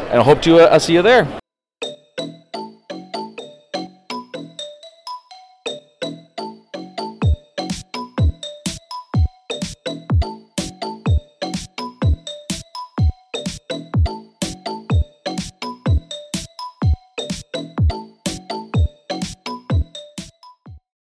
and 0.10 0.20
I 0.20 0.24
hope 0.24 0.42
to 0.44 0.72
uh, 0.72 0.80
see 0.80 0.94
you 0.94 1.02
there. 1.02 1.28